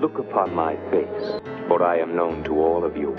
look 0.00 0.18
upon 0.18 0.54
my 0.54 0.76
face, 0.90 1.40
for 1.68 1.82
I 1.82 1.98
am 1.98 2.16
known 2.16 2.42
to 2.44 2.58
all 2.60 2.84
of 2.84 2.96
you. 2.96 3.14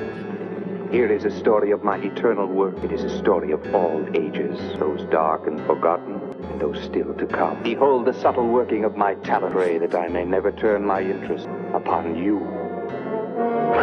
Here 0.92 1.11
is 1.11 1.23
a 1.26 1.31
story 1.40 1.72
of 1.72 1.84
my 1.84 1.98
eternal 1.98 2.48
work. 2.48 2.84
It 2.84 2.92
is 2.92 3.04
a 3.04 3.18
story 3.19 3.52
of 3.52 3.61
all 3.73 4.04
ages, 4.15 4.57
those 4.79 5.04
dark 5.09 5.47
and 5.47 5.59
forgotten, 5.65 6.20
and 6.49 6.59
those 6.59 6.81
still 6.83 7.13
to 7.13 7.25
come. 7.28 7.62
Behold 7.63 8.05
the 8.05 8.13
subtle 8.13 8.47
working 8.47 8.83
of 8.83 8.97
my 8.97 9.13
talent, 9.15 9.54
pray 9.54 9.78
that 9.78 9.96
I 9.96 10.07
may 10.09 10.25
never 10.25 10.52
turn 10.52 10.86
my 10.86 11.02
interest 11.02 11.47
upon 11.73 12.15
you. 12.21 12.39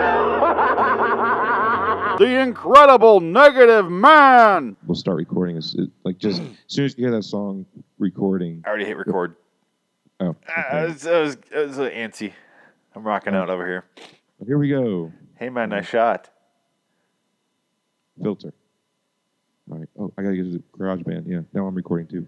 The 2.18 2.40
incredible 2.40 3.20
negative 3.20 3.88
man. 3.88 4.74
We'll 4.88 4.96
start 4.96 5.18
recording. 5.18 5.56
As, 5.56 5.76
like 6.02 6.18
just 6.18 6.42
as 6.42 6.48
soon 6.66 6.84
as 6.86 6.98
you 6.98 7.04
hear 7.04 7.12
that 7.12 7.22
song 7.22 7.64
recording. 8.00 8.60
I 8.66 8.70
already 8.70 8.86
hit 8.86 8.96
record. 8.96 9.36
Oh, 10.18 10.26
Uh, 10.26 10.28
okay. 10.30 10.82
it 10.82 10.88
was, 10.88 11.06
it 11.06 11.20
was, 11.20 11.36
it 11.52 11.68
was 11.68 11.78
uh, 11.78 11.82
antsy. 11.90 12.32
I'm 12.98 13.06
rocking 13.06 13.32
out 13.32 13.48
over 13.48 13.64
here. 13.64 13.84
here 14.44 14.58
we 14.58 14.70
go. 14.70 15.12
Hey 15.38 15.50
man, 15.50 15.68
nice 15.68 15.86
shot. 15.86 16.30
Filter. 18.20 18.52
All 19.70 19.78
right. 19.78 19.88
Oh, 19.96 20.12
I 20.18 20.22
gotta 20.22 20.34
get 20.34 20.42
to 20.42 20.50
the 20.50 20.62
garage 20.76 21.02
band. 21.04 21.24
Yeah. 21.28 21.42
Now 21.52 21.68
I'm 21.68 21.76
recording 21.76 22.08
too. 22.08 22.26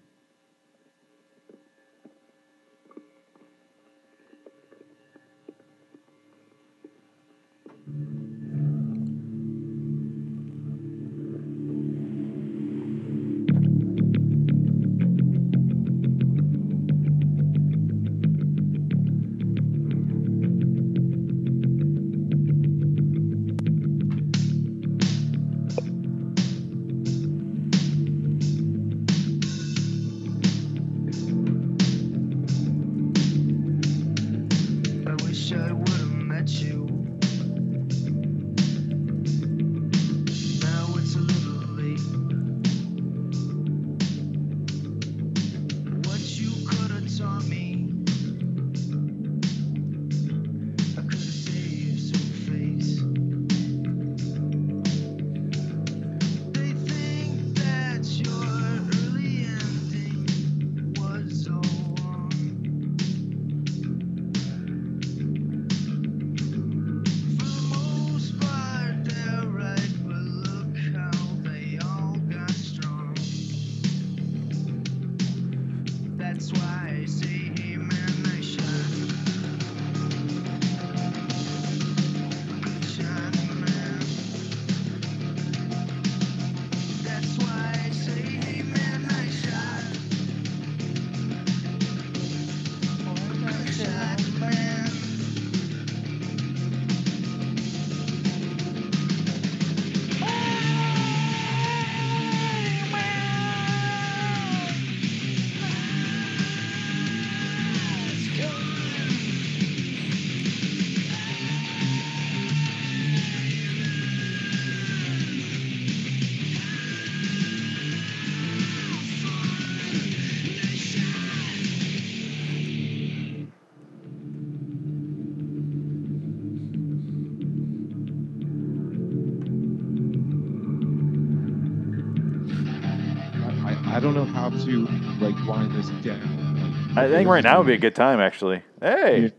I, 134.01 134.03
don't 134.03 134.15
know 134.15 134.25
how 134.25 134.49
to 134.49 134.87
like 135.21 135.37
wind 135.47 135.73
this 135.73 135.91
down. 136.03 136.95
I 136.97 137.07
think 137.07 137.29
right 137.29 137.45
now 137.45 137.59
would 137.59 137.67
be 137.67 137.75
a 137.75 137.79
good 137.79 137.95
time 137.95 138.19
actually. 138.19 138.63
Hey, 138.81 139.31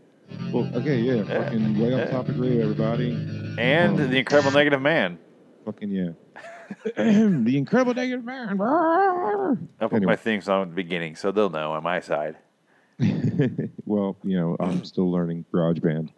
Well, 0.52 0.70
okay, 0.76 1.00
yeah. 1.00 1.24
Fucking 1.24 1.80
way 1.80 1.90
yeah. 1.90 2.04
off 2.04 2.10
topic 2.10 2.36
radio, 2.38 2.62
everybody. 2.62 3.10
and 3.58 3.98
the 3.98 4.16
incredible 4.18 4.52
negative 4.52 4.80
man. 4.80 5.18
Fucking 5.64 5.90
yeah. 5.90 6.10
the 6.96 7.54
incredible 7.56 7.92
negative 7.92 8.24
man. 8.24 8.60
I'll 8.60 9.56
put 9.80 9.94
Anyway. 9.96 10.12
my 10.12 10.16
theme 10.16 10.40
song 10.40 10.62
at 10.62 10.68
the 10.68 10.76
beginning 10.76 11.16
so 11.16 11.32
they'll 11.32 11.50
know 11.50 11.72
on 11.72 11.82
my 11.82 11.98
side. 11.98 12.36
well, 13.84 14.16
you 14.22 14.38
know, 14.38 14.56
I'm 14.60 14.84
still 14.84 15.10
learning 15.10 15.44
GarageBand. 15.52 16.10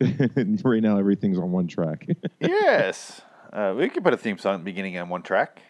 right 0.64 0.82
now, 0.82 0.96
everything's 0.98 1.36
on 1.36 1.52
one 1.52 1.66
track. 1.66 2.08
yes, 2.40 3.20
uh, 3.52 3.74
we 3.76 3.90
could 3.90 4.02
put 4.02 4.14
a 4.14 4.16
theme 4.16 4.38
song 4.38 4.54
at 4.54 4.58
the 4.60 4.64
beginning 4.64 4.96
on 4.96 5.10
one 5.10 5.20
track. 5.20 5.60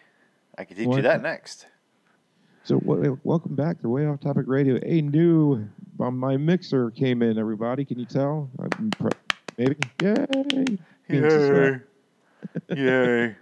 I 0.57 0.63
could 0.63 0.77
teach 0.77 0.87
you 0.87 1.01
that 1.01 1.21
next. 1.21 1.65
So, 2.63 2.79
w- 2.79 3.19
welcome 3.23 3.55
back 3.55 3.79
to 3.81 3.89
Way 3.89 4.05
Off 4.05 4.19
Topic 4.19 4.45
Radio. 4.47 4.79
A 4.83 5.01
new, 5.01 5.67
um, 5.99 6.17
my 6.17 6.37
mixer 6.37 6.91
came 6.91 7.21
in. 7.21 7.37
Everybody, 7.37 7.85
can 7.85 7.99
you 7.99 8.05
tell? 8.05 8.49
Pre- 8.99 9.11
maybe, 9.57 9.75
yay! 9.97 10.77
Yay! 11.09 11.79
Yay! 12.69 13.35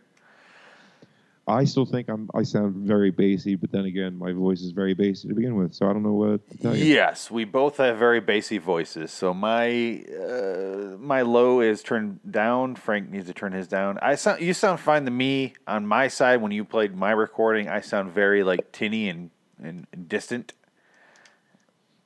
I 1.49 1.63
still 1.63 1.85
think 1.85 2.09
I'm. 2.09 2.29
I 2.35 2.43
sound 2.43 2.75
very 2.87 3.09
bassy, 3.09 3.55
but 3.55 3.71
then 3.71 3.85
again, 3.85 4.17
my 4.17 4.31
voice 4.31 4.61
is 4.61 4.71
very 4.71 4.93
bassy 4.93 5.27
to 5.27 5.33
begin 5.33 5.55
with, 5.55 5.73
so 5.73 5.89
I 5.89 5.93
don't 5.93 6.03
know 6.03 6.13
what 6.13 6.47
to 6.51 6.57
tell 6.57 6.75
you. 6.75 6.85
Yes, 6.85 7.31
we 7.31 7.43
both 7.43 7.77
have 7.77 7.97
very 7.97 8.19
bassy 8.19 8.59
voices. 8.59 9.11
So 9.11 9.33
my 9.33 10.03
uh, 10.21 10.95
my 10.99 11.23
low 11.23 11.59
is 11.61 11.81
turned 11.81 12.19
down. 12.29 12.75
Frank 12.75 13.09
needs 13.09 13.25
to 13.25 13.33
turn 13.33 13.53
his 13.53 13.67
down. 13.67 13.97
I 13.99 14.13
sound 14.13 14.41
you 14.41 14.53
sound 14.53 14.79
fine 14.79 15.05
to 15.05 15.11
me 15.11 15.53
on 15.67 15.87
my 15.87 16.07
side 16.07 16.39
when 16.41 16.51
you 16.51 16.63
played 16.63 16.95
my 16.95 17.11
recording. 17.11 17.67
I 17.67 17.81
sound 17.81 18.11
very 18.11 18.43
like 18.43 18.71
tinny 18.71 19.09
and 19.09 19.31
and 19.61 19.87
distant. 20.07 20.53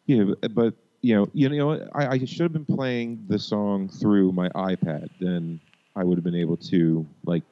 Yeah, 0.05 0.23
but, 0.41 0.55
but 0.55 0.73
you 1.01 1.15
know, 1.15 1.29
you 1.33 1.49
know. 1.49 1.85
I, 1.93 2.07
I 2.07 2.17
should 2.19 2.41
have 2.43 2.53
been 2.53 2.65
playing 2.65 3.25
the 3.27 3.39
song 3.39 3.89
through 3.89 4.31
my 4.31 4.47
iPad. 4.49 5.09
Then 5.19 5.59
I 5.97 6.05
would 6.05 6.17
have 6.17 6.23
been 6.23 6.35
able 6.35 6.57
to 6.57 7.05
like 7.25 7.43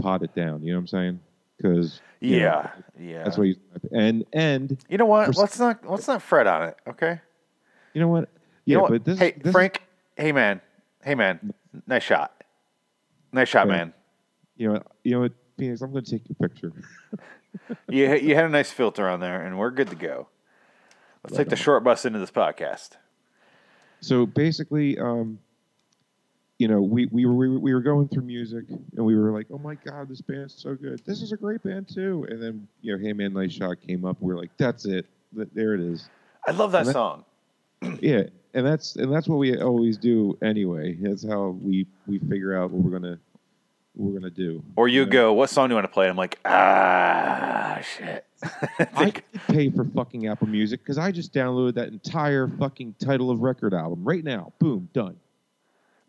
pot 0.00 0.22
it 0.22 0.34
down. 0.34 0.62
You 0.62 0.72
know 0.72 0.78
what 0.78 0.82
I'm 0.82 0.86
saying? 0.88 1.20
Because 1.56 2.00
Yeah, 2.20 2.70
yeah. 2.98 3.24
that's 3.24 3.36
what 3.38 3.48
you 3.48 3.56
and 3.92 4.24
and 4.32 4.76
you 4.88 4.98
know 4.98 5.06
what? 5.06 5.36
Let's 5.36 5.58
not 5.58 5.88
let's 5.88 6.08
not 6.08 6.22
fret 6.22 6.46
on 6.46 6.68
it. 6.68 6.76
Okay. 6.88 7.20
you 7.94 8.00
know 8.00 8.08
what? 8.08 8.28
You 8.64 8.76
know 8.76 8.82
what? 8.82 8.90
but 8.92 9.04
this 9.04 9.18
hey 9.18 9.32
this 9.32 9.46
is- 9.46 9.52
Frank. 9.52 9.82
Hey 10.16 10.32
man. 10.32 10.60
Hey 11.02 11.14
man. 11.14 11.52
Nice 11.86 12.02
shot. 12.02 12.42
Nice 13.32 13.48
shot, 13.48 13.68
Right. 13.68 13.76
man. 13.76 13.94
you 14.56 14.66
know, 14.68 14.72
what- 14.74 14.86
you 15.04 15.12
know 15.12 15.20
what, 15.20 15.32
Phoenix, 15.56 15.80
I'm 15.82 15.92
going 15.92 16.04
to 16.04 16.10
take 16.10 16.22
your 16.28 16.48
picture. 16.48 16.72
You 17.88 18.14
you 18.14 18.34
had 18.36 18.44
a 18.44 18.48
nice 18.48 18.70
filter 18.70 19.08
on 19.08 19.18
there, 19.18 19.44
and 19.44 19.58
we're 19.58 19.70
good 19.72 19.88
to 19.90 19.96
go. 19.96 20.28
Let's 21.24 21.36
take 21.36 21.48
the 21.48 21.56
short 21.56 21.82
bus 21.82 22.04
into 22.04 22.18
this 22.20 22.30
podcast. 22.30 22.90
So 24.00 24.24
basically, 24.24 24.98
um, 24.98 25.40
you 26.60 26.68
know, 26.68 26.80
we, 26.82 27.06
we 27.06 27.24
were 27.24 27.58
we 27.58 27.72
were- 27.72 27.80
going 27.80 28.06
through 28.08 28.24
music 28.24 28.66
and 28.68 29.04
we 29.06 29.16
were 29.16 29.32
like, 29.32 29.46
oh 29.50 29.56
my 29.56 29.74
god, 29.74 30.10
this 30.10 30.20
band's 30.20 30.54
so 30.54 30.74
good. 30.74 31.00
This 31.06 31.22
is 31.22 31.32
a 31.32 31.36
great 31.36 31.62
band 31.62 31.88
too. 31.88 32.26
And 32.28 32.40
then 32.42 32.68
you 32.82 32.94
know, 32.94 33.02
Hey 33.02 33.14
Man, 33.14 33.32
Nice 33.32 33.52
Shot 33.52 33.80
came 33.80 34.04
up. 34.04 34.18
We 34.20 34.34
are 34.34 34.36
like, 34.36 34.50
that's 34.58 34.84
it. 34.84 35.06
There 35.32 35.72
it 35.74 35.80
is. 35.80 36.10
I 36.46 36.50
love 36.50 36.72
that 36.72 36.84
that- 36.84 36.92
song. 36.92 37.24
Yeah, 38.02 38.24
and 38.52 38.66
that's 38.66 38.96
and 38.96 39.10
that's 39.10 39.26
what 39.26 39.36
we 39.36 39.58
always 39.58 39.96
do 39.96 40.36
anyway. 40.42 40.98
That's 41.00 41.26
how 41.26 41.56
we 41.62 41.86
we 42.06 42.18
figure 42.18 42.54
out 42.54 42.70
what 42.70 42.82
we're 42.84 42.98
gonna 42.98 43.18
what 43.94 44.12
we're 44.12 44.20
gonna 44.20 44.30
do. 44.30 44.62
Or 44.76 44.86
you 44.86 45.06
know? 45.06 45.10
go, 45.10 45.32
what 45.32 45.48
song 45.48 45.68
do 45.68 45.72
you 45.72 45.76
want 45.76 45.86
to 45.86 45.92
play? 45.92 46.10
I'm 46.10 46.16
like, 46.16 46.38
ah, 46.44 47.80
shit. 47.82 48.26
I 48.94 49.14
pay 49.48 49.70
for 49.70 49.86
fucking 49.86 50.26
Apple 50.26 50.48
Music 50.48 50.80
because 50.80 50.98
I 50.98 51.10
just 51.10 51.32
downloaded 51.32 51.74
that 51.76 51.88
entire 51.88 52.48
fucking 52.48 52.96
title 52.98 53.30
of 53.30 53.40
record 53.40 53.72
album 53.72 54.04
right 54.04 54.22
now. 54.22 54.52
Boom, 54.58 54.90
done. 54.92 55.16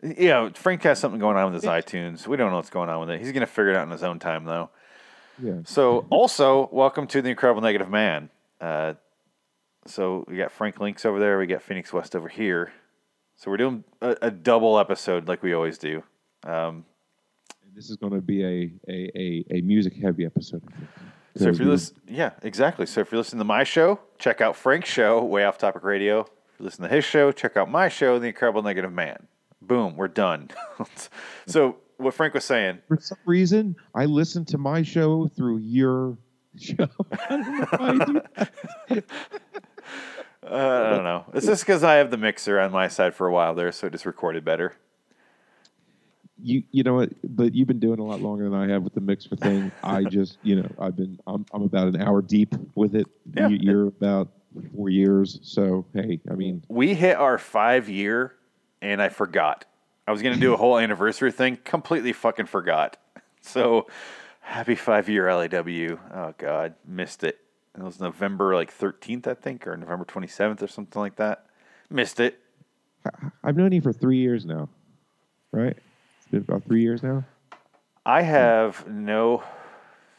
Yeah, 0.02 0.48
Frank 0.54 0.82
has 0.82 0.98
something 0.98 1.20
going 1.20 1.36
on 1.36 1.52
with 1.52 1.62
his 1.62 1.70
iTunes. 1.70 2.26
We 2.26 2.36
don't 2.36 2.50
know 2.50 2.56
what's 2.56 2.70
going 2.70 2.88
on 2.88 3.00
with 3.00 3.10
it. 3.10 3.20
He's 3.20 3.30
going 3.32 3.40
to 3.40 3.46
figure 3.46 3.70
it 3.70 3.76
out 3.76 3.84
in 3.84 3.90
his 3.90 4.02
own 4.02 4.18
time, 4.18 4.44
though. 4.44 4.70
Yeah. 5.40 5.58
So, 5.64 6.06
also, 6.10 6.68
welcome 6.72 7.06
to 7.08 7.22
the 7.22 7.30
Incredible 7.30 7.62
Negative 7.62 7.88
Man. 7.88 8.28
Uh, 8.60 8.94
so, 9.86 10.24
we 10.28 10.36
got 10.36 10.50
Frank 10.50 10.80
Links 10.80 11.04
over 11.04 11.20
there. 11.20 11.38
We 11.38 11.46
got 11.46 11.62
Phoenix 11.62 11.92
West 11.92 12.16
over 12.16 12.28
here. 12.28 12.72
So, 13.36 13.50
we're 13.50 13.56
doing 13.58 13.84
a, 14.00 14.16
a 14.22 14.30
double 14.30 14.78
episode 14.78 15.28
like 15.28 15.42
we 15.42 15.52
always 15.54 15.78
do. 15.78 16.02
Um, 16.44 16.84
This 17.74 17.88
is 17.88 17.96
going 17.96 18.12
to 18.12 18.20
be 18.20 18.42
a 18.44 18.72
a, 18.88 19.10
a, 19.16 19.44
a 19.58 19.60
music 19.62 19.94
heavy 20.02 20.26
episode. 20.26 20.62
So, 21.36 21.48
if 21.48 21.58
we- 21.60 21.64
you 21.64 21.70
listen, 21.70 21.96
yeah, 22.08 22.30
exactly. 22.42 22.86
So, 22.86 23.00
if 23.02 23.12
you're 23.12 23.18
listening 23.18 23.38
to 23.40 23.44
my 23.44 23.62
show, 23.64 24.00
check 24.18 24.40
out 24.40 24.56
Frank's 24.56 24.88
show, 24.90 25.22
Way 25.24 25.44
Off 25.44 25.58
Topic 25.58 25.84
Radio. 25.84 26.20
If 26.22 26.26
you 26.58 26.64
listen 26.64 26.82
to 26.82 26.88
his 26.94 27.04
show, 27.04 27.30
check 27.32 27.56
out 27.56 27.70
my 27.70 27.88
show, 27.88 28.18
The 28.18 28.26
Incredible 28.26 28.62
Negative 28.62 28.92
Man. 28.92 29.28
Boom, 29.72 29.96
we're 29.96 30.06
done. 30.06 30.50
so, 31.46 31.76
what 31.96 32.12
Frank 32.12 32.34
was 32.34 32.44
saying, 32.44 32.80
for 32.88 32.98
some 33.00 33.16
reason, 33.24 33.74
I 33.94 34.04
listen 34.04 34.44
to 34.46 34.58
my 34.58 34.82
show 34.82 35.28
through 35.28 35.60
your 35.60 36.18
show. 36.60 36.88
I 37.30 37.36
don't 37.78 38.12
know 38.12 38.22
uh, 38.90 40.52
I 40.52 40.90
don't 40.90 41.04
know. 41.04 41.24
It's 41.32 41.46
just 41.46 41.64
because 41.64 41.82
I 41.82 41.94
have 41.94 42.10
the 42.10 42.18
mixer 42.18 42.60
on 42.60 42.70
my 42.70 42.86
side 42.88 43.14
for 43.14 43.26
a 43.26 43.32
while 43.32 43.54
there, 43.54 43.72
so 43.72 43.86
it 43.86 43.94
just 43.94 44.04
recorded 44.04 44.44
better. 44.44 44.76
You 46.42 46.64
you 46.70 46.82
know 46.82 46.96
what? 46.96 47.08
But 47.24 47.54
you've 47.54 47.68
been 47.68 47.80
doing 47.80 47.98
a 47.98 48.04
lot 48.04 48.20
longer 48.20 48.50
than 48.50 48.60
I 48.60 48.70
have 48.70 48.82
with 48.82 48.92
the 48.92 49.00
mixer 49.00 49.36
thing. 49.36 49.72
I 49.82 50.04
just 50.04 50.36
you 50.42 50.56
know 50.56 50.70
I've 50.78 50.96
been 50.96 51.18
I'm 51.26 51.46
I'm 51.54 51.62
about 51.62 51.88
an 51.88 52.02
hour 52.02 52.20
deep 52.20 52.54
with 52.74 52.94
it. 52.94 53.06
Yeah. 53.34 53.48
You, 53.48 53.56
you're 53.58 53.86
about 53.86 54.28
four 54.76 54.90
years. 54.90 55.38
So 55.42 55.86
hey, 55.94 56.20
I 56.30 56.34
mean, 56.34 56.62
We 56.68 56.92
hit 56.92 57.16
our 57.16 57.38
five 57.38 57.88
year, 57.88 58.34
and 58.82 59.00
I 59.00 59.08
forgot. 59.08 59.64
I 60.06 60.12
was 60.12 60.20
gonna 60.20 60.36
do 60.36 60.52
a 60.52 60.56
whole 60.58 60.76
anniversary 60.76 61.32
thing. 61.32 61.56
Completely 61.64 62.12
fucking 62.12 62.46
forgot. 62.46 62.98
So, 63.44 63.88
happy 64.38 64.76
five 64.76 65.08
year 65.08 65.26
LAW. 65.34 65.96
Oh 66.14 66.32
God, 66.38 66.74
missed 66.86 67.24
it. 67.24 67.40
It 67.76 67.82
was 67.82 67.98
November 67.98 68.54
like 68.54 68.70
thirteenth, 68.70 69.26
I 69.26 69.34
think, 69.34 69.66
or 69.66 69.76
November 69.76 70.04
twenty 70.04 70.28
seventh, 70.28 70.62
or 70.62 70.68
something 70.68 71.02
like 71.02 71.16
that. 71.16 71.46
Missed 71.90 72.20
it. 72.20 72.38
I've 73.42 73.56
known 73.56 73.72
you 73.72 73.80
for 73.80 73.92
three 73.92 74.18
years 74.18 74.46
now, 74.46 74.68
right? 75.50 75.76
It's 75.76 76.28
been 76.30 76.44
about 76.46 76.62
three 76.62 76.82
years 76.82 77.02
now. 77.02 77.24
I 78.06 78.22
have 78.22 78.86
no. 78.86 79.42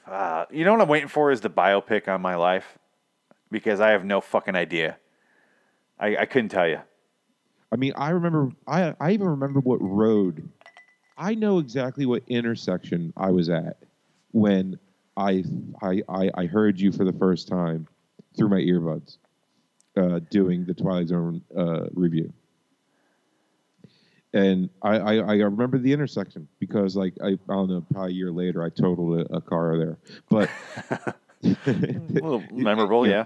Uh, 0.06 0.48
you 0.52 0.66
know 0.66 0.74
what 0.74 0.82
I'm 0.82 0.90
waiting 0.90 1.08
for 1.08 1.32
is 1.32 1.40
the 1.40 1.50
biopic 1.50 2.10
on 2.10 2.22
my 2.22 2.36
life, 2.36 2.78
because 3.52 3.80
I 3.80 3.92
have 3.92 4.04
no 4.04 4.20
fucking 4.20 4.56
idea. 4.56 4.98
I, 5.98 6.18
I 6.18 6.26
couldn't 6.26 6.50
tell 6.50 6.68
you. 6.68 6.82
I 7.74 7.76
mean, 7.76 7.94
I 7.96 8.12
remember. 8.12 8.52
I 8.68 8.94
I 9.00 9.12
even 9.12 9.28
remember 9.28 9.60
what 9.60 9.80
road. 9.82 10.48
I 11.18 11.34
know 11.34 11.58
exactly 11.58 12.06
what 12.06 12.22
intersection 12.28 13.14
I 13.18 13.32
was 13.32 13.50
at 13.50 13.78
when 14.32 14.78
I 15.18 15.44
I 15.82 16.04
I, 16.08 16.32
I 16.36 16.46
heard 16.46 16.80
you 16.80 16.92
for 16.92 17.04
the 17.04 17.14
first 17.14 17.48
time 17.48 17.88
through 18.38 18.50
my 18.50 18.60
earbuds, 18.60 19.18
uh, 19.98 20.20
doing 20.30 20.66
the 20.66 20.76
Twilight 20.76 21.08
Zone 21.08 21.42
uh, 21.58 21.88
review. 21.94 22.32
And 24.36 24.70
I, 24.82 24.98
I, 24.98 25.16
I 25.16 25.34
remember 25.34 25.78
the 25.78 25.94
intersection 25.94 26.48
because, 26.60 26.96
like, 26.96 27.14
I, 27.24 27.28
I 27.28 27.36
don't 27.48 27.70
know, 27.70 27.86
probably 27.92 28.14
a 28.14 28.16
year 28.16 28.32
later, 28.32 28.64
I 28.64 28.70
totaled 28.70 29.20
a, 29.20 29.36
a 29.36 29.42
car 29.42 29.78
there. 29.78 29.98
But 30.28 30.50
little 31.68 32.44
memorable, 32.52 33.08
yeah. 33.08 33.26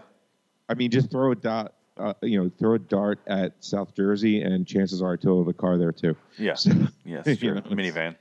I 0.67 0.73
mean, 0.73 0.91
just 0.91 1.09
throw 1.09 1.31
a 1.31 1.35
dot, 1.35 1.76
uh, 1.99 2.13
you 2.21 2.41
know, 2.43 2.49
throw 2.59 2.75
a 2.75 2.79
dart 2.79 3.19
at 3.27 3.53
South 3.63 3.95
Jersey, 3.95 4.41
and 4.41 4.65
chances 4.67 5.01
are 5.01 5.13
I 5.13 5.15
totaled 5.15 5.49
a 5.49 5.53
car 5.53 5.77
there 5.77 5.91
too. 5.91 6.15
Yes, 6.37 6.63
So, 6.63 6.71
Yes, 7.05 7.41
You 7.41 7.55
know, 7.55 7.61
Minivan. 7.61 8.15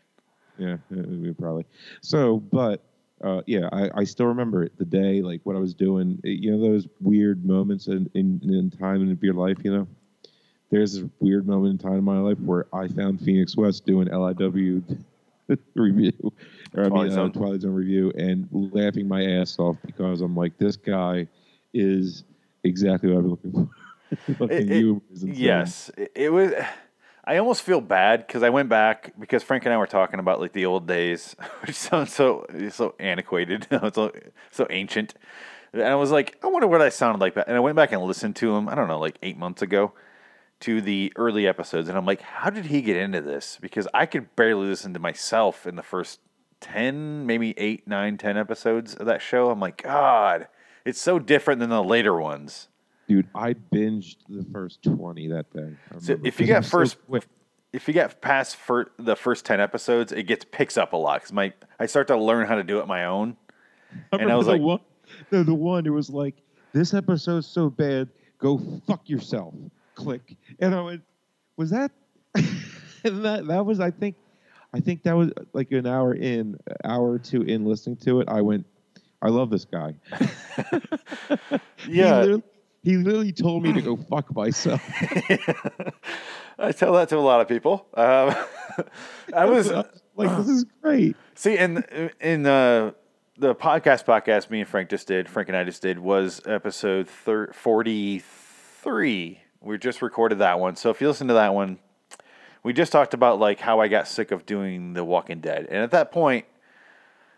yeah, 0.58 0.76
uh, 0.92 1.32
probably. 1.38 1.64
So, 2.00 2.38
but 2.38 2.82
uh, 3.24 3.42
yeah, 3.46 3.68
I, 3.72 3.90
I 3.94 4.04
still 4.04 4.26
remember 4.26 4.62
it, 4.64 4.76
the 4.78 4.84
day, 4.84 5.22
like 5.22 5.40
what 5.44 5.56
I 5.56 5.58
was 5.58 5.74
doing. 5.74 6.18
Uh, 6.24 6.28
You 6.28 6.52
know, 6.52 6.60
those 6.60 6.86
weird 7.00 7.44
moments 7.44 7.86
in, 7.88 8.10
in, 8.14 8.40
in 8.44 8.70
time 8.70 9.02
in 9.02 9.18
your 9.22 9.34
life. 9.34 9.58
You 9.64 9.72
know, 9.76 9.88
there's 10.70 10.94
this 11.00 11.08
weird 11.20 11.46
moment 11.46 11.80
in 11.82 11.88
time 11.88 11.98
in 11.98 12.04
my 12.04 12.18
life 12.18 12.38
where 12.40 12.66
I 12.74 12.88
found 12.88 13.20
Phoenix 13.20 13.56
West 13.56 13.86
doing 13.86 14.08
LIW 14.08 14.82
review, 15.74 16.32
or 16.74 16.84
I 16.84 16.88
Twilight 16.88 17.08
mean, 17.10 17.12
uh, 17.18 17.22
Zone. 17.22 17.32
Twilight 17.32 17.60
Zone 17.62 17.72
review, 17.74 18.12
and 18.16 18.48
laughing 18.52 19.06
my 19.08 19.24
ass 19.24 19.58
off 19.58 19.76
because 19.84 20.20
I'm 20.20 20.34
like, 20.36 20.58
this 20.58 20.76
guy 20.76 21.28
is 21.72 22.24
exactly 22.68 23.10
what 23.10 23.18
I've 23.18 23.22
been 23.24 23.30
looking 23.30 23.52
for. 23.52 23.68
It- 24.52 24.70
it- 24.70 24.80
you 24.80 25.02
is 25.12 25.22
insane. 25.24 25.34
Yes, 25.34 25.90
it, 26.14 26.30
was. 26.32 26.52
I 27.24 27.38
almost 27.38 27.62
feel 27.62 27.80
bad 27.80 28.24
because 28.24 28.44
I 28.44 28.50
went 28.50 28.68
back 28.68 29.12
because 29.18 29.42
Frank 29.42 29.64
and 29.64 29.74
I 29.74 29.76
were 29.78 29.86
talking 29.88 30.20
about 30.20 30.40
like 30.40 30.52
the 30.52 30.66
old 30.66 30.86
days, 30.86 31.34
which 31.66 31.74
sounds 31.74 32.12
so 32.12 32.46
so 32.70 32.94
antiquated, 33.00 33.66
so 33.70 34.12
so 34.52 34.66
ancient. 34.70 35.14
And 35.72 35.82
I 35.82 35.96
was 35.96 36.12
like, 36.12 36.38
I 36.44 36.46
wonder 36.46 36.68
what 36.68 36.80
I 36.80 36.88
sounded 36.88 37.20
like. 37.20 37.36
And 37.36 37.56
I 37.56 37.60
went 37.60 37.74
back 37.76 37.90
and 37.92 38.00
listened 38.02 38.36
to 38.36 38.54
him. 38.54 38.68
I 38.68 38.74
don't 38.76 38.86
know, 38.88 39.00
like 39.00 39.18
eight 39.22 39.36
months 39.36 39.60
ago, 39.60 39.92
to 40.60 40.80
the 40.80 41.12
early 41.16 41.46
episodes, 41.48 41.88
and 41.88 41.98
I'm 41.98 42.06
like, 42.06 42.22
how 42.22 42.48
did 42.50 42.66
he 42.66 42.80
get 42.82 42.96
into 42.96 43.20
this? 43.20 43.58
Because 43.60 43.88
I 43.92 44.06
could 44.06 44.36
barely 44.36 44.68
listen 44.68 44.94
to 44.94 45.00
myself 45.00 45.66
in 45.66 45.74
the 45.74 45.82
first 45.82 46.20
ten, 46.60 47.26
maybe 47.26 47.58
eight, 47.58 47.88
nine, 47.88 48.16
ten 48.18 48.36
episodes 48.38 48.94
of 48.94 49.06
that 49.06 49.20
show. 49.20 49.50
I'm 49.50 49.60
like, 49.60 49.82
God, 49.82 50.46
it's 50.86 51.00
so 51.00 51.18
different 51.18 51.60
than 51.60 51.70
the 51.70 51.82
later 51.82 52.18
ones. 52.18 52.68
Dude, 53.08 53.28
I 53.34 53.54
binged 53.54 54.16
the 54.28 54.44
first 54.52 54.82
20 54.82 55.28
that 55.28 55.52
day. 55.52 55.74
So 55.98 56.14
if 56.24 56.24
you 56.24 56.30
'cause 56.30 56.40
it 56.40 56.46
got 56.46 56.56
was 56.58 56.66
so 56.66 56.78
first, 56.78 57.06
quick. 57.06 57.26
if 57.72 57.86
you 57.88 57.94
get 57.94 58.20
past 58.20 58.56
for 58.56 58.90
the 58.98 59.14
first 59.14 59.44
ten 59.44 59.60
episodes, 59.60 60.10
it 60.12 60.24
gets 60.24 60.44
picks 60.50 60.76
up 60.76 60.92
a 60.92 60.96
lot 60.96 61.20
because 61.20 61.32
my 61.32 61.52
I 61.78 61.86
start 61.86 62.08
to 62.08 62.16
learn 62.16 62.46
how 62.46 62.54
to 62.56 62.64
do 62.64 62.78
it 62.80 62.86
my 62.88 63.04
own. 63.04 63.36
and 64.12 64.30
I 64.30 64.36
was 64.36 64.46
the 64.46 64.52
like- 64.52 64.60
one, 64.62 64.80
no, 65.30 65.42
the 65.44 65.54
one 65.54 65.86
it 65.86 65.90
was 65.90 66.10
like, 66.10 66.34
this 66.72 66.94
episode's 66.94 67.46
so 67.46 67.70
bad, 67.70 68.08
go 68.38 68.58
fuck 68.86 69.08
yourself. 69.08 69.54
Click. 69.94 70.36
And 70.58 70.74
I 70.74 70.82
went, 70.82 71.02
was 71.56 71.70
that? 71.70 71.90
that 73.04 73.44
that 73.46 73.64
was, 73.64 73.78
I 73.80 73.90
think, 73.92 74.16
I 74.74 74.80
think 74.80 75.02
that 75.04 75.12
was 75.16 75.30
like 75.52 75.70
an 75.72 75.86
hour 75.86 76.12
in, 76.14 76.58
hour 76.84 77.12
or 77.12 77.18
two 77.18 77.42
in 77.42 77.64
listening 77.64 77.96
to 77.98 78.20
it. 78.20 78.28
I 78.28 78.40
went, 78.42 78.66
I 79.26 79.28
love 79.28 79.50
this 79.50 79.64
guy. 79.64 79.94
He 81.78 82.00
Yeah, 82.00 82.20
literally, 82.20 82.42
he 82.82 82.96
literally 82.96 83.32
told 83.32 83.62
me 83.64 83.72
to 83.72 83.82
go 83.82 83.96
fuck 84.10 84.34
myself. 84.34 84.80
I 86.58 86.72
tell 86.72 86.92
that 86.94 87.08
to 87.10 87.16
a 87.16 87.18
lot 87.18 87.40
of 87.40 87.48
people. 87.48 87.86
Um, 87.94 88.34
I 89.34 89.44
was 89.46 89.70
like, 89.70 90.36
this 90.36 90.48
is 90.48 90.64
great. 90.80 91.16
see 91.34 91.58
in 91.58 91.84
in 92.20 92.46
uh, 92.46 92.92
the 93.38 93.54
podcast 93.54 94.04
podcast 94.04 94.50
me 94.50 94.60
and 94.60 94.68
Frank 94.68 94.88
just 94.90 95.08
did. 95.08 95.28
Frank 95.28 95.48
and 95.48 95.56
I 95.56 95.64
just 95.64 95.82
did 95.82 95.98
was 95.98 96.40
episode 96.46 97.08
thir- 97.08 97.52
forty 97.52 98.20
three. 98.20 99.40
We 99.60 99.78
just 99.78 100.02
recorded 100.02 100.38
that 100.38 100.60
one. 100.60 100.76
So 100.76 100.90
if 100.90 101.00
you 101.00 101.08
listen 101.08 101.26
to 101.28 101.34
that 101.34 101.54
one, 101.54 101.78
we 102.62 102.72
just 102.72 102.92
talked 102.92 103.14
about 103.14 103.40
like 103.40 103.58
how 103.58 103.80
I 103.80 103.88
got 103.88 104.06
sick 104.06 104.30
of 104.30 104.46
doing 104.46 104.92
The 104.94 105.04
Walking 105.04 105.40
Dead, 105.40 105.66
and 105.68 105.78
at 105.78 105.90
that 105.90 106.12
point, 106.12 106.46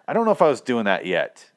I 0.06 0.12
don't 0.12 0.24
know 0.24 0.32
if 0.32 0.42
I 0.42 0.48
was 0.48 0.60
doing 0.60 0.84
that 0.84 1.04
yet, 1.06 1.50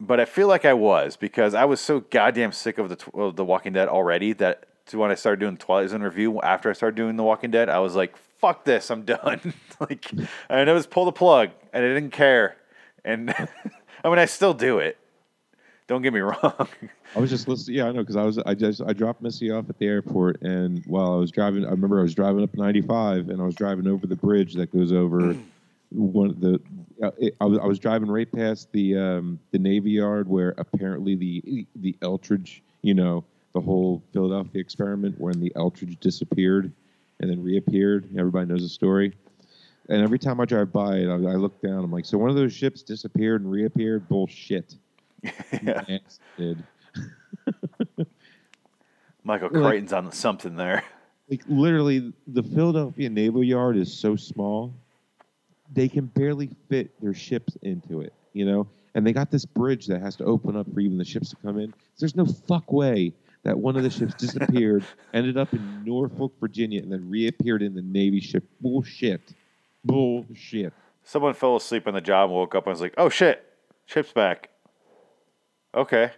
but 0.00 0.20
I 0.20 0.24
feel 0.24 0.48
like 0.48 0.64
I 0.64 0.74
was 0.74 1.16
because 1.16 1.54
I 1.54 1.64
was 1.64 1.80
so 1.80 2.00
goddamn 2.00 2.52
sick 2.52 2.78
of 2.78 2.88
the 2.88 3.10
of 3.14 3.36
The 3.36 3.44
Walking 3.44 3.72
Dead 3.72 3.88
already 3.88 4.32
that 4.34 4.66
to 4.86 4.98
when 4.98 5.10
I 5.10 5.14
started 5.14 5.40
doing 5.40 5.56
Twilight 5.56 5.90
Zone 5.90 6.02
review 6.02 6.40
after 6.42 6.70
I 6.70 6.72
started 6.72 6.96
doing 6.96 7.16
The 7.16 7.22
Walking 7.22 7.50
Dead, 7.50 7.68
I 7.68 7.78
was 7.78 7.94
like, 7.94 8.16
"Fuck 8.16 8.64
this, 8.64 8.90
I'm 8.90 9.02
done." 9.02 9.54
like, 9.80 10.10
and 10.48 10.70
I 10.70 10.72
was 10.72 10.86
pull 10.86 11.04
the 11.04 11.12
plug, 11.12 11.50
and 11.72 11.84
I 11.84 11.88
didn't 11.88 12.10
care, 12.10 12.56
and 13.04 13.30
I 14.04 14.08
mean, 14.08 14.18
I 14.18 14.26
still 14.26 14.54
do 14.54 14.78
it. 14.78 14.98
Don't 15.88 16.02
get 16.02 16.12
me 16.12 16.20
wrong. 16.20 16.68
I 17.14 17.18
was 17.18 17.30
just 17.30 17.48
listening. 17.48 17.78
Yeah, 17.78 17.86
I 17.86 17.92
know 17.92 18.00
because 18.00 18.16
I 18.16 18.22
was. 18.22 18.38
I 18.38 18.54
just 18.54 18.82
I 18.86 18.92
dropped 18.92 19.22
Missy 19.22 19.50
off 19.50 19.70
at 19.70 19.78
the 19.78 19.86
airport, 19.86 20.42
and 20.42 20.84
while 20.86 21.12
I 21.12 21.16
was 21.16 21.30
driving, 21.30 21.64
I 21.64 21.70
remember 21.70 22.00
I 22.00 22.02
was 22.02 22.14
driving 22.14 22.42
up 22.42 22.54
95, 22.54 23.30
and 23.30 23.40
I 23.40 23.44
was 23.44 23.54
driving 23.54 23.86
over 23.86 24.06
the 24.06 24.16
bridge 24.16 24.54
that 24.54 24.72
goes 24.72 24.92
over 24.92 25.36
one 25.90 26.30
of 26.30 26.40
the. 26.40 26.60
Uh, 27.02 27.10
I 27.40 27.44
was 27.44 27.58
I 27.58 27.66
was 27.66 27.78
driving 27.78 28.10
right 28.10 28.30
past 28.30 28.70
the 28.72 28.96
um, 28.96 29.38
the 29.50 29.58
Navy 29.58 29.90
Yard 29.92 30.28
where 30.28 30.54
apparently 30.58 31.14
the 31.14 31.66
the 31.76 31.96
Eldridge, 32.02 32.62
you 32.82 32.94
know, 32.94 33.24
the 33.52 33.60
whole 33.60 34.02
Philadelphia 34.12 34.60
experiment 34.60 35.18
when 35.20 35.40
the 35.40 35.52
Eldridge 35.56 35.98
disappeared 36.00 36.72
and 37.20 37.30
then 37.30 37.42
reappeared. 37.42 38.08
Everybody 38.18 38.46
knows 38.46 38.62
the 38.62 38.68
story. 38.68 39.12
And 39.88 40.02
every 40.02 40.18
time 40.18 40.40
I 40.40 40.44
drive 40.46 40.72
by 40.72 40.96
it, 40.96 41.08
I, 41.08 41.12
I 41.14 41.36
look 41.36 41.62
down. 41.62 41.84
I'm 41.84 41.92
like, 41.92 42.04
so 42.04 42.18
one 42.18 42.28
of 42.28 42.34
those 42.34 42.52
ships 42.52 42.82
disappeared 42.82 43.42
and 43.42 43.50
reappeared? 43.50 44.08
Bullshit. 44.08 44.74
yeah. 45.62 45.98
Did. 46.36 46.64
Michael 49.24 49.50
Like- 49.52 49.92
on 49.92 50.12
something 50.12 50.56
there. 50.56 50.82
like 51.30 51.42
literally 51.48 52.12
the 52.26 52.42
Philadelphia 52.42 53.08
Naval 53.10 53.42
Yard 53.44 53.76
is 53.76 53.92
so 53.92 54.16
small 54.16 54.74
they 55.72 55.88
can 55.88 56.06
barely 56.06 56.50
fit 56.68 56.90
their 57.00 57.14
ships 57.14 57.56
into 57.62 58.00
it, 58.00 58.12
you 58.32 58.44
know? 58.46 58.66
And 58.94 59.06
they 59.06 59.12
got 59.12 59.30
this 59.30 59.44
bridge 59.44 59.86
that 59.86 60.00
has 60.00 60.16
to 60.16 60.24
open 60.24 60.56
up 60.56 60.72
for 60.72 60.80
even 60.80 60.96
the 60.96 61.04
ships 61.04 61.30
to 61.30 61.36
come 61.36 61.58
in. 61.58 61.74
There's 61.98 62.16
no 62.16 62.24
fuck 62.24 62.72
way 62.72 63.12
that 63.42 63.58
one 63.58 63.76
of 63.76 63.82
the 63.82 63.90
ships 63.90 64.14
disappeared, 64.14 64.84
ended 65.14 65.36
up 65.36 65.52
in 65.52 65.84
Norfolk, 65.84 66.32
Virginia, 66.40 66.80
and 66.82 66.90
then 66.90 67.08
reappeared 67.10 67.62
in 67.62 67.74
the 67.74 67.82
Navy 67.82 68.20
ship. 68.20 68.44
Bullshit. 68.60 69.20
Bullshit. 69.84 70.72
Someone 71.04 71.34
fell 71.34 71.56
asleep 71.56 71.86
on 71.86 71.94
the 71.94 72.00
job 72.00 72.30
and 72.30 72.36
woke 72.36 72.54
up 72.54 72.66
and 72.66 72.72
was 72.72 72.80
like, 72.80 72.94
"Oh 72.98 73.08
shit, 73.08 73.44
ship's 73.84 74.12
back." 74.12 74.50
Okay. 75.74 76.10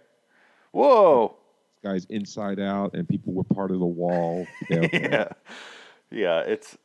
Whoa. 0.71 1.35
This 1.83 1.91
guy's 1.91 2.05
inside 2.05 2.59
out, 2.59 2.93
and 2.95 3.07
people 3.07 3.33
were 3.33 3.43
part 3.43 3.71
of 3.71 3.79
the 3.79 3.85
wall. 3.85 4.47
Yeah. 4.69 4.87
yeah. 4.91 5.27
Yeah. 6.11 6.39
It's. 6.39 6.77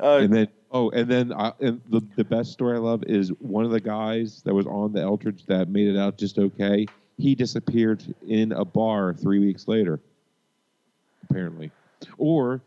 Uh, 0.00 0.18
And 0.22 0.32
then, 0.32 0.48
oh, 0.74 0.90
and 0.90 1.10
then 1.10 1.32
uh, 1.32 1.52
and 1.60 1.80
the, 1.88 2.02
the 2.16 2.24
best 2.24 2.52
story 2.52 2.76
I 2.76 2.80
love 2.80 3.04
is 3.04 3.30
one 3.38 3.64
of 3.64 3.70
the 3.70 3.80
guys 3.80 4.42
that 4.44 4.52
was 4.52 4.66
on 4.66 4.92
the 4.92 5.00
Eldridge 5.00 5.46
that 5.46 5.70
made 5.70 5.88
it 5.88 5.96
out 5.96 6.18
just 6.18 6.38
okay. 6.38 6.86
He 7.16 7.34
disappeared 7.34 8.02
in 8.28 8.52
a 8.52 8.64
bar 8.64 9.14
three 9.14 9.38
weeks 9.38 9.68
later, 9.68 10.00
apparently. 11.30 11.70
Or 12.18 12.60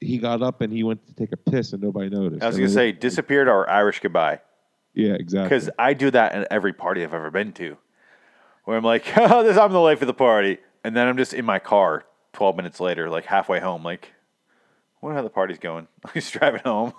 he 0.00 0.18
got 0.18 0.42
up 0.42 0.60
and 0.60 0.72
he 0.72 0.82
went 0.82 1.06
to 1.06 1.14
take 1.14 1.32
a 1.32 1.36
piss 1.36 1.72
and 1.72 1.82
nobody 1.82 2.10
noticed. 2.10 2.42
I 2.42 2.48
was 2.48 2.56
gonna 2.56 2.68
say 2.68 2.92
disappeared 2.92 3.48
or 3.48 3.70
Irish 3.70 4.00
goodbye 4.00 4.40
yeah, 4.94 5.14
exactly. 5.14 5.48
because 5.48 5.70
I 5.78 5.94
do 5.94 6.10
that 6.12 6.32
at 6.32 6.48
every 6.50 6.72
party 6.72 7.02
I've 7.02 7.14
ever 7.14 7.30
been 7.30 7.52
to, 7.54 7.76
where 8.64 8.76
I'm 8.76 8.84
like, 8.84 9.04
"Oh, 9.16 9.42
this 9.42 9.56
I'm 9.56 9.72
the 9.72 9.80
life 9.80 10.00
of 10.00 10.06
the 10.06 10.14
party," 10.14 10.58
and 10.82 10.96
then 10.96 11.06
I'm 11.06 11.16
just 11.16 11.34
in 11.34 11.44
my 11.44 11.58
car 11.58 12.04
12 12.32 12.56
minutes 12.56 12.80
later, 12.80 13.10
like 13.10 13.26
halfway 13.26 13.60
home, 13.60 13.82
like, 13.82 14.12
"Wonder 15.04 15.16
how 15.16 15.22
the 15.22 15.28
party's 15.28 15.58
going?" 15.58 15.86
He's 16.14 16.30
driving 16.30 16.62
home. 16.62 16.94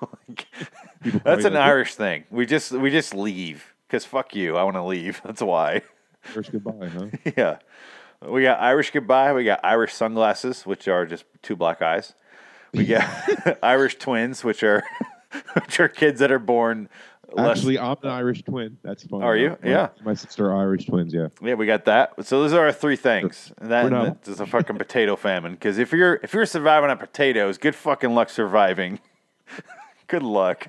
That's 1.23 1.43
an 1.43 1.57
Irish 1.57 1.95
thing. 1.95 2.25
We 2.29 2.45
just 2.45 2.71
we 2.71 2.91
just 2.91 3.15
leave 3.15 3.73
because 3.87 4.05
fuck 4.05 4.35
you. 4.35 4.55
I 4.57 4.63
want 4.63 4.75
to 4.75 4.83
leave. 4.83 5.21
That's 5.25 5.41
why. 5.41 5.81
Irish 6.35 6.49
goodbye, 6.49 6.87
huh? 6.87 7.07
yeah. 7.35 7.57
We 8.21 8.43
got 8.43 8.59
Irish 8.61 8.91
goodbye. 8.91 9.33
We 9.33 9.43
got 9.43 9.59
Irish 9.63 9.93
sunglasses, 9.93 10.67
which 10.67 10.87
are 10.87 11.07
just 11.07 11.25
two 11.41 11.55
black 11.55 11.81
eyes. 11.81 12.13
We 12.73 12.85
got 12.85 13.07
Irish 13.63 13.97
twins, 13.97 14.43
which 14.43 14.61
are 14.61 14.83
which 15.53 15.79
are 15.79 15.87
kids 15.87 16.19
that 16.19 16.31
are 16.31 16.39
born 16.39 16.89
less. 17.35 17.57
Actually, 17.57 17.79
I'm 17.79 17.97
an 18.03 18.09
Irish 18.09 18.43
twin. 18.43 18.77
That's 18.83 19.03
funny. 19.05 19.23
Are 19.23 19.35
you? 19.37 19.57
My- 19.61 19.69
Yeah. 19.69 19.89
My 20.03 20.13
sister 20.13 20.51
are 20.51 20.61
Irish 20.61 20.85
twins. 20.85 21.13
Yeah. 21.13 21.27
yeah, 21.41 21.53
we 21.55 21.65
got 21.65 21.85
that. 21.85 22.25
So 22.25 22.41
those 22.41 22.53
are 22.53 22.65
our 22.65 22.71
three 22.71 22.95
things. 22.95 23.51
And 23.57 23.71
that, 23.71 24.23
that's 24.23 24.39
a 24.39 24.45
fucking 24.45 24.77
potato 24.77 25.15
famine. 25.15 25.53
Because 25.53 25.77
if 25.77 25.91
you're 25.91 26.19
if 26.23 26.33
you're 26.33 26.45
surviving 26.45 26.89
on 26.89 26.97
potatoes, 26.97 27.57
good 27.57 27.75
fucking 27.75 28.13
luck 28.13 28.29
surviving. 28.29 28.99
good 30.07 30.23
luck. 30.23 30.67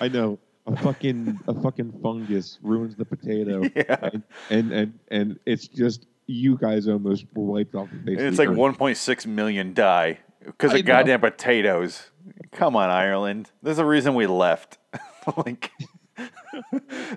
I 0.00 0.08
know. 0.08 0.38
A 0.68 0.76
fucking 0.76 1.38
a 1.46 1.54
fucking 1.54 2.00
fungus 2.02 2.58
ruins 2.62 2.96
the 2.96 3.04
potato. 3.04 3.62
Yeah. 3.76 3.98
And 4.02 4.22
and 4.50 4.72
and, 4.72 4.98
and 5.08 5.38
it's 5.46 5.68
just 5.68 6.06
you 6.26 6.56
guys 6.56 6.88
almost 6.88 7.26
were 7.34 7.44
wiped 7.44 7.74
off 7.76 7.88
the 7.90 7.98
face. 7.98 8.18
And 8.18 8.26
it's 8.26 8.38
like 8.38 8.48
1.6 8.48 9.26
million 9.26 9.74
die 9.74 10.18
because 10.44 10.72
of 10.72 10.78
know. 10.78 10.82
goddamn 10.82 11.20
potatoes. 11.20 12.10
Come 12.50 12.74
on, 12.74 12.90
Ireland. 12.90 13.52
There's 13.62 13.78
a 13.78 13.84
reason 13.84 14.14
we 14.14 14.26
left. 14.26 14.78
like, 15.36 15.70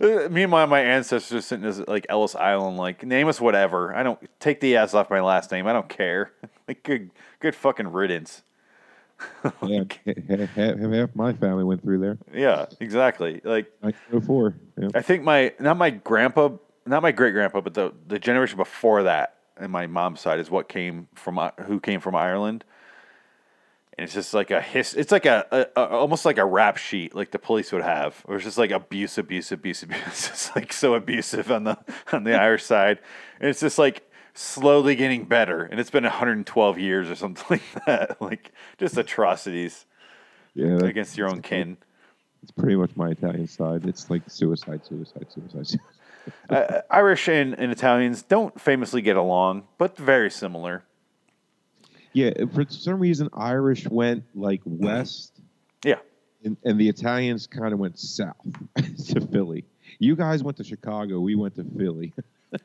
Uh, 0.01 0.27
meanwhile, 0.29 0.67
my 0.67 0.81
ancestors 0.81 1.45
sitting 1.45 1.65
as 1.65 1.79
like 1.87 2.05
Ellis 2.09 2.35
Island, 2.35 2.77
like 2.77 3.05
name 3.05 3.27
us 3.27 3.39
whatever. 3.41 3.93
I 3.95 4.03
don't 4.03 4.19
take 4.39 4.59
the 4.59 4.75
S 4.77 4.93
off 4.93 5.09
my 5.09 5.21
last 5.21 5.51
name. 5.51 5.67
I 5.67 5.73
don't 5.73 5.89
care. 5.89 6.31
like, 6.67 6.83
good, 6.83 7.11
good 7.39 7.55
fucking 7.55 7.87
riddance. 7.91 8.43
Yeah, 9.63 9.83
ha- 10.05 10.13
ha- 10.29 10.45
ha- 10.55 10.89
half 10.89 11.15
my 11.15 11.33
family 11.33 11.63
went 11.65 11.81
through 11.81 11.99
there. 11.99 12.17
Yeah, 12.33 12.67
exactly. 12.79 13.41
Like, 13.43 13.67
before, 14.09 14.55
Yeah. 14.77 14.89
I 14.95 15.01
think 15.01 15.23
my 15.23 15.53
not 15.59 15.75
my 15.77 15.89
grandpa, 15.89 16.49
not 16.85 17.01
my 17.01 17.11
great 17.11 17.31
grandpa, 17.33 17.59
but 17.61 17.73
the 17.73 17.93
the 18.07 18.19
generation 18.19 18.57
before 18.57 19.03
that, 19.03 19.35
and 19.57 19.71
my 19.71 19.87
mom's 19.87 20.21
side 20.21 20.39
is 20.39 20.49
what 20.49 20.69
came 20.69 21.07
from 21.15 21.37
uh, 21.39 21.51
who 21.65 21.79
came 21.81 21.99
from 21.99 22.15
Ireland. 22.15 22.63
And 23.99 24.05
it's 24.05 24.13
just 24.13 24.33
like 24.33 24.49
a 24.49 24.61
his. 24.61 24.93
It's 24.93 25.11
like 25.11 25.25
a, 25.25 25.45
a, 25.51 25.81
a 25.81 25.87
almost 25.89 26.23
like 26.23 26.37
a 26.37 26.45
rap 26.45 26.77
sheet, 26.77 27.13
like 27.13 27.31
the 27.31 27.37
police 27.37 27.73
would 27.73 27.83
have, 27.83 28.23
or 28.23 28.37
it's 28.37 28.45
just 28.45 28.57
like 28.57 28.71
abuse, 28.71 29.17
abuse, 29.17 29.51
abuse, 29.51 29.83
abuse. 29.83 29.99
It's 30.07 30.29
just 30.29 30.55
like 30.55 30.71
so 30.71 30.93
abusive 30.93 31.51
on 31.51 31.65
the 31.65 31.77
on 32.13 32.23
the 32.23 32.33
Irish 32.33 32.63
side, 32.63 32.99
and 33.41 33.49
it's 33.49 33.59
just 33.59 33.77
like 33.77 34.09
slowly 34.33 34.95
getting 34.95 35.25
better. 35.25 35.63
And 35.65 35.81
it's 35.81 35.89
been 35.89 36.05
112 36.05 36.79
years 36.79 37.09
or 37.09 37.15
something 37.15 37.45
like 37.49 37.85
that, 37.85 38.21
like 38.21 38.53
just 38.77 38.97
atrocities 38.97 39.85
Yeah, 40.53 40.85
against 40.85 41.17
your 41.17 41.27
own 41.27 41.41
kin. 41.41 41.75
it's 42.41 42.51
pretty 42.53 42.77
much 42.77 42.95
my 42.95 43.09
Italian 43.09 43.47
side. 43.47 43.85
It's 43.85 44.09
like 44.09 44.23
suicide, 44.27 44.85
suicide, 44.85 45.27
suicide. 45.29 45.79
uh, 46.49 46.81
Irish 46.89 47.27
and, 47.27 47.53
and 47.59 47.69
Italians 47.69 48.21
don't 48.23 48.61
famously 48.61 49.01
get 49.01 49.17
along, 49.17 49.67
but 49.77 49.97
very 49.97 50.31
similar. 50.31 50.85
Yeah, 52.13 52.31
for 52.53 52.65
some 52.69 52.99
reason, 52.99 53.29
Irish 53.33 53.87
went 53.87 54.23
like 54.35 54.61
west, 54.65 55.39
Yeah. 55.83 55.99
and, 56.43 56.57
and 56.63 56.79
the 56.79 56.89
Italians 56.89 57.47
kind 57.47 57.73
of 57.73 57.79
went 57.79 57.97
south 57.99 58.35
to 59.07 59.21
Philly. 59.31 59.65
You 59.99 60.15
guys 60.15 60.43
went 60.43 60.57
to 60.57 60.63
Chicago. 60.63 61.19
We 61.19 61.35
went 61.35 61.55
to 61.55 61.63
Philly. 61.77 62.13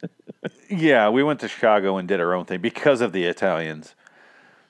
Yeah, 0.71 1.11
we 1.11 1.23
went 1.23 1.41
to 1.41 1.49
Chicago 1.49 1.99
and 1.99 2.09
did 2.09 2.21
our 2.21 2.33
own 2.35 2.47
thing 2.47 2.61
because 2.61 3.01
of 3.01 3.13
the 3.13 3.25
Italians. 3.25 3.95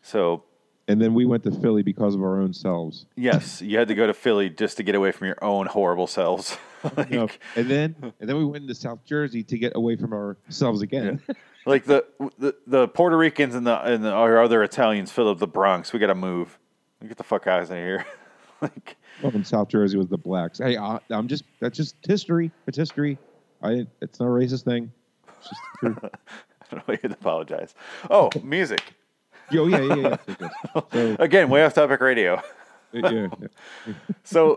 So, 0.03 0.43
And 0.89 1.01
then 1.01 1.15
we 1.15 1.25
went 1.25 1.45
to 1.45 1.51
Philly 1.53 1.83
because 1.83 2.15
of 2.15 2.23
our 2.23 2.41
own 2.41 2.53
selves. 2.53 3.07
yes, 3.17 3.63
you 3.63 3.79
had 3.79 3.89
to 3.89 3.95
go 3.95 4.07
to 4.07 4.15
Philly 4.15 4.51
just 4.51 4.77
to 4.79 4.83
get 4.83 4.95
away 4.97 5.13
from 5.13 5.29
your 5.29 5.39
own 5.43 5.67
horrible 5.67 6.07
selves. 6.09 6.57
like, 6.97 7.11
No, 7.11 7.29
and 7.57 7.69
then 7.71 7.95
and 8.21 8.29
then 8.29 8.37
we 8.37 8.45
went 8.45 8.63
into 8.63 8.75
South 8.75 9.05
Jersey 9.05 9.43
to 9.45 9.57
get 9.59 9.73
away 9.77 9.97
from 9.97 10.13
ourselves 10.13 10.83
again. 10.83 11.21
Like 11.67 11.85
the, 11.85 12.05
the 12.39 12.55
the 12.67 12.89
Puerto 12.89 13.17
Ricans 13.17 13.55
and 13.55 13.67
the 13.67 13.81
and 13.83 14.05
the, 14.05 14.11
our 14.11 14.43
other 14.43 14.63
Italians 14.63 15.11
fill 15.11 15.29
up 15.29 15.39
the 15.39 15.47
Bronx. 15.47 15.93
We 15.93 15.99
got 15.99 16.09
to 16.09 16.15
move. 16.15 16.59
Get 17.07 17.19
the 17.19 17.25
fuck 17.25 17.47
out 17.47 17.63
of 17.63 17.69
here. 17.69 18.07
like, 18.63 18.97
in 19.23 19.45
South 19.45 19.69
Jersey 19.69 19.99
was 19.99 20.09
the 20.09 20.17
blacks. 20.17 20.59
Hey, 20.59 20.77
I, 20.77 20.99
I'm 21.11 21.29
just 21.29 21.45
that's 21.61 21.77
just 21.77 21.97
history. 22.07 22.51
It's 22.67 22.79
history. 22.79 23.19
I 23.63 23.87
it's 24.01 24.21
not 24.21 24.27
a 24.27 24.31
racist 24.31 24.65
thing. 24.65 24.93
It's 25.29 25.49
just. 25.49 25.61
I 25.83 25.89
don't 25.89 26.03
know. 26.03 26.83
Why 26.87 26.99
You 27.03 27.11
apologize. 27.11 27.75
Oh, 28.11 28.31
music. 28.43 28.83
Yo, 29.51 29.67
yeah, 29.67 29.95
yeah, 29.95 30.17
yeah. 30.41 30.49
So, 30.73 31.17
Again, 31.19 31.51
way 31.51 31.63
off 31.63 31.75
topic 31.75 32.01
radio. 32.01 32.43
yeah, 32.93 33.29
yeah. 33.39 33.95
So, 34.23 34.57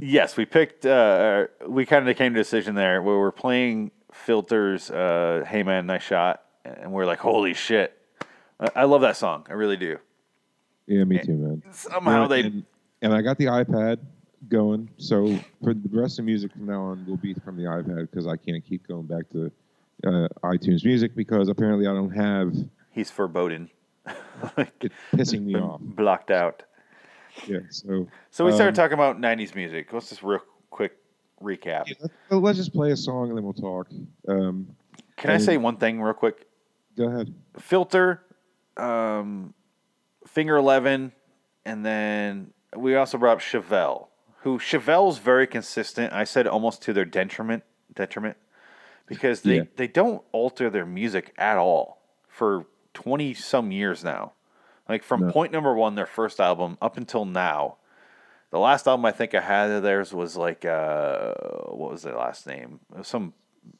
yes, 0.00 0.36
we 0.36 0.44
picked. 0.44 0.86
Uh, 0.86 1.46
we 1.66 1.84
kind 1.84 2.08
of 2.08 2.16
came 2.16 2.34
to 2.34 2.40
a 2.40 2.42
decision 2.42 2.76
there 2.76 3.02
where 3.02 3.18
we're 3.18 3.32
playing 3.32 3.90
filters. 4.14 4.90
Uh, 4.90 5.44
hey 5.46 5.62
man, 5.62 5.86
nice 5.86 6.02
shot, 6.02 6.42
and 6.64 6.92
we're 6.92 7.04
like, 7.06 7.18
holy 7.18 7.54
shit! 7.54 7.98
I, 8.58 8.70
I 8.76 8.84
love 8.84 9.02
that 9.02 9.16
song. 9.16 9.46
I 9.50 9.52
really 9.52 9.76
do. 9.76 9.98
Yeah, 10.86 11.04
me 11.04 11.18
too, 11.18 11.32
man. 11.32 11.62
Somehow 11.70 12.22
Yeah, 12.22 12.28
they. 12.28 12.40
and, 12.42 12.64
and 13.02 13.14
I 13.14 13.22
got 13.22 13.38
the 13.38 13.46
iPad 13.46 13.98
going, 14.48 14.88
so 14.98 15.38
for 15.62 15.74
the 15.74 15.88
rest 15.90 16.18
of 16.18 16.24
the 16.24 16.30
music 16.30 16.52
from 16.52 16.66
now 16.66 16.82
on 16.82 17.04
will 17.06 17.16
be 17.16 17.34
from 17.34 17.56
the 17.56 17.64
iPad 17.64 18.10
because 18.10 18.26
I 18.26 18.36
can't 18.36 18.64
keep 18.64 18.86
going 18.86 19.06
back 19.06 19.28
to 19.30 19.50
uh, 20.06 20.28
iTunes 20.42 20.84
Music 20.84 21.14
because 21.14 21.48
apparently 21.48 21.86
I 21.86 21.92
don't 21.94 22.10
have 22.10 22.54
He's 22.90 23.10
foreboding. 23.10 23.70
like, 24.56 24.72
it 24.84 24.92
pissing 25.12 25.42
me 25.42 25.54
off. 25.56 25.80
blocked 25.80 26.30
out. 26.30 26.62
Yeah, 27.46 27.60
so 27.70 28.06
So 28.30 28.44
we 28.44 28.52
started 28.52 28.68
um, 28.68 28.74
talking 28.74 28.94
about 28.94 29.20
'90s 29.20 29.54
music. 29.54 29.92
Let's 29.92 30.10
just 30.10 30.22
real 30.22 30.40
quick 30.70 30.92
recap. 31.44 31.84
yeah, 31.88 32.08
let's, 32.38 32.58
just 32.58 32.72
play 32.72 32.90
a 32.90 32.96
song 32.96 33.28
and 33.28 33.36
then 33.36 33.44
we'll 33.44 33.52
talk. 33.52 33.88
Um, 34.28 34.74
Can 35.16 35.30
I 35.30 35.38
say 35.38 35.56
one 35.56 35.76
thing 35.76 36.00
real 36.00 36.14
quick? 36.14 36.46
go 36.96 37.08
ahead. 37.08 37.34
filter, 37.58 38.22
um, 38.76 39.52
Finger 40.26 40.56
Eleven, 40.56 41.12
and 41.64 41.84
then 41.84 42.52
we 42.76 42.96
also 42.96 43.18
brought 43.18 43.34
up 43.34 43.40
Chevelle, 43.40 44.08
who 44.42 44.58
Chevelle's 44.58 45.18
very 45.18 45.46
consistent. 45.46 46.12
I 46.12 46.24
said 46.24 46.46
almost 46.46 46.82
to 46.82 46.92
their 46.92 47.04
detriment, 47.04 47.62
detriment, 47.94 48.36
because 49.06 49.42
they 49.42 49.56
Yeah. 49.56 49.62
they 49.76 49.86
don't 49.88 50.22
alter 50.32 50.70
their 50.70 50.86
music 50.86 51.34
at 51.36 51.56
all 51.56 52.00
for 52.28 52.66
twenty 52.94 53.34
some 53.34 53.70
years 53.72 54.02
now. 54.04 54.32
Like 54.88 55.02
from 55.02 55.26
No. 55.26 55.32
point 55.32 55.52
number 55.52 55.74
one, 55.74 55.94
their 55.94 56.06
first 56.06 56.40
album, 56.40 56.78
up 56.80 56.96
until 56.96 57.24
now. 57.24 57.76
The 58.54 58.60
last 58.60 58.86
album 58.86 59.04
I 59.04 59.10
think 59.10 59.34
I 59.34 59.40
had 59.40 59.68
of 59.72 59.82
theirs 59.82 60.14
was 60.14 60.36
like 60.36 60.64
uh, 60.64 61.32
what 61.70 61.90
was 61.90 62.02
their 62.02 62.14
last 62.14 62.46
name? 62.46 62.78
Some 63.02 63.34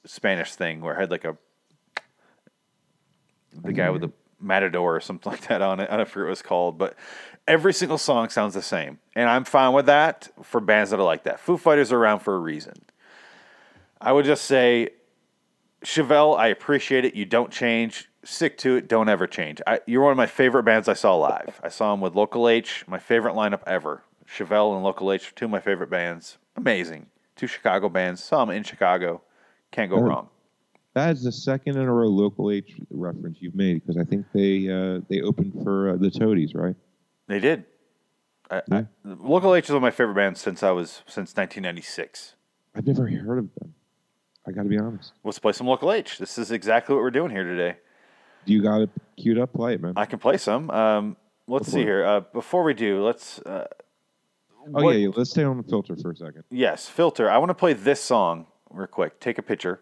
Spanish 0.04 0.57
thing 0.57 0.81
where 0.81 0.95
it 0.95 0.99
had 0.99 1.12
like 1.12 1.25
a 1.25 1.37
the 3.52 3.73
guy 3.73 3.88
with 3.90 4.00
the 4.00 4.11
matador 4.40 4.97
or 4.97 5.00
something 5.00 5.31
like 5.33 5.43
that 5.43 5.62
on 5.62 5.78
it. 5.78 5.88
I 5.93 5.97
don't 5.97 6.09
forget 6.09 6.25
what 6.25 6.26
it 6.26 6.31
was 6.31 6.43
called, 6.43 6.76
but 6.76 6.97
every 7.47 7.73
single 7.73 7.99
song 7.99 8.31
sounds 8.31 8.54
the 8.54 8.62
same, 8.62 8.99
and 9.14 9.31
I'm 9.31 9.45
fine 9.45 9.75
with 9.75 9.87
that 9.87 10.31
for 10.43 10.61
bands 10.61 10.90
that 10.90 10.99
are 10.99 11.04
like 11.04 11.23
that. 11.23 11.38
Foo 11.38 11.57
Fighters 11.57 11.93
are 11.93 11.99
around 11.99 12.19
for 12.19 12.35
a 12.35 12.40
reason. 12.40 12.75
I 14.00 14.11
would 14.11 14.25
just 14.25 14.45
say, 14.45 14.88
Chevelle, 15.85 16.37
I 16.37 16.49
appreciate 16.49 17.04
it. 17.04 17.14
You 17.14 17.26
don't 17.26 17.52
change. 17.52 18.11
Stick 18.25 18.59
to 18.59 18.75
it. 18.75 18.88
Don't 18.88 19.09
ever 19.09 19.28
change. 19.28 19.61
I, 19.69 19.83
you're 19.87 20.02
one 20.02 20.11
of 20.11 20.16
my 20.16 20.26
favorite 20.26 20.64
bands 20.64 20.88
I 20.88 20.95
saw 20.95 21.14
live. 21.14 21.61
I 21.62 21.69
saw 21.69 21.93
them 21.93 22.00
with 22.00 22.16
Local 22.16 22.49
H, 22.49 22.85
my 22.88 22.99
favorite 22.99 23.37
lineup 23.37 23.62
ever. 23.69 24.02
Chevelle 24.28 24.75
and 24.75 24.83
Local 24.85 25.12
H, 25.12 25.33
two 25.35 25.45
of 25.47 25.50
my 25.50 25.61
favorite 25.61 25.90
bands. 25.90 26.38
Amazing. 26.57 27.07
Two 27.37 27.47
Chicago 27.47 27.88
bands. 27.88 28.23
some 28.23 28.50
in 28.50 28.62
Chicago. 28.62 29.23
Can't 29.71 29.90
go 29.90 29.97
Oh. 29.97 30.02
wrong. 30.02 30.28
That 30.95 31.11
is 31.16 31.25
the 31.25 31.33
second 31.33 31.76
in 31.76 31.83
a 31.83 31.93
row 31.93 32.07
local 32.07 32.52
H 32.52 32.76
reference 32.90 33.38
you've 33.40 33.57
made 33.57 33.83
because 33.85 33.97
I 34.00 34.04
think 34.04 34.26
they 34.33 34.69
uh, 34.71 35.00
they 35.09 35.21
opened 35.23 35.52
for 35.64 35.90
uh, 35.90 35.97
the 35.97 36.09
Toadies, 36.11 36.54
right? 36.54 36.76
They 37.26 37.40
did. 37.40 37.64
I, 38.50 38.62
Yeah. 38.71 38.78
I, 38.78 38.87
Local 39.04 39.54
H 39.57 39.64
is 39.64 39.71
one 39.71 39.78
of 39.78 39.83
my 39.83 39.90
favorite 39.90 40.14
bands 40.14 40.40
since 40.40 40.62
I 40.62 40.71
was 40.71 41.02
since 41.07 41.35
1996. 41.37 42.35
I've 42.76 42.87
never 42.87 43.09
heard 43.09 43.38
of 43.38 43.49
them. 43.59 43.75
I 44.47 44.52
got 44.52 44.62
to 44.64 44.69
be 44.69 44.78
honest. 44.78 45.12
Let's 45.25 45.38
play 45.40 45.52
some 45.52 45.66
Local 45.66 45.90
H. 45.93 46.19
This 46.19 46.38
is 46.38 46.52
exactly 46.52 46.95
what 46.95 47.02
we're 47.02 47.11
doing 47.11 47.31
here 47.31 47.45
today. 47.45 47.78
Do 48.47 48.52
you 48.52 48.62
got 48.62 48.83
it 48.83 48.90
queued 49.16 49.38
up? 49.38 49.52
Play 49.52 49.75
it, 49.75 49.81
man. 49.83 49.95
I 49.97 50.04
can 50.04 50.19
play 50.21 50.37
some. 50.37 50.71
Um, 50.71 51.16
let's 51.49 51.66
Go 51.71 51.73
see 51.73 51.83
here. 51.83 52.04
Uh, 52.04 52.21
before 52.21 52.62
we 52.62 52.75
do, 52.75 53.02
let's. 53.04 53.40
Uh, 53.40 53.66
oh 54.75 54.83
what- 54.83 54.97
yeah, 54.97 55.09
let's 55.16 55.30
stay 55.30 55.44
on 55.44 55.56
the 55.56 55.62
filter 55.64 55.97
for 55.97 56.12
a 56.12 56.16
second. 56.16 56.44
Yes, 56.50 56.88
filter. 56.88 57.30
I 57.30 57.38
want 57.38 57.50
to 57.50 57.54
play 57.54 57.73
this 57.73 58.00
song 58.00 58.47
real 58.71 58.87
quick. 58.87 59.21
Take 59.21 59.38
a 59.38 59.42
picture. 59.42 59.80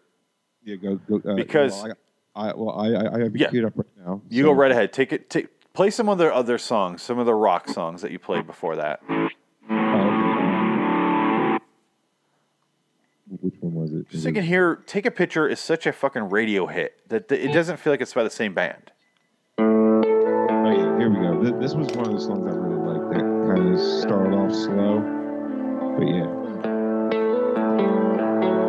Yeah, 0.64 0.76
go 0.76 0.96
go. 0.96 1.20
Uh, 1.30 1.34
Because- 1.34 1.82
well, 1.82 1.92
I, 2.34 2.50
I 2.50 2.54
well 2.54 2.70
I 2.70 2.86
I, 2.88 3.14
I 3.16 3.18
have 3.24 3.36
Yeah. 3.36 3.48
queued 3.50 3.64
up 3.64 3.72
right 3.76 3.86
now. 4.04 4.22
You 4.28 4.42
so- 4.44 4.48
go 4.50 4.52
right 4.58 4.70
ahead. 4.70 4.92
Take 4.92 5.12
it. 5.12 5.28
Take 5.30 5.48
play 5.74 5.90
some 5.90 6.08
of 6.08 6.18
their 6.18 6.32
other 6.32 6.58
songs, 6.58 7.02
some 7.02 7.18
of 7.18 7.26
the 7.26 7.34
rock 7.34 7.68
songs 7.68 8.02
that 8.02 8.10
you 8.10 8.18
played 8.18 8.46
before 8.46 8.76
that. 8.76 9.00
Oh, 9.08 9.28
okay. 9.74 11.64
which 13.40 13.54
one 13.60 13.74
was 13.74 13.92
it? 13.92 14.08
Just 14.10 14.22
so 14.24 14.28
you 14.28 14.34
can 14.34 14.44
hear, 14.44 14.76
take 14.86 15.06
a 15.06 15.10
picture 15.10 15.48
is 15.48 15.58
such 15.60 15.86
a 15.86 15.92
fucking 15.92 16.28
radio 16.28 16.66
hit 16.66 17.08
that 17.08 17.28
th- 17.28 17.40
it 17.48 17.52
doesn't 17.52 17.78
feel 17.78 17.92
like 17.92 18.00
it's 18.02 18.12
by 18.12 18.22
the 18.22 18.30
same 18.30 18.52
band. 18.52 18.92
Oh 19.58 20.70
yeah, 20.70 20.98
here 20.98 21.08
we 21.10 21.16
go. 21.16 21.42
Th- 21.42 21.54
This 21.60 21.74
was 21.74 21.88
one 21.92 22.06
of 22.08 22.12
the 22.12 22.20
songs 22.20 22.44
I 22.46 22.50
really 22.56 22.76
kind 23.54 23.74
of 23.74 23.80
started 23.80 24.34
off 24.34 24.54
slow, 24.54 25.00
but 25.98 26.06
yeah. 26.08 26.28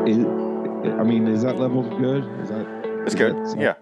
Is- 0.06 0.26
I 1.00 1.04
mean, 1.04 1.28
is 1.28 1.44
that 1.44 1.58
level 1.58 1.84
good? 1.98 2.26
Is 2.42 2.50
that? 2.50 2.66
It's 3.04 3.14
is 3.14 3.20
good. 3.20 3.34
that- 3.34 3.58
Yeah. 3.58 3.76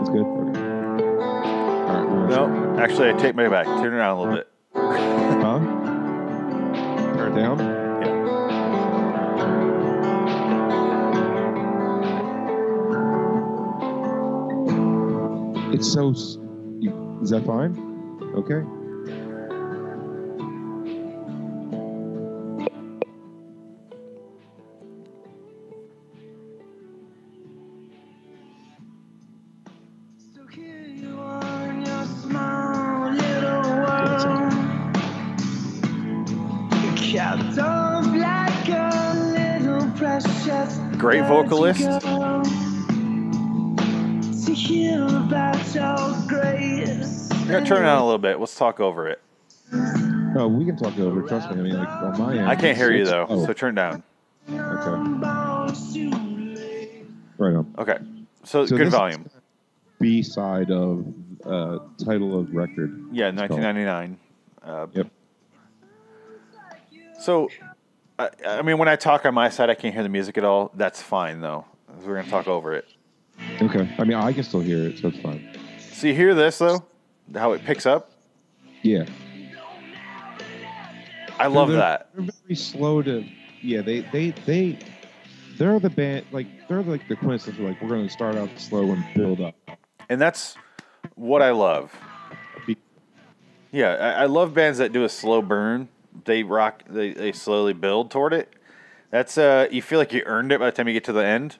it's 0.00 0.10
good. 0.10 0.26
Okay. 0.26 0.60
Right. 0.60 2.28
No, 2.28 2.76
actually, 2.78 3.08
I 3.08 3.12
take 3.14 3.34
my 3.34 3.48
back. 3.48 3.64
Turn 3.64 3.94
it 3.94 3.96
down 3.96 4.16
a 4.16 4.20
little 4.20 4.34
bit. 4.34 4.48
Huh? 4.74 5.58
Turn 7.16 7.32
it 7.32 7.36
down. 7.36 7.58
Yeah, 15.58 15.72
it's 15.72 15.90
so. 15.90 16.10
is 16.10 17.30
that 17.30 17.44
fine? 17.46 17.72
Okay. 18.36 18.75
Vocalist. 41.28 41.80
girl. 41.80 42.42
To 44.44 44.52
hear 44.54 45.04
about 45.06 45.74
your 45.74 46.16
grace. 46.28 47.30
I'm 47.32 47.64
turn 47.64 47.78
it 47.82 47.86
down 47.86 47.98
a 47.98 48.04
little 48.04 48.18
bit. 48.18 48.38
Let's 48.40 48.56
talk 48.56 48.80
over 48.80 49.08
it. 49.08 49.20
Oh, 50.38 50.48
we 50.48 50.64
can 50.64 50.76
talk 50.76 50.98
over. 50.98 51.22
Trust 51.22 51.50
me. 51.50 51.58
I 51.58 51.62
mean, 51.62 51.76
like 51.78 51.88
on 51.88 52.18
my 52.18 52.36
end. 52.36 52.48
I 52.48 52.54
can't 52.56 52.76
hear 52.76 52.92
you 52.92 53.04
though, 53.04 53.26
Oh, 53.28 53.46
so 53.46 53.52
turn 53.52 53.74
down. 53.74 54.02
Okay. 54.48 54.60
right 57.38 57.54
on. 57.54 57.74
Okay, 57.78 57.98
so, 58.44 58.66
So 58.66 58.76
good 58.76 58.90
volume. 58.90 59.28
B 60.00 60.22
side 60.22 60.70
of 60.70 61.06
uh, 61.44 61.78
title 62.04 62.38
of 62.38 62.52
record. 62.54 63.08
Yeah, 63.12 63.30
1999. 63.30 64.18
Uh, 64.62 64.86
Yep. 64.92 65.06
So, 67.20 67.48
I, 68.18 68.30
I 68.46 68.62
mean, 68.62 68.78
when 68.78 68.88
I 68.88 68.96
talk 68.96 69.26
on 69.26 69.34
my 69.34 69.48
side, 69.48 69.70
I 69.70 69.74
can't 69.74 69.92
hear 69.92 70.02
the 70.02 70.08
music 70.08 70.38
at 70.38 70.44
all. 70.44 70.70
That's 70.74 71.02
fine 71.02 71.40
though. 71.40 71.64
We're 72.04 72.16
gonna 72.16 72.28
talk 72.28 72.48
over 72.48 72.74
it. 72.74 72.86
Okay. 73.60 73.88
I 73.98 74.04
mean, 74.04 74.16
I 74.16 74.32
can 74.32 74.42
still 74.42 74.60
hear 74.60 74.88
it, 74.88 74.98
so 74.98 75.08
it's 75.08 75.18
fine. 75.18 75.48
So 75.78 76.06
you 76.06 76.14
hear 76.14 76.34
this 76.34 76.58
though? 76.58 76.84
How 77.34 77.52
it 77.52 77.64
picks 77.64 77.86
up? 77.86 78.10
Yeah. 78.82 79.06
I 81.38 81.48
love 81.48 81.68
they're, 81.68 81.78
that. 81.78 82.10
They're 82.14 82.28
very 82.42 82.56
slow 82.56 83.02
to. 83.02 83.24
Yeah, 83.60 83.82
they 83.82 84.00
they 84.00 84.30
they 84.30 84.78
they're 85.58 85.80
the 85.80 85.90
band 85.90 86.26
like 86.32 86.46
they're 86.68 86.82
like 86.82 87.06
the 87.08 87.16
quintessential 87.16 87.64
like 87.64 87.80
we're 87.82 87.88
going 87.88 88.06
to 88.06 88.12
start 88.12 88.36
out 88.36 88.48
slow 88.56 88.92
and 88.92 89.04
build 89.14 89.40
up. 89.40 89.54
And 90.08 90.20
that's 90.20 90.56
what 91.14 91.42
I 91.42 91.50
love. 91.50 91.92
Yeah, 93.72 93.88
I, 93.94 94.22
I 94.22 94.26
love 94.26 94.54
bands 94.54 94.78
that 94.78 94.92
do 94.92 95.04
a 95.04 95.08
slow 95.08 95.42
burn. 95.42 95.88
They 96.24 96.42
rock. 96.42 96.82
They, 96.88 97.12
they 97.12 97.32
slowly 97.32 97.72
build 97.72 98.10
toward 98.10 98.32
it. 98.32 98.52
That's 99.10 99.38
uh, 99.38 99.68
you 99.70 99.82
feel 99.82 99.98
like 99.98 100.12
you 100.12 100.22
earned 100.26 100.52
it 100.52 100.60
by 100.60 100.66
the 100.66 100.72
time 100.72 100.88
you 100.88 100.94
get 100.94 101.04
to 101.04 101.12
the 101.12 101.24
end. 101.24 101.56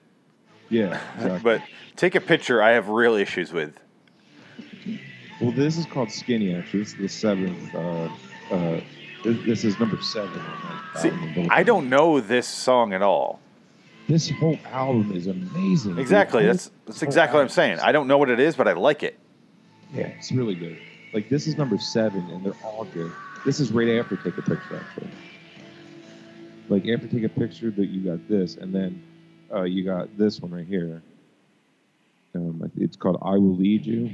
Yeah, 0.69 0.99
exactly. 1.15 1.39
But 1.43 1.61
take 1.95 2.15
a 2.15 2.21
picture. 2.21 2.61
I 2.61 2.71
have 2.71 2.89
real 2.89 3.15
issues 3.15 3.53
with. 3.53 3.73
well, 5.41 5.51
this 5.51 5.77
is 5.77 5.85
called 5.85 6.11
Skinny. 6.11 6.53
Actually, 6.53 6.79
this 6.79 6.93
is 6.93 6.97
the 6.97 7.09
seventh. 7.09 7.75
Uh, 7.75 8.09
uh, 8.51 8.81
this, 9.23 9.45
this 9.45 9.65
is 9.65 9.79
number 9.79 10.01
seven. 10.01 10.41
See. 10.97 11.11
I 11.49 11.63
don't 11.63 11.89
know 11.89 12.19
this 12.19 12.47
song 12.47 12.93
at 12.93 13.01
all. 13.01 13.39
This 14.07 14.29
whole 14.29 14.57
album 14.71 15.11
is 15.13 15.27
amazing. 15.27 15.97
Exactly. 15.97 16.45
That's 16.45 16.71
that's 16.85 17.03
exactly 17.03 17.37
what 17.37 17.43
I'm 17.43 17.49
saying. 17.49 17.79
I 17.79 17.91
don't 17.91 18.07
know 18.07 18.17
what 18.17 18.29
it 18.29 18.39
is, 18.39 18.55
but 18.55 18.67
I 18.67 18.73
like 18.73 19.03
it. 19.03 19.19
Yeah, 19.93 20.07
it's 20.07 20.31
really 20.31 20.55
good. 20.55 20.77
Like 21.13 21.29
this 21.29 21.47
is 21.47 21.57
number 21.57 21.77
seven, 21.77 22.21
and 22.31 22.45
they're 22.45 22.55
all 22.63 22.85
good. 22.85 23.11
This 23.45 23.59
is 23.59 23.71
right 23.71 23.97
after 23.99 24.15
take 24.17 24.37
a 24.37 24.41
picture, 24.41 24.75
actually. 24.75 25.11
Like 26.69 26.87
after 26.87 27.07
take 27.07 27.23
a 27.23 27.29
picture, 27.29 27.71
that 27.71 27.85
you 27.85 28.01
got 28.01 28.27
this, 28.27 28.55
and 28.55 28.73
then 28.73 29.01
uh, 29.53 29.63
you 29.63 29.85
got 29.85 30.17
this 30.17 30.41
one 30.41 30.51
right 30.51 30.65
here. 30.67 31.01
Um, 32.35 32.71
it's 32.77 32.97
called 32.97 33.17
"I 33.21 33.31
Will 33.31 33.55
Lead 33.55 33.85
You." 33.85 34.09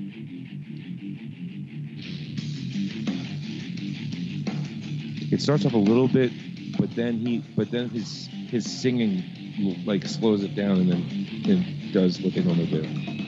It 5.31 5.41
starts 5.41 5.65
off 5.65 5.73
a 5.73 5.77
little 5.77 6.07
bit, 6.07 6.31
but 6.77 6.95
then 6.95 7.17
he, 7.17 7.39
but 7.55 7.71
then 7.71 7.89
his 7.89 8.27
his 8.49 8.81
singing 8.81 9.83
like 9.85 10.05
slows 10.05 10.43
it 10.43 10.55
down, 10.55 10.79
and 10.81 10.91
then 10.91 11.51
and 11.51 11.93
does 11.93 12.21
what 12.21 12.33
they 12.33 12.43
normally 12.43 12.67
do. 12.67 13.22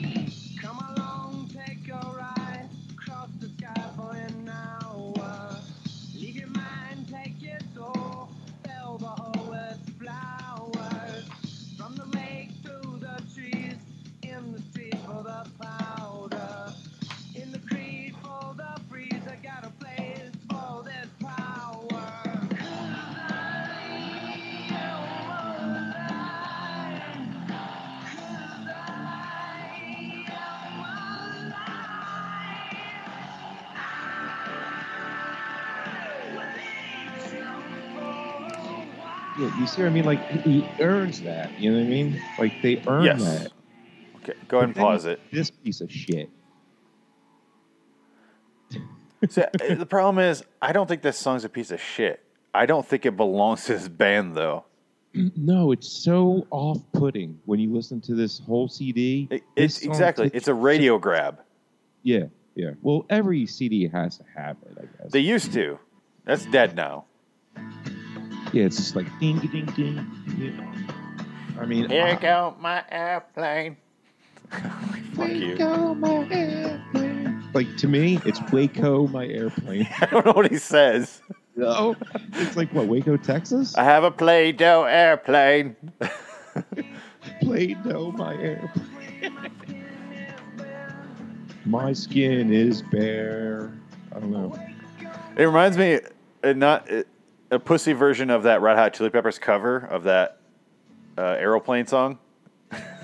Yeah, 39.38 39.60
you 39.60 39.66
see 39.66 39.82
what 39.82 39.88
I 39.88 39.92
mean? 39.92 40.04
Like 40.04 40.26
he 40.30 40.60
he 40.60 40.82
earns 40.82 41.20
that. 41.22 41.58
You 41.60 41.70
know 41.72 41.78
what 41.78 41.86
I 41.86 41.88
mean? 41.88 42.22
Like 42.38 42.62
they 42.62 42.82
earn 42.86 43.04
Yes. 43.04 43.22
that. 43.22 43.52
Okay, 44.16 44.32
go 44.48 44.58
ahead 44.58 44.68
and 44.70 44.76
pause 44.76 45.04
it. 45.04 45.20
This 45.30 45.50
piece 45.50 45.80
of 45.80 45.90
shit. 45.92 46.30
See, 49.28 49.42
uh, 49.42 49.74
the 49.74 49.86
problem 49.86 50.22
is, 50.24 50.44
I 50.60 50.72
don't 50.72 50.86
think 50.86 51.02
this 51.02 51.18
song's 51.18 51.44
a 51.44 51.48
piece 51.48 51.70
of 51.70 51.80
shit. 51.80 52.22
I 52.54 52.66
don't 52.66 52.86
think 52.86 53.06
it 53.06 53.16
belongs 53.16 53.64
to 53.64 53.72
this 53.74 53.88
band, 53.88 54.34
though. 54.36 54.64
No, 55.14 55.72
it's 55.72 55.90
so 56.04 56.46
off-putting 56.50 57.40
when 57.46 57.58
you 57.58 57.72
listen 57.72 58.00
to 58.02 58.14
this 58.14 58.38
whole 58.40 58.68
CD. 58.68 59.28
It, 59.30 59.42
it's 59.56 59.80
exactly. 59.82 60.30
It's 60.34 60.48
a 60.48 60.54
radio 60.54 60.98
grab. 60.98 61.40
Yeah, 62.02 62.24
yeah. 62.54 62.72
Well, 62.82 63.06
every 63.08 63.46
CD 63.46 63.88
has 63.88 64.18
to 64.18 64.24
have 64.36 64.56
it, 64.66 64.76
I 64.78 65.02
guess. 65.02 65.12
They 65.12 65.20
used 65.20 65.52
to. 65.54 65.78
That's 66.24 66.44
dead 66.46 66.76
now. 66.76 67.06
Yeah, 68.52 68.64
it's 68.64 68.76
just 68.76 68.96
like 68.96 69.06
ding, 69.20 69.38
ding, 69.38 69.66
ding. 69.76 70.06
ding. 70.38 70.88
I 71.58 71.64
mean, 71.66 71.88
Here 71.88 72.04
I- 72.04 72.14
go 72.16 72.54
my 72.60 72.84
airplane. 72.90 73.76
Fuck 75.14 75.30
you. 75.30 75.56
like 77.54 77.76
to 77.78 77.88
me, 77.88 78.20
it's 78.24 78.40
Waco, 78.52 79.06
my 79.08 79.26
airplane. 79.26 79.88
I 80.00 80.06
don't 80.06 80.24
know 80.26 80.32
what 80.32 80.50
he 80.50 80.58
says. 80.58 81.20
no, 81.56 81.96
it's 82.34 82.56
like 82.56 82.72
what 82.72 82.86
Waco, 82.86 83.16
Texas. 83.16 83.76
I 83.76 83.84
have 83.84 84.04
a 84.04 84.10
Play-Doh 84.10 84.84
airplane. 84.84 85.74
Play-Doh, 87.40 88.12
my 88.12 88.34
airplane. 88.36 88.82
My 91.64 91.92
skin 91.92 92.52
is 92.52 92.82
bare. 92.82 93.72
I 94.14 94.20
don't 94.20 94.30
know. 94.30 94.56
It 95.36 95.44
reminds 95.44 95.76
me, 95.76 95.98
uh, 96.44 96.52
not 96.52 96.90
uh, 96.92 97.02
a 97.50 97.58
pussy 97.58 97.92
version 97.92 98.30
of 98.30 98.44
that 98.44 98.60
Red 98.60 98.76
Hot 98.76 98.94
Chili 98.94 99.10
Peppers 99.10 99.38
cover 99.38 99.78
of 99.78 100.04
that 100.04 100.40
uh, 101.18 101.22
aeroplane 101.22 101.86
song. 101.86 102.18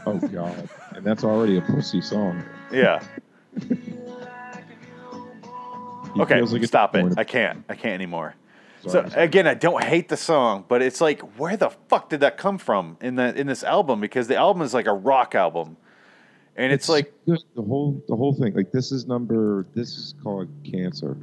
Oh 0.05 0.18
God, 0.18 0.68
and 0.96 1.05
that's 1.05 1.22
already 1.24 1.59
a 1.59 1.62
pussy 1.62 2.00
song. 2.00 2.42
Yeah. 2.72 3.02
Okay, 6.18 6.40
like 6.42 6.64
stop 6.64 6.94
it. 6.94 7.14
I 7.16 7.24
can't. 7.24 7.64
I 7.68 7.74
can't 7.74 7.94
anymore. 7.94 8.35
Sorry, 8.83 9.05
so 9.05 9.09
sorry. 9.11 9.24
again, 9.24 9.46
I 9.46 9.55
don't 9.55 9.83
hate 9.83 10.09
the 10.09 10.16
song, 10.16 10.64
but 10.68 10.83
it's 10.83 11.00
like, 11.00 11.20
where 11.38 11.57
the 11.57 11.70
fuck 11.88 12.09
did 12.09 12.20
that 12.20 12.37
come 12.37 12.59
from 12.59 12.96
in 13.00 13.14
the 13.14 13.35
in 13.38 13.46
this 13.46 13.62
album? 13.62 14.00
Because 14.00 14.26
the 14.26 14.37
album 14.37 14.62
is 14.62 14.74
like 14.74 14.87
a 14.87 14.92
rock 14.92 15.35
album, 15.35 15.76
and 16.57 16.72
it's, 16.72 16.88
like 16.88 17.12
the 17.26 17.38
whole 17.57 18.02
the 18.09 18.16
whole 18.16 18.35
thing. 18.35 18.55
Like 18.55 18.72
this 18.72 18.92
is 18.92 19.07
number. 19.07 19.66
This 19.74 19.96
is 19.96 20.14
called 20.22 20.48
Cancer. 20.64 21.16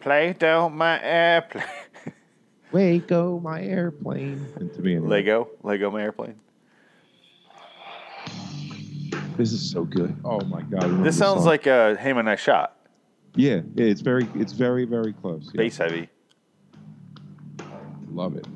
Play 0.00 0.32
down 0.32 0.76
my 0.76 1.02
airplane. 1.02 1.64
Way 2.72 2.98
go 2.98 3.40
my 3.40 3.62
airplane. 3.62 4.46
And 4.56 4.72
to 4.74 4.82
me, 4.82 4.96
anyway, 4.96 5.08
Lego, 5.08 5.48
Lego 5.62 5.90
my 5.90 6.02
airplane. 6.02 6.38
This 9.36 9.52
is 9.52 9.70
so 9.70 9.84
good. 9.84 10.16
Oh 10.24 10.40
my 10.40 10.62
God. 10.62 11.04
This 11.04 11.16
sounds 11.16 11.44
like 11.44 11.66
a 11.66 11.96
Hey 11.96 12.12
Man 12.12 12.26
I 12.28 12.34
Shot, 12.36 12.78
yeah, 13.34 13.60
yeah. 13.74 13.86
It's 13.86 14.00
very 14.00 14.28
it's 14.34 14.52
very 14.52 14.84
very 14.84 15.12
close. 15.12 15.50
Yeah. 15.54 15.58
bass 15.58 15.76
heavy. 15.76 16.08
Love 18.10 18.36
it. 18.36 18.46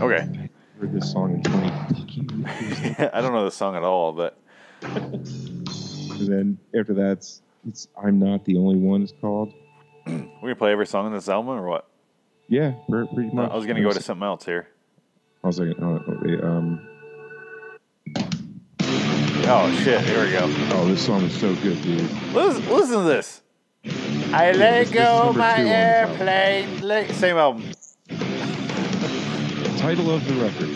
Okay, 0.00 0.48
Heard 0.80 0.92
this 0.92 1.12
song 1.12 1.34
in 1.34 1.42
twenty. 1.42 1.68
I 3.12 3.20
don't 3.20 3.32
know 3.32 3.44
the 3.44 3.50
song 3.50 3.76
at 3.76 3.82
all, 3.82 4.12
but 4.12 4.38
and 4.82 5.26
then 6.26 6.58
after 6.78 6.94
that, 6.94 7.12
it's, 7.18 7.42
it's 7.68 7.88
I'm 8.02 8.18
not 8.18 8.44
the 8.46 8.56
only 8.56 8.76
one. 8.76 9.02
It's 9.02 9.12
called. 9.20 9.52
we're 10.06 10.22
gonna 10.42 10.56
play 10.56 10.72
every 10.72 10.86
song 10.86 11.06
in 11.06 11.12
this 11.12 11.28
album 11.28 11.50
or 11.50 11.66
what? 11.68 11.86
Yeah, 12.48 12.72
pre- 12.88 13.06
pretty 13.14 13.30
I 13.36 13.54
was 13.54 13.66
gonna 13.66 13.82
go 13.82 13.92
to 13.92 14.00
something 14.02 14.24
else 14.24 14.44
here. 14.46 14.68
I 15.44 15.46
was 15.46 15.58
like, 15.60 15.76
oh, 15.80 15.96
um, 16.42 16.86
Oh 19.52 19.80
shit! 19.82 20.00
Here 20.04 20.24
we 20.24 20.30
go. 20.32 20.40
oh, 20.74 20.86
this 20.88 21.04
song 21.04 21.22
is 21.24 21.38
so 21.38 21.54
good, 21.56 21.80
dude. 21.82 22.00
Listen, 22.32 22.66
listen 22.68 22.96
to 22.98 23.02
this. 23.02 23.42
I 24.32 24.52
let 24.52 24.86
This 24.86 24.90
go 24.92 25.32
my 25.34 25.56
two 25.56 25.62
on 25.62 25.66
the 25.66 25.74
album. 25.74 26.28
airplane. 26.28 26.80
Let- 26.82 27.10
Same 27.14 27.36
album. 27.36 27.64
Title 29.80 30.10
of 30.10 30.22
the 30.28 30.34
record. 30.34 30.68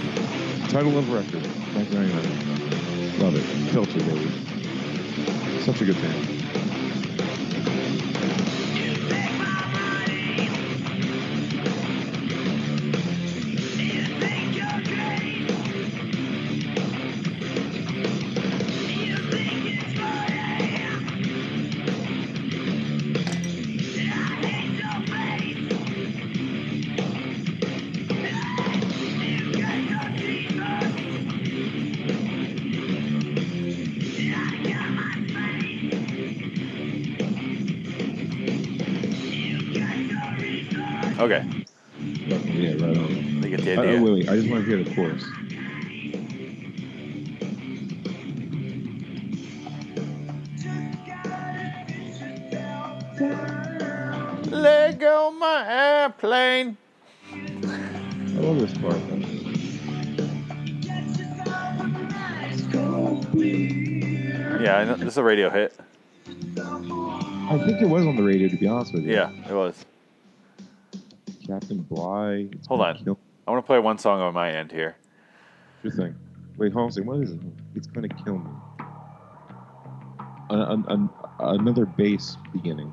Title 0.70 0.96
of 0.96 1.12
record. 1.12 1.42
1999. 1.74 3.20
Love 3.20 3.36
it. 3.36 3.42
Filter, 3.70 3.98
baby. 3.98 5.60
Such 5.60 5.82
a 5.82 5.84
good 5.84 6.00
band. 6.00 6.63
Wait, 44.66 44.84
wait. 44.84 44.84
I 44.84 44.84
just 44.84 44.84
want 44.84 44.84
to 44.84 44.84
hear 44.84 44.84
the 44.84 44.94
chorus. 44.94 45.24
Let 54.50 54.98
go 54.98 55.32
my 55.32 55.66
airplane. 55.68 56.76
I 57.30 58.38
love 58.40 58.58
this 58.58 58.72
part. 58.78 58.96
man. 59.08 59.20
Yeah, 64.62 64.78
I 64.78 64.84
know, 64.84 64.94
this 64.96 65.08
is 65.08 65.16
a 65.18 65.22
radio 65.22 65.50
hit. 65.50 65.78
I 66.56 67.58
think 67.66 67.82
it 67.82 67.88
was 67.88 68.06
on 68.06 68.16
the 68.16 68.22
radio, 68.22 68.48
to 68.48 68.56
be 68.56 68.66
honest 68.66 68.94
with 68.94 69.04
you. 69.04 69.12
Yeah, 69.12 69.30
it 69.48 69.52
was. 69.52 69.84
Captain 71.46 71.82
Bligh. 71.82 72.48
Hold 72.68 72.80
on. 72.80 73.04
Kill, 73.04 73.18
I 73.46 73.50
want 73.50 73.64
to 73.64 73.66
play 73.66 73.78
one 73.78 73.98
song 73.98 74.20
on 74.20 74.32
my 74.32 74.50
end 74.50 74.72
here. 74.72 74.96
sure 75.82 75.90
thing. 75.90 76.16
Wait, 76.56 76.72
hold 76.72 76.84
on 76.84 76.88
a 76.88 76.92
second. 76.92 77.06
What 77.08 77.20
is 77.20 77.32
it? 77.32 77.40
It's 77.74 77.86
going 77.86 78.08
to 78.08 78.14
kill 78.24 78.38
me. 78.38 78.50
An, 80.50 80.60
an, 80.60 80.84
an, 80.88 81.10
another 81.40 81.84
bass 81.84 82.36
beginning. 82.52 82.92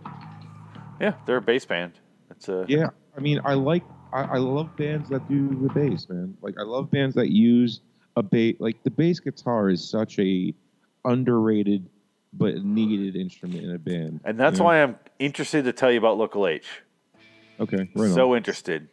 Yeah, 0.99 1.13
they're 1.25 1.37
a 1.37 1.41
bass 1.41 1.65
band. 1.65 1.93
It's 2.29 2.49
a 2.49 2.65
Yeah, 2.67 2.89
I 3.15 3.21
mean, 3.21 3.39
I 3.45 3.53
like, 3.53 3.83
I, 4.11 4.23
I 4.23 4.37
love 4.37 4.75
bands 4.75 5.09
that 5.09 5.27
do 5.29 5.47
the 5.49 5.69
bass, 5.73 6.07
man. 6.09 6.35
Like, 6.41 6.55
I 6.59 6.63
love 6.63 6.91
bands 6.91 7.15
that 7.15 7.29
use 7.29 7.81
a 8.17 8.23
bass. 8.23 8.55
Like, 8.59 8.83
the 8.83 8.91
bass 8.91 9.19
guitar 9.19 9.69
is 9.69 9.87
such 9.87 10.19
a 10.19 10.53
underrated 11.05 11.87
but 12.33 12.63
needed 12.63 13.15
instrument 13.15 13.63
in 13.63 13.71
a 13.71 13.79
band. 13.79 14.21
and 14.23 14.39
that's 14.39 14.55
you 14.55 14.59
know? 14.59 14.65
why 14.65 14.83
I'm 14.83 14.97
interested 15.19 15.65
to 15.65 15.73
tell 15.73 15.91
you 15.91 15.97
about 15.97 16.17
Local 16.17 16.47
H. 16.47 16.65
Okay, 17.59 17.89
right 17.95 18.11
so 18.11 18.31
on. 18.31 18.37
interested. 18.37 18.87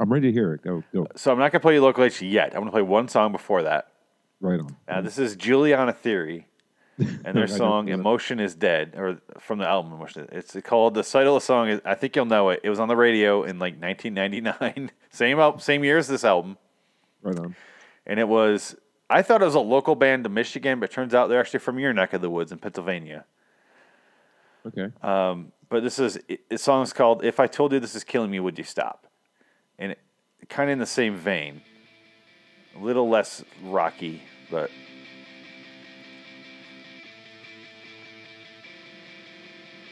I'm 0.00 0.10
ready 0.12 0.28
to 0.28 0.32
hear 0.32 0.54
it. 0.54 0.62
Go, 0.62 0.82
go. 0.94 1.06
So 1.14 1.30
I'm 1.30 1.38
not 1.38 1.52
gonna 1.52 1.60
play 1.60 1.74
you 1.74 1.82
Local 1.82 2.02
H 2.04 2.22
yet. 2.22 2.54
I'm 2.54 2.60
gonna 2.62 2.70
play 2.72 2.82
one 2.82 3.06
song 3.08 3.32
before 3.32 3.62
that. 3.64 3.88
Right 4.40 4.58
on. 4.58 4.74
Now 4.88 5.02
this 5.02 5.18
is 5.18 5.36
Juliana 5.36 5.92
Theory, 5.92 6.46
and 6.98 7.36
their 7.36 7.46
song 7.46 7.88
"Emotion 7.88 8.40
Is 8.40 8.54
Dead," 8.54 8.94
or 8.96 9.20
from 9.38 9.58
the 9.58 9.66
album 9.68 9.92
"Emotion." 9.92 10.26
It's 10.32 10.56
called 10.64 10.94
the 10.94 11.02
title 11.02 11.36
of 11.36 11.42
the 11.42 11.46
song. 11.46 11.68
Is, 11.68 11.80
I 11.84 11.94
think 11.94 12.16
you'll 12.16 12.24
know 12.24 12.48
it. 12.48 12.60
It 12.64 12.70
was 12.70 12.80
on 12.80 12.88
the 12.88 12.96
radio 12.96 13.42
in 13.42 13.58
like 13.58 13.78
1999, 13.78 14.90
same 15.10 15.38
al- 15.38 15.58
same 15.58 15.84
year 15.84 15.98
as 15.98 16.08
this 16.08 16.24
album, 16.24 16.56
Right 17.22 17.38
on. 17.38 17.54
and 18.06 18.18
it 18.18 18.26
was. 18.26 18.74
I 19.10 19.20
thought 19.22 19.42
it 19.42 19.44
was 19.44 19.54
a 19.56 19.60
local 19.60 19.96
band 19.96 20.24
to 20.24 20.30
Michigan, 20.30 20.80
but 20.80 20.88
it 20.88 20.92
turns 20.94 21.14
out 21.14 21.28
they're 21.28 21.40
actually 21.40 21.58
from 21.60 21.78
your 21.78 21.92
neck 21.92 22.14
of 22.14 22.22
the 22.22 22.30
woods 22.30 22.52
in 22.52 22.58
Pennsylvania. 22.58 23.26
Okay. 24.66 24.88
Um, 25.02 25.52
but 25.68 25.82
this 25.82 25.98
is 25.98 26.18
the 26.48 26.56
song 26.56 26.82
is 26.84 26.92
called 26.94 27.24
"If 27.24 27.38
I 27.40 27.46
Told 27.46 27.72
You 27.72 27.80
This 27.80 27.94
Is 27.94 28.04
Killing 28.04 28.30
Me, 28.30 28.40
Would 28.40 28.56
You 28.56 28.64
Stop?" 28.64 29.06
And 29.80 29.96
kind 30.48 30.68
of 30.68 30.74
in 30.74 30.78
the 30.78 30.86
same 30.86 31.16
vein, 31.16 31.62
a 32.76 32.78
little 32.78 33.08
less 33.08 33.42
rocky, 33.64 34.22
but 34.50 34.70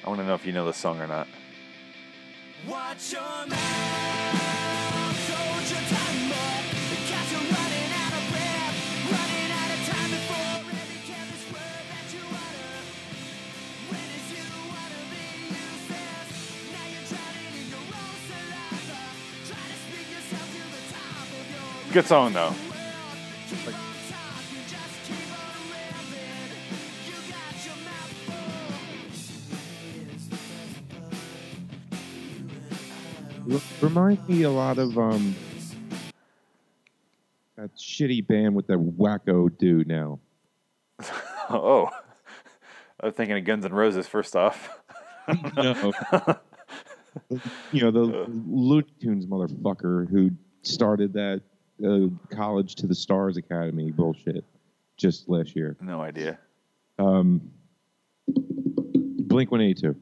I 0.05 0.09
want 0.09 0.21
to 0.21 0.27
know 0.27 0.35
if 0.35 0.45
you 0.45 0.53
know 0.53 0.67
this 0.67 0.77
song 0.77 1.01
or 1.01 1.07
not. 1.07 1.27
Good 21.99 22.07
song 22.07 22.33
though. 22.33 22.55
Reminds 33.81 34.29
me 34.29 34.45
a 34.45 34.51
lot 34.51 34.79
of 34.79 34.97
um 34.97 35.35
that 37.57 37.75
shitty 37.75 38.25
band 38.25 38.55
with 38.55 38.69
that 38.69 38.79
wacko 38.79 39.49
dude 39.59 39.89
now. 39.89 40.21
Oh, 41.51 41.89
I 43.01 43.07
was 43.07 43.15
thinking 43.15 43.39
of 43.39 43.45
Guns 43.45 43.65
N' 43.65 43.73
Roses 43.73 44.07
first 44.07 44.37
off. 44.37 44.79
No. 45.57 45.93
you 47.73 47.83
know 47.83 47.91
the 47.91 48.27
Looney 48.47 48.87
Tunes 49.01 49.27
motherfucker 49.27 50.09
who 50.09 50.31
started 50.63 51.15
that 51.15 51.43
uh, 51.85 52.09
College 52.35 52.75
to 52.77 52.87
the 52.87 52.95
Stars 52.95 53.37
Academy 53.37 53.91
bullshit 53.91 54.45
just 54.97 55.29
last 55.29 55.57
year. 55.57 55.77
No 55.81 56.01
idea. 56.01 56.39
Um, 56.99 57.51
Blink 58.27 59.51
One 59.51 59.61
Eighty 59.61 59.81
Two. 59.81 59.97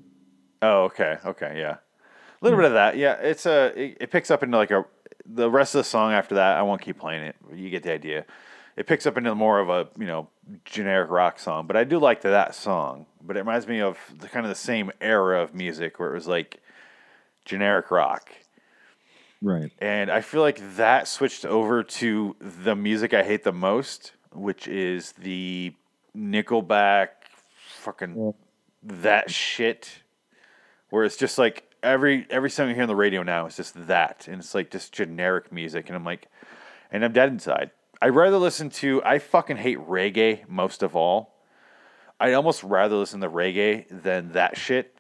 Oh, 0.63 0.85
okay, 0.85 1.19
okay, 1.25 1.59
yeah. 1.59 1.77
A 1.77 2.43
little 2.43 2.59
bit 2.59 2.67
of 2.67 2.73
that, 2.73 2.97
yeah. 2.97 3.15
It's 3.15 3.47
a 3.47 3.73
it, 3.77 3.97
it 4.01 4.11
picks 4.11 4.31
up 4.31 4.43
into 4.43 4.57
like 4.57 4.71
a 4.71 4.85
the 5.25 5.51
rest 5.51 5.75
of 5.75 5.81
the 5.81 5.85
song 5.85 6.13
after 6.13 6.35
that. 6.37 6.57
I 6.57 6.63
won't 6.63 6.81
keep 6.81 6.99
playing 6.99 7.23
it. 7.23 7.37
You 7.55 7.71
get 7.71 7.83
the 7.83 7.93
idea. 7.93 8.25
It 8.77 8.87
picks 8.87 9.07
up 9.07 9.17
into 9.17 9.35
more 9.35 9.59
of 9.59 9.69
a 9.69 9.89
you 9.99 10.07
know 10.07 10.29
generic 10.65 11.11
rock 11.11 11.39
song, 11.39 11.67
but 11.67 11.77
I 11.77 11.85
do 11.85 11.99
like 11.99 12.23
that 12.23 12.55
song. 12.55 13.07
But 13.23 13.37
it 13.37 13.41
reminds 13.41 13.67
me 13.67 13.81
of 13.81 13.99
the 14.19 14.29
kind 14.29 14.47
of 14.47 14.51
the 14.51 14.57
same 14.57 14.93
era 15.01 15.43
of 15.43 15.55
music 15.55 15.99
where 15.99 16.11
it 16.11 16.15
was 16.15 16.29
like 16.29 16.61
generic 17.45 17.91
rock. 17.91 18.31
Right. 19.47 19.71
And 19.79 20.11
I 20.11 20.23
feel 20.23 20.41
like 20.41 20.61
that 20.75 21.07
switched 21.07 21.47
over 21.47 21.85
to 21.85 22.35
the 22.41 22.75
music 22.75 23.15
I 23.15 23.23
hate 23.23 23.45
the 23.45 23.53
most, 23.53 24.11
which 24.33 24.67
is 24.67 25.13
the 25.13 25.73
Nickelback 26.17 27.09
fucking 27.79 28.35
that 28.83 29.31
shit. 29.31 30.03
Where 30.91 31.05
it's 31.05 31.17
just 31.17 31.39
like 31.39 31.73
every 31.81 32.27
every 32.29 32.51
song 32.51 32.71
you 32.71 32.75
hear 32.75 32.83
on 32.83 32.89
the 32.89 32.97
radio 32.97 33.23
now 33.23 33.47
is 33.47 33.57
just 33.57 33.87
that. 33.87 34.27
And 34.27 34.41
it's 34.41 34.53
like 34.53 34.73
just 34.73 34.93
generic 34.93 35.53
music. 35.53 35.87
And 35.87 35.95
I'm 35.95 36.05
like 36.05 36.27
and 36.91 37.05
I'm 37.05 37.13
dead 37.13 37.29
inside. 37.29 37.71
I'd 38.03 38.17
rather 38.17 38.39
listen 38.39 38.69
to 38.71 39.01
I 39.05 39.21
fucking 39.21 39.59
hate 39.59 39.79
reggae 39.79 40.49
most 40.49 40.83
of 40.83 40.97
all. 40.97 41.37
I'd 42.19 42.35
almost 42.35 42.65
rather 42.65 42.97
listen 42.97 43.21
to 43.21 43.31
reggae 43.31 43.87
than 43.91 44.33
that 44.33 44.57
shit 44.57 44.96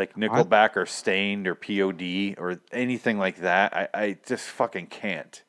like 0.00 0.16
Nickelback 0.16 0.76
or 0.76 0.86
Staind 0.86 1.46
or 1.46 1.54
POD 1.54 2.34
or 2.38 2.58
anything 2.72 3.18
like 3.18 3.36
that. 3.40 3.76
I, 3.76 3.88
I 3.94 4.18
just 4.26 4.48
fucking 4.48 4.86
can't. 4.86 5.42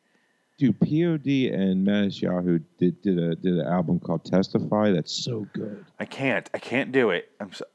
Dude, 0.57 0.79
POD 0.79 1.51
and 1.59 1.83
Menace 1.83 2.21
Yahoo 2.21 2.59
did 2.77 3.01
did 3.01 3.17
a 3.17 3.35
did 3.35 3.53
an 3.59 3.65
album 3.65 3.99
called 3.99 4.25
Testify. 4.25 4.91
That's 4.91 5.11
so 5.11 5.47
good. 5.53 5.85
I 5.99 6.05
can't. 6.05 6.49
I 6.53 6.59
can't 6.59 6.91
do 6.91 7.09
it. 7.09 7.29
I'm 7.39 7.51
so, 7.53 7.65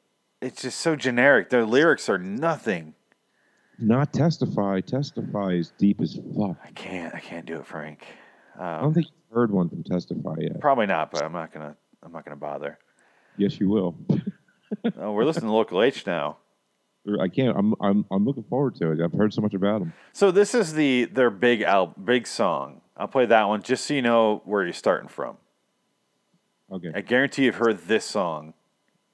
it's 0.40 0.62
just 0.62 0.78
so 0.80 0.94
generic. 0.94 1.50
Their 1.50 1.64
lyrics 1.64 2.08
are 2.08 2.18
nothing. 2.18 2.94
Not 3.78 4.12
Testify. 4.12 4.80
Testify 4.82 5.52
is 5.54 5.72
deep 5.78 6.00
as 6.00 6.18
fuck. 6.38 6.56
I 6.64 6.70
can't. 6.74 7.14
I 7.14 7.18
can't 7.20 7.44
do 7.46 7.56
it, 7.56 7.66
Frank. 7.66 8.04
I 8.58 8.76
Um, 8.76 8.82
don't 8.82 8.94
think 8.94 9.06
you've 9.06 9.34
heard 9.34 9.50
one 9.50 9.68
from 9.68 9.82
Testify 9.82 10.34
yet. 10.40 10.60
probably 10.60 10.86
not, 10.86 11.10
but 11.10 11.24
I'm 11.24 11.32
not 11.32 11.52
gonna. 11.52 11.74
I'm 12.02 12.12
not 12.12 12.24
gonna 12.24 12.36
bother. 12.36 12.78
Yes, 13.38 13.58
you 13.58 13.68
will. 13.70 13.96
Oh, 14.98 15.12
we're 15.12 15.24
listening 15.24 15.46
to 15.46 15.52
Local 15.54 15.80
H 15.80 16.06
now. 16.08 16.38
I 17.20 17.28
can't. 17.28 17.56
I'm 17.56 17.74
I'm 17.80 18.04
I'm 18.10 18.24
looking 18.24 18.42
forward 18.44 18.74
to 18.76 18.90
it. 18.92 19.00
I've 19.00 19.12
heard 19.12 19.32
so 19.32 19.40
much 19.42 19.54
about 19.54 19.78
them. 19.80 19.92
So 20.12 20.30
this 20.30 20.54
is 20.54 20.74
the 20.74 21.04
their 21.06 21.30
big 21.30 21.62
al- 21.62 21.94
big 22.02 22.26
song. 22.26 22.80
I'll 22.96 23.08
play 23.08 23.26
that 23.26 23.44
one 23.48 23.62
just 23.62 23.86
so 23.86 23.94
you 23.94 24.02
know 24.02 24.42
where 24.44 24.64
you're 24.64 24.72
starting 24.72 25.08
from. 25.08 25.36
Okay. 26.72 26.90
I 26.94 27.00
guarantee 27.00 27.44
you've 27.44 27.56
heard 27.56 27.78
this 27.86 28.04
song. 28.04 28.54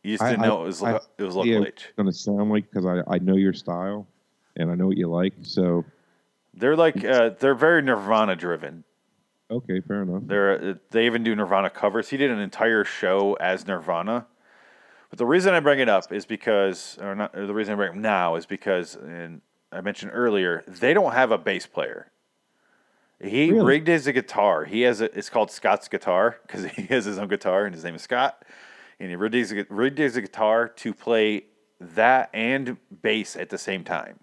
You 0.02 0.14
just 0.16 0.24
didn't 0.28 0.44
I- 0.44 0.46
know 0.48 0.62
it 0.62 0.66
was 0.66 0.82
I- 0.82 0.96
it 1.18 1.22
was 1.22 1.34
yeah, 1.36 1.40
Local 1.40 1.58
what 1.60 1.68
H. 1.68 1.74
it's 1.84 1.92
gonna 1.96 2.12
sound 2.12 2.50
like 2.50 2.70
because 2.70 2.86
I 2.86 3.02
I 3.14 3.18
know 3.18 3.36
your 3.36 3.52
style, 3.52 4.06
and 4.56 4.70
I 4.70 4.74
know 4.74 4.86
what 4.86 4.96
you 4.96 5.08
like. 5.08 5.34
So 5.42 5.84
They're 6.54 6.76
like 6.76 7.04
uh, 7.04 7.30
they're 7.38 7.54
very 7.54 7.82
Nirvana 7.82 8.36
driven. 8.36 8.84
okay, 9.50 9.80
fair 9.80 10.02
enough. 10.02 10.22
They're 10.26 10.70
uh, 10.70 10.74
they 10.90 11.06
even 11.06 11.22
do 11.24 11.34
Nirvana 11.36 11.68
covers. 11.70 12.08
He 12.08 12.16
did 12.16 12.30
an 12.30 12.38
entire 12.38 12.84
show 12.84 13.34
as 13.34 13.66
Nirvana. 13.66 14.26
But 15.12 15.18
the 15.18 15.26
reason 15.26 15.52
I 15.52 15.60
bring 15.60 15.78
it 15.78 15.90
up 15.90 16.10
is 16.10 16.24
because, 16.24 16.96
or 16.98 17.14
not, 17.14 17.36
or 17.36 17.46
the 17.46 17.52
reason 17.52 17.74
I 17.74 17.76
bring 17.76 17.88
it 17.88 17.96
up 17.96 18.00
now 18.00 18.36
is 18.36 18.46
because, 18.46 18.94
and 18.94 19.42
I 19.70 19.82
mentioned 19.82 20.12
earlier, 20.14 20.64
they 20.66 20.94
don't 20.94 21.12
have 21.12 21.30
a 21.30 21.36
bass 21.36 21.66
player. 21.66 22.10
He 23.20 23.50
Really? 23.52 23.62
rigged 23.62 23.88
his 23.88 24.06
guitar. 24.06 24.64
He 24.64 24.80
has 24.80 25.02
a, 25.02 25.16
it's 25.16 25.28
called 25.28 25.50
Scott's 25.50 25.86
guitar 25.86 26.38
because 26.46 26.64
he 26.76 26.84
has 26.84 27.04
his 27.04 27.18
own 27.18 27.28
guitar 27.28 27.66
and 27.66 27.74
his 27.74 27.84
name 27.84 27.94
is 27.94 28.00
Scott. 28.00 28.42
And 28.98 29.10
he 29.10 29.16
rigged 29.16 29.34
his, 29.34 29.52
rigged 29.68 29.98
his 29.98 30.16
guitar 30.16 30.66
to 30.66 30.94
play 30.94 31.44
that 31.78 32.30
and 32.32 32.78
bass 33.02 33.36
at 33.36 33.50
the 33.50 33.58
same 33.58 33.84
time. 33.84 34.18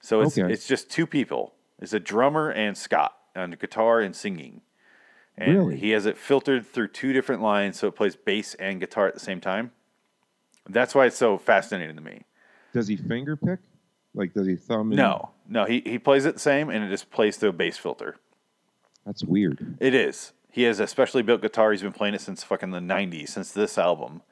So 0.00 0.20
it's 0.20 0.38
Okay. 0.38 0.52
it's 0.52 0.68
just 0.68 0.90
two 0.90 1.08
people. 1.08 1.54
It's 1.80 1.92
a 1.92 1.98
drummer 1.98 2.50
and 2.52 2.78
Scott 2.78 3.16
on 3.34 3.50
the 3.50 3.56
guitar 3.56 3.98
and 3.98 4.14
singing. 4.14 4.60
And 5.36 5.54
Really? 5.56 5.76
he 5.76 5.90
has 5.90 6.06
it 6.06 6.16
filtered 6.16 6.64
through 6.68 6.88
two 6.88 7.12
different 7.12 7.42
lines 7.42 7.80
so 7.80 7.88
it 7.88 7.96
plays 7.96 8.14
bass 8.14 8.54
and 8.54 8.78
guitar 8.78 9.08
at 9.08 9.14
the 9.14 9.18
same 9.20 9.40
time. 9.40 9.72
That's 10.68 10.94
why 10.94 11.06
it's 11.06 11.16
so 11.16 11.38
fascinating 11.38 11.96
to 11.96 12.02
me. 12.02 12.22
Does 12.74 12.88
he 12.88 12.96
finger 12.96 13.36
pick? 13.36 13.60
Like, 14.14 14.34
does 14.34 14.46
he 14.46 14.56
thumb? 14.56 14.92
in? 14.92 14.96
No, 14.96 15.30
no, 15.48 15.64
he, 15.64 15.80
he 15.84 15.98
plays 15.98 16.24
it 16.24 16.34
the 16.34 16.40
same 16.40 16.70
and 16.70 16.84
it 16.84 16.88
just 16.88 17.10
plays 17.10 17.36
through 17.36 17.50
a 17.50 17.52
bass 17.52 17.76
filter. 17.76 18.16
That's 19.06 19.24
weird. 19.24 19.76
It 19.80 19.94
is. 19.94 20.32
He 20.50 20.62
has 20.64 20.80
a 20.80 20.86
specially 20.86 21.22
built 21.22 21.40
guitar. 21.42 21.70
He's 21.72 21.82
been 21.82 21.92
playing 21.92 22.14
it 22.14 22.20
since 22.20 22.42
fucking 22.42 22.70
the 22.70 22.80
90s, 22.80 23.28
since 23.28 23.52
this 23.52 23.78
album. 23.78 24.22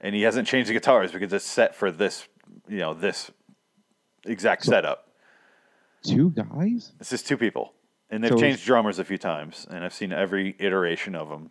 And 0.00 0.14
he 0.14 0.22
hasn't 0.22 0.48
changed 0.48 0.68
the 0.68 0.74
guitars 0.74 1.12
because 1.12 1.32
it's 1.32 1.44
set 1.44 1.74
for 1.74 1.90
this, 1.90 2.26
you 2.68 2.78
know, 2.78 2.94
this 2.94 3.30
exact 4.24 4.64
So- 4.64 4.70
setup. 4.72 5.06
Two 6.02 6.30
guys? 6.30 6.92
It's 6.98 7.10
just 7.10 7.26
two 7.26 7.36
people. 7.36 7.74
And 8.08 8.24
they've 8.24 8.30
So- 8.32 8.38
changed 8.38 8.64
drummers 8.64 8.98
a 8.98 9.04
few 9.04 9.18
times, 9.18 9.66
and 9.70 9.84
I've 9.84 9.92
seen 9.94 10.12
every 10.12 10.56
iteration 10.58 11.14
of 11.14 11.28
them. 11.28 11.50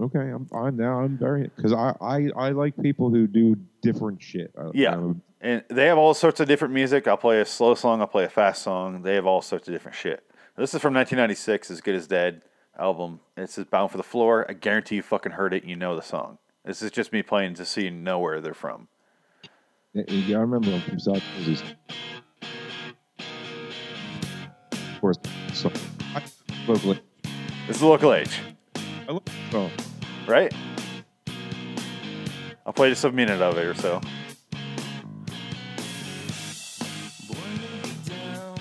Okay, 0.00 0.18
I'm 0.30 0.46
fine 0.46 0.76
now. 0.76 1.00
I'm 1.00 1.18
very 1.18 1.50
because 1.56 1.72
I, 1.72 1.94
I 2.00 2.30
I 2.36 2.50
like 2.50 2.76
people 2.80 3.10
who 3.10 3.26
do 3.26 3.56
different 3.82 4.22
shit. 4.22 4.52
I- 4.58 4.70
Yeah. 4.74 5.12
And 5.40 5.62
they 5.68 5.86
have 5.86 5.98
all 5.98 6.14
sorts 6.14 6.40
of 6.40 6.48
different 6.48 6.74
music. 6.74 7.06
I'll 7.06 7.16
play 7.16 7.40
a 7.40 7.44
slow 7.44 7.74
song, 7.76 8.00
I'll 8.00 8.06
play 8.08 8.24
a 8.24 8.28
fast 8.28 8.62
song. 8.62 9.02
They 9.02 9.14
have 9.14 9.24
all 9.26 9.40
sorts 9.42 9.68
of 9.68 9.74
different 9.74 9.96
shit. 9.96 10.24
This 10.56 10.74
is 10.74 10.80
from 10.82 10.94
1996, 10.94 11.70
As 11.70 11.80
Good 11.80 11.94
as 11.94 12.08
Dead 12.08 12.42
album. 12.76 13.20
It 13.36 13.48
says 13.48 13.64
Bound 13.66 13.92
for 13.92 13.96
the 13.98 14.02
Floor. 14.02 14.44
I 14.48 14.54
guarantee 14.54 14.96
you 14.96 15.02
fucking 15.02 15.32
heard 15.32 15.54
it. 15.54 15.62
You 15.64 15.76
know 15.76 15.94
the 15.94 16.02
song. 16.02 16.38
This 16.64 16.82
is 16.82 16.90
just 16.90 17.12
me 17.12 17.22
playing 17.22 17.54
to 17.54 17.64
see 17.64 17.84
you 17.84 17.90
know 17.92 18.18
where 18.18 18.40
they're 18.40 18.52
from. 18.54 18.88
yeah, 19.94 20.36
I 20.38 20.40
remember 20.40 20.70
them 20.70 20.80
from 20.80 20.98
South 20.98 21.22
Jersey. 21.44 21.64
Of 24.72 25.00
course, 25.00 25.16
so 25.54 25.70
I 26.16 26.22
locally. 26.66 27.00
This 27.68 27.76
is 27.76 27.82
Local 27.82 28.12
H, 28.14 28.40
I 29.08 29.12
love 29.12 29.24
the 29.24 29.32
song. 29.52 29.70
Right? 30.28 30.52
I'll 32.66 32.72
play 32.72 32.90
just 32.90 33.04
a 33.04 33.10
minute 33.10 33.40
of 33.40 33.56
it 33.56 33.64
or 33.64 33.74
so. 33.74 34.00
Born 37.26 37.60
to 37.62 37.78
be 37.82 37.92
down. 38.08 38.58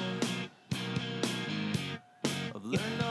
I've 2.55 2.63
learned 2.63 3.01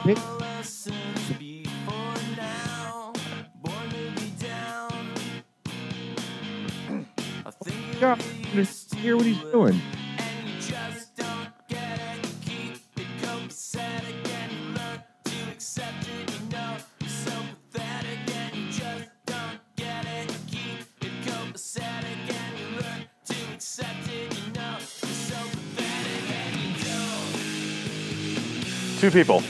Two 29.07 29.13
people. 29.13 29.41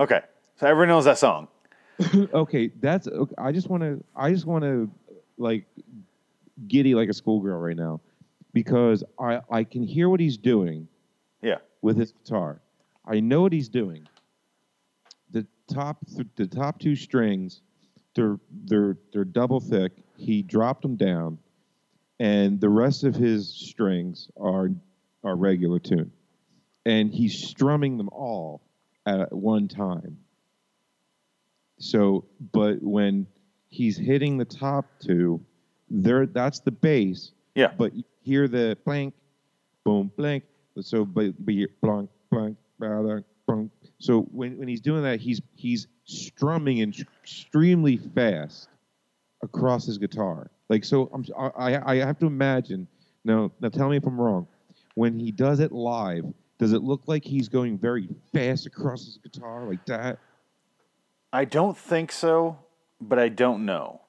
Okay, 0.00 0.20
so 0.56 0.66
everyone 0.66 0.88
knows 0.88 1.04
that 1.04 1.16
song. 1.16 1.46
okay, 2.34 2.72
that's. 2.80 3.06
Okay, 3.06 3.34
I 3.38 3.52
just 3.52 3.70
want 3.70 3.84
to. 3.84 4.02
I 4.16 4.32
just 4.32 4.46
want 4.46 4.64
to, 4.64 4.90
like, 5.38 5.64
giddy 6.66 6.96
like 6.96 7.08
a 7.08 7.14
schoolgirl 7.14 7.60
right 7.60 7.76
now, 7.76 8.00
because 8.52 9.04
I 9.16 9.42
I 9.48 9.62
can 9.62 9.84
hear 9.84 10.08
what 10.08 10.18
he's 10.18 10.36
doing 10.36 10.88
Yeah. 11.40 11.58
with 11.82 11.96
his 11.96 12.10
guitar. 12.10 12.60
I 13.06 13.20
know 13.20 13.42
what 13.42 13.52
he's 13.52 13.68
doing. 13.68 14.08
The 15.30 15.46
top 15.72 15.98
th- 16.08 16.26
the 16.34 16.48
top 16.48 16.80
two 16.80 16.96
strings 16.96 17.62
they're 18.16 18.38
they're 18.64 18.96
they're 19.12 19.24
double 19.24 19.60
thick. 19.60 19.92
He 20.16 20.42
dropped 20.42 20.82
them 20.82 20.96
down, 20.96 21.38
and 22.18 22.60
the 22.60 22.68
rest 22.68 23.04
of 23.04 23.14
his 23.14 23.48
strings 23.48 24.28
are 24.40 24.70
are 25.22 25.36
regular 25.36 25.78
tune, 25.78 26.10
and 26.84 27.12
he's 27.12 27.34
strumming 27.38 27.96
them 27.96 28.08
all 28.08 28.62
at 29.06 29.32
one 29.32 29.68
time. 29.68 30.18
So, 31.78 32.24
but 32.52 32.82
when 32.82 33.26
he's 33.68 33.96
hitting 33.96 34.38
the 34.38 34.44
top 34.44 34.86
two, 35.00 35.40
there 35.90 36.26
that's 36.26 36.60
the 36.60 36.70
bass. 36.70 37.32
Yeah. 37.54 37.72
But 37.76 37.94
you 37.94 38.04
hear 38.22 38.48
the 38.48 38.76
blank, 38.84 39.14
boom, 39.84 40.10
blank. 40.16 40.44
So, 40.80 41.04
but 41.04 41.32
but 41.44 41.54
you 41.54 41.68
blank, 41.80 42.10
blank, 42.30 42.56
blank, 42.78 43.24
blank. 43.46 43.70
So 43.98 44.22
when, 44.22 44.58
when 44.58 44.68
he's 44.68 44.80
doing 44.80 45.02
that, 45.02 45.20
he's 45.20 45.40
he's 45.54 45.86
strumming 46.04 46.78
in 46.78 46.94
extremely 47.22 47.96
fast 47.96 48.68
across 49.42 49.86
his 49.86 49.98
guitar. 49.98 50.50
Like 50.68 50.84
so, 50.84 51.10
I'm 51.12 51.24
I 51.56 51.94
I 51.94 51.96
have 51.96 52.18
to 52.20 52.26
imagine. 52.26 52.86
Now 53.24 53.50
now 53.60 53.68
tell 53.68 53.88
me 53.88 53.96
if 53.96 54.06
I'm 54.06 54.20
wrong. 54.20 54.46
When 54.94 55.18
he 55.18 55.30
does 55.30 55.60
it 55.60 55.72
live, 55.72 56.24
does 56.58 56.72
it 56.72 56.82
look 56.82 57.02
like 57.06 57.24
he's 57.24 57.48
going 57.48 57.78
very 57.78 58.08
fast 58.32 58.66
across 58.66 59.04
his 59.04 59.18
guitar 59.18 59.66
like 59.66 59.84
that? 59.86 60.18
I 61.32 61.44
don't 61.44 61.76
think 61.76 62.12
so, 62.12 62.58
but 63.00 63.18
I 63.18 63.28
don't 63.28 63.66
know. 63.66 64.00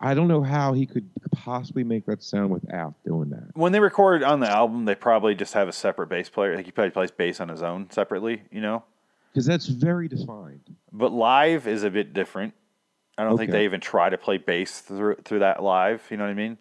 I 0.00 0.14
don't 0.14 0.28
know 0.28 0.42
how 0.42 0.74
he 0.74 0.86
could 0.86 1.08
possibly 1.32 1.82
make 1.82 2.06
that 2.06 2.22
sound 2.22 2.50
without 2.50 2.94
doing 3.04 3.30
that. 3.30 3.50
When 3.54 3.72
they 3.72 3.80
record 3.80 4.22
on 4.22 4.40
the 4.40 4.48
album, 4.48 4.84
they 4.84 4.94
probably 4.94 5.34
just 5.34 5.54
have 5.54 5.66
a 5.66 5.72
separate 5.72 6.08
bass 6.08 6.28
player. 6.28 6.56
Like 6.56 6.66
he 6.66 6.72
probably 6.72 6.90
plays 6.90 7.10
bass 7.10 7.40
on 7.40 7.48
his 7.48 7.62
own 7.62 7.90
separately, 7.90 8.42
you 8.50 8.60
know. 8.60 8.84
Because 9.32 9.46
that's 9.46 9.66
very 9.66 10.08
defined. 10.08 10.60
But 10.92 11.12
live 11.12 11.66
is 11.66 11.82
a 11.84 11.90
bit 11.90 12.12
different. 12.12 12.54
I 13.16 13.24
don't 13.24 13.36
think 13.36 13.50
they 13.50 13.64
even 13.64 13.80
try 13.80 14.08
to 14.08 14.16
play 14.18 14.38
bass 14.38 14.80
through 14.80 15.16
through 15.24 15.40
that 15.40 15.62
live. 15.62 16.02
You 16.10 16.16
know 16.16 16.24
what 16.24 16.30
I 16.30 16.34
mean? 16.34 16.56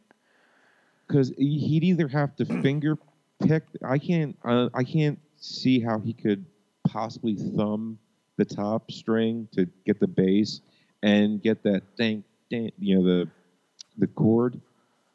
Because 1.07 1.29
he'd 1.37 1.83
either 1.83 2.07
have 2.07 2.35
to 2.37 2.45
finger 2.45 2.97
pick. 3.39 3.63
I 3.85 3.97
can't. 3.97 4.37
Uh, 4.43 4.69
I 4.73 4.83
can't 4.83 5.19
see 5.39 5.79
how 5.79 5.99
he 5.99 6.13
could 6.13 6.45
possibly 6.87 7.35
thumb 7.35 7.99
the 8.37 8.45
top 8.45 8.91
string 8.91 9.47
to 9.53 9.67
get 9.85 9.99
the 9.99 10.07
bass 10.07 10.61
and 11.03 11.41
get 11.41 11.61
that 11.63 11.83
dang 11.97 12.23
you 12.49 12.71
know 12.95 13.03
the 13.03 13.29
the 13.97 14.07
chord 14.07 14.59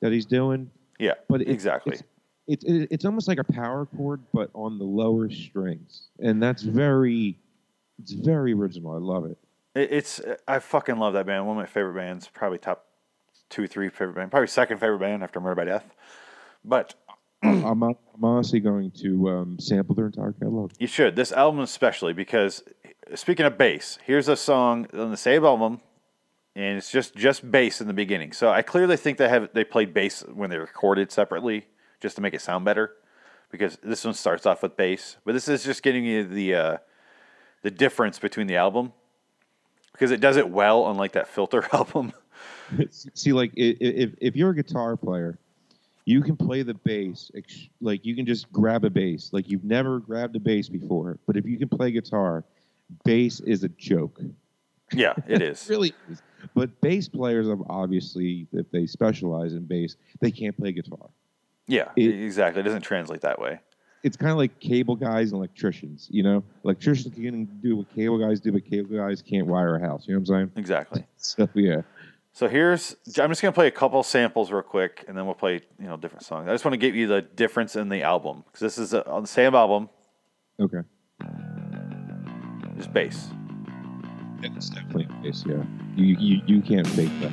that 0.00 0.12
he's 0.12 0.26
doing. 0.26 0.70
Yeah, 0.98 1.14
But 1.28 1.42
it- 1.42 1.48
exactly. 1.48 1.94
It's, 1.94 2.02
it, 2.46 2.62
it, 2.64 2.88
it's 2.90 3.04
almost 3.04 3.28
like 3.28 3.38
a 3.38 3.44
power 3.44 3.86
chord, 3.86 4.20
but 4.32 4.50
on 4.54 4.78
the 4.78 4.84
lower 4.84 5.30
strings, 5.30 6.08
and 6.18 6.42
that's 6.42 6.62
very, 6.62 7.38
it's 8.00 8.12
very 8.12 8.52
original. 8.52 8.92
I 8.92 8.98
love 8.98 9.26
it. 9.26 9.38
It, 9.74 9.92
it's 9.92 10.20
I 10.48 10.58
fucking 10.58 10.96
love 10.96 11.14
that 11.14 11.26
band. 11.26 11.46
One 11.46 11.56
of 11.56 11.60
my 11.60 11.66
favorite 11.66 11.94
bands, 11.94 12.28
probably 12.32 12.58
top 12.58 12.86
two, 13.48 13.66
three 13.66 13.88
favorite 13.88 14.14
band, 14.14 14.30
probably 14.30 14.48
second 14.48 14.78
favorite 14.78 14.98
band 14.98 15.22
after 15.22 15.40
Murder 15.40 15.54
by 15.54 15.64
Death. 15.64 15.94
But 16.64 16.94
I'm, 17.42 17.82
I'm 17.82 17.96
honestly 18.22 18.60
going 18.60 18.90
to 19.02 19.28
um, 19.28 19.58
sample 19.58 19.94
their 19.94 20.06
entire 20.06 20.32
catalog. 20.32 20.72
you 20.78 20.86
should 20.86 21.16
this 21.16 21.32
album 21.32 21.60
especially 21.60 22.12
because 22.12 22.62
speaking 23.14 23.46
of 23.46 23.56
bass, 23.58 23.98
here's 24.04 24.28
a 24.28 24.36
song 24.36 24.86
on 24.92 25.10
the 25.10 25.16
same 25.16 25.44
album, 25.44 25.80
and 26.56 26.76
it's 26.76 26.90
just 26.90 27.14
just 27.14 27.48
bass 27.50 27.80
in 27.80 27.86
the 27.86 27.92
beginning. 27.92 28.32
So 28.32 28.50
I 28.50 28.62
clearly 28.62 28.96
think 28.96 29.18
they 29.18 29.28
have 29.28 29.50
they 29.54 29.64
played 29.64 29.94
bass 29.94 30.22
when 30.22 30.50
they 30.50 30.58
recorded 30.58 31.12
separately 31.12 31.66
just 32.02 32.16
to 32.16 32.22
make 32.22 32.34
it 32.34 32.42
sound 32.42 32.64
better, 32.64 32.92
because 33.50 33.78
this 33.82 34.04
one 34.04 34.12
starts 34.14 34.44
off 34.44 34.62
with 34.62 34.76
bass, 34.76 35.16
but 35.24 35.32
this 35.32 35.48
is 35.48 35.64
just 35.64 35.82
getting 35.82 36.04
you 36.04 36.24
the 36.24 36.54
uh, 36.54 36.76
the 37.62 37.70
difference 37.70 38.18
between 38.18 38.48
the 38.48 38.56
album 38.56 38.92
because 39.92 40.10
it 40.10 40.20
does 40.20 40.36
it 40.36 40.50
well, 40.50 40.90
unlike 40.90 41.12
that 41.12 41.28
Filter 41.28 41.66
album. 41.72 42.12
See, 42.90 43.32
like 43.32 43.52
if 43.56 44.14
if 44.20 44.36
you're 44.36 44.50
a 44.50 44.54
guitar 44.54 44.96
player, 44.96 45.38
you 46.04 46.22
can 46.22 46.36
play 46.36 46.62
the 46.62 46.74
bass. 46.74 47.30
Like 47.80 48.04
you 48.04 48.16
can 48.16 48.26
just 48.26 48.50
grab 48.52 48.84
a 48.84 48.90
bass. 48.90 49.30
Like 49.32 49.48
you've 49.48 49.64
never 49.64 50.00
grabbed 50.00 50.34
a 50.36 50.40
bass 50.40 50.68
before. 50.68 51.18
But 51.26 51.36
if 51.36 51.46
you 51.46 51.58
can 51.58 51.68
play 51.68 51.92
guitar, 51.92 52.44
bass 53.04 53.40
is 53.40 53.62
a 53.62 53.68
joke. 53.68 54.20
yeah, 54.92 55.14
it 55.28 55.42
is. 55.50 55.68
really 55.68 55.94
is. 56.10 56.22
But 56.54 56.80
bass 56.80 57.08
players, 57.08 57.46
obviously, 57.68 58.48
if 58.52 58.68
they 58.72 58.86
specialize 58.86 59.52
in 59.52 59.64
bass, 59.64 59.96
they 60.20 60.32
can't 60.32 60.56
play 60.56 60.72
guitar. 60.72 61.08
Yeah, 61.68 61.90
It- 61.96 62.20
exactly. 62.22 62.60
It 62.60 62.64
doesn't 62.64 62.82
translate 62.82 63.20
that 63.22 63.40
way. 63.40 63.60
It's 64.02 64.16
kind 64.16 64.32
of 64.32 64.36
like 64.38 64.58
cable 64.58 64.96
guys 64.96 65.30
and 65.30 65.38
electricians. 65.38 66.08
You 66.10 66.24
know, 66.24 66.44
electricians 66.64 67.14
can 67.14 67.44
do 67.62 67.76
what 67.76 67.94
cable 67.94 68.18
guys 68.18 68.40
do, 68.40 68.50
but 68.50 68.64
cable 68.68 68.96
guys 68.96 69.22
can't 69.22 69.46
wire 69.46 69.76
a 69.76 69.80
house. 69.80 70.08
You 70.08 70.14
know 70.14 70.20
what 70.20 70.28
I'm 70.30 70.34
saying? 70.48 70.52
Exactly. 70.56 71.04
So 71.18 71.48
yeah. 71.54 71.82
So 72.32 72.48
here's 72.48 72.96
I'm 73.20 73.28
just 73.30 73.42
gonna 73.42 73.52
play 73.52 73.68
a 73.68 73.70
couple 73.70 74.02
samples 74.02 74.50
real 74.50 74.62
quick, 74.62 75.04
and 75.06 75.16
then 75.16 75.24
we'll 75.26 75.34
play 75.36 75.60
you 75.78 75.86
know 75.86 75.96
different 75.96 76.24
songs. 76.24 76.48
I 76.48 76.52
just 76.52 76.64
want 76.64 76.72
to 76.72 76.78
give 76.78 76.96
you 76.96 77.06
the 77.06 77.22
difference 77.22 77.76
in 77.76 77.90
the 77.90 78.02
album 78.02 78.42
because 78.46 78.60
this 78.60 78.78
is 78.78 78.92
a, 78.92 79.08
on 79.08 79.22
the 79.22 79.28
same 79.28 79.54
album, 79.54 79.88
Okay. 80.58 80.80
just 82.76 82.92
bass. 82.92 83.28
It's 84.42 84.70
definitely 84.70 85.06
bass. 85.22 85.44
Yeah. 85.46 85.62
You 85.94 86.16
you 86.18 86.42
you 86.46 86.60
can't 86.62 86.86
fake 86.88 87.12
that. 87.20 87.30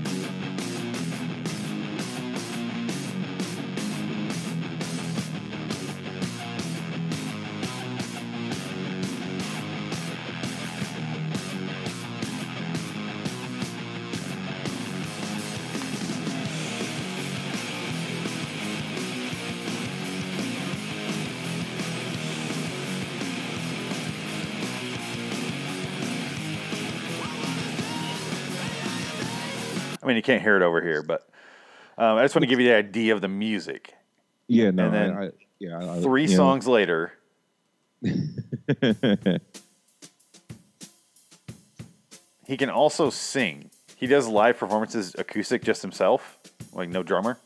Mean 30.10 30.18
you 30.18 30.24
can't 30.24 30.42
hear 30.42 30.56
it 30.56 30.62
over 30.62 30.82
here, 30.82 31.04
but 31.04 31.30
um, 31.98 32.18
I 32.18 32.24
just 32.24 32.36
want 32.36 32.44
to 32.44 32.48
give 32.48 32.60
you 32.60 32.68
the 32.68 32.76
idea 32.76 33.14
of 33.14 33.22
the 33.22 33.28
music. 33.28 33.94
Yeah. 34.48 34.72
No. 34.72 34.86
And 34.86 34.94
then 34.94 35.14
I, 35.14 35.26
I, 35.26 35.30
yeah. 35.60 35.94
I, 35.94 36.02
Three 36.02 36.28
know. 36.28 36.36
songs 36.36 36.68
later, 36.68 37.14
he 38.02 39.40
can 42.58 42.70
also 42.70 43.10
sing. 43.10 43.70
He 43.96 44.08
does 44.08 44.28
live 44.28 44.58
performances 44.58 45.16
acoustic 45.18 45.64
just 45.64 45.82
himself, 45.82 46.40
like 46.74 46.90
no 46.90 47.04
drummer. 47.04 47.38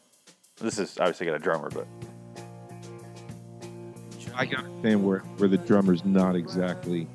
This 0.58 0.78
is 0.78 0.98
obviously 1.00 1.26
got 1.26 1.36
a 1.36 1.40
drummer, 1.40 1.70
but 1.70 1.88
I 4.36 4.46
can 4.46 4.58
understand 4.58 5.04
where 5.04 5.20
where 5.38 5.50
the 5.50 5.58
drummer's 5.58 6.06
not 6.06 6.36
exactly. 6.36 7.08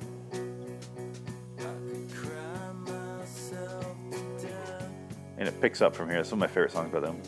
And 5.39 5.47
it 5.47 5.59
picks 5.61 5.81
up 5.81 5.95
from 5.95 6.09
here. 6.09 6.19
It's 6.19 6.31
one 6.31 6.37
of 6.37 6.41
my 6.41 6.47
favorite 6.47 6.71
songs 6.71 6.91
by 6.91 6.99
them. 6.99 7.19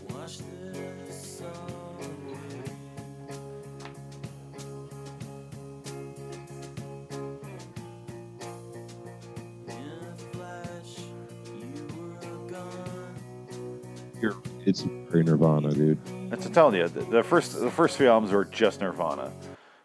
It's 14.63 14.81
very 14.81 15.23
Nirvana, 15.23 15.73
dude. 15.73 15.97
That's 16.29 16.45
I'm 16.45 16.53
telling 16.53 16.75
you, 16.75 16.87
the, 16.87 17.01
the 17.01 17.23
first 17.23 17.59
the 17.59 17.71
first 17.71 17.97
few 17.97 18.07
albums 18.07 18.31
were 18.31 18.45
just 18.45 18.79
Nirvana, 18.79 19.33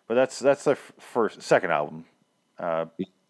but 0.06 0.14
that's 0.14 0.38
that's 0.38 0.64
the 0.64 0.74
first 0.74 1.40
second 1.40 1.70
album. 1.70 2.04
Uh, 2.58 2.84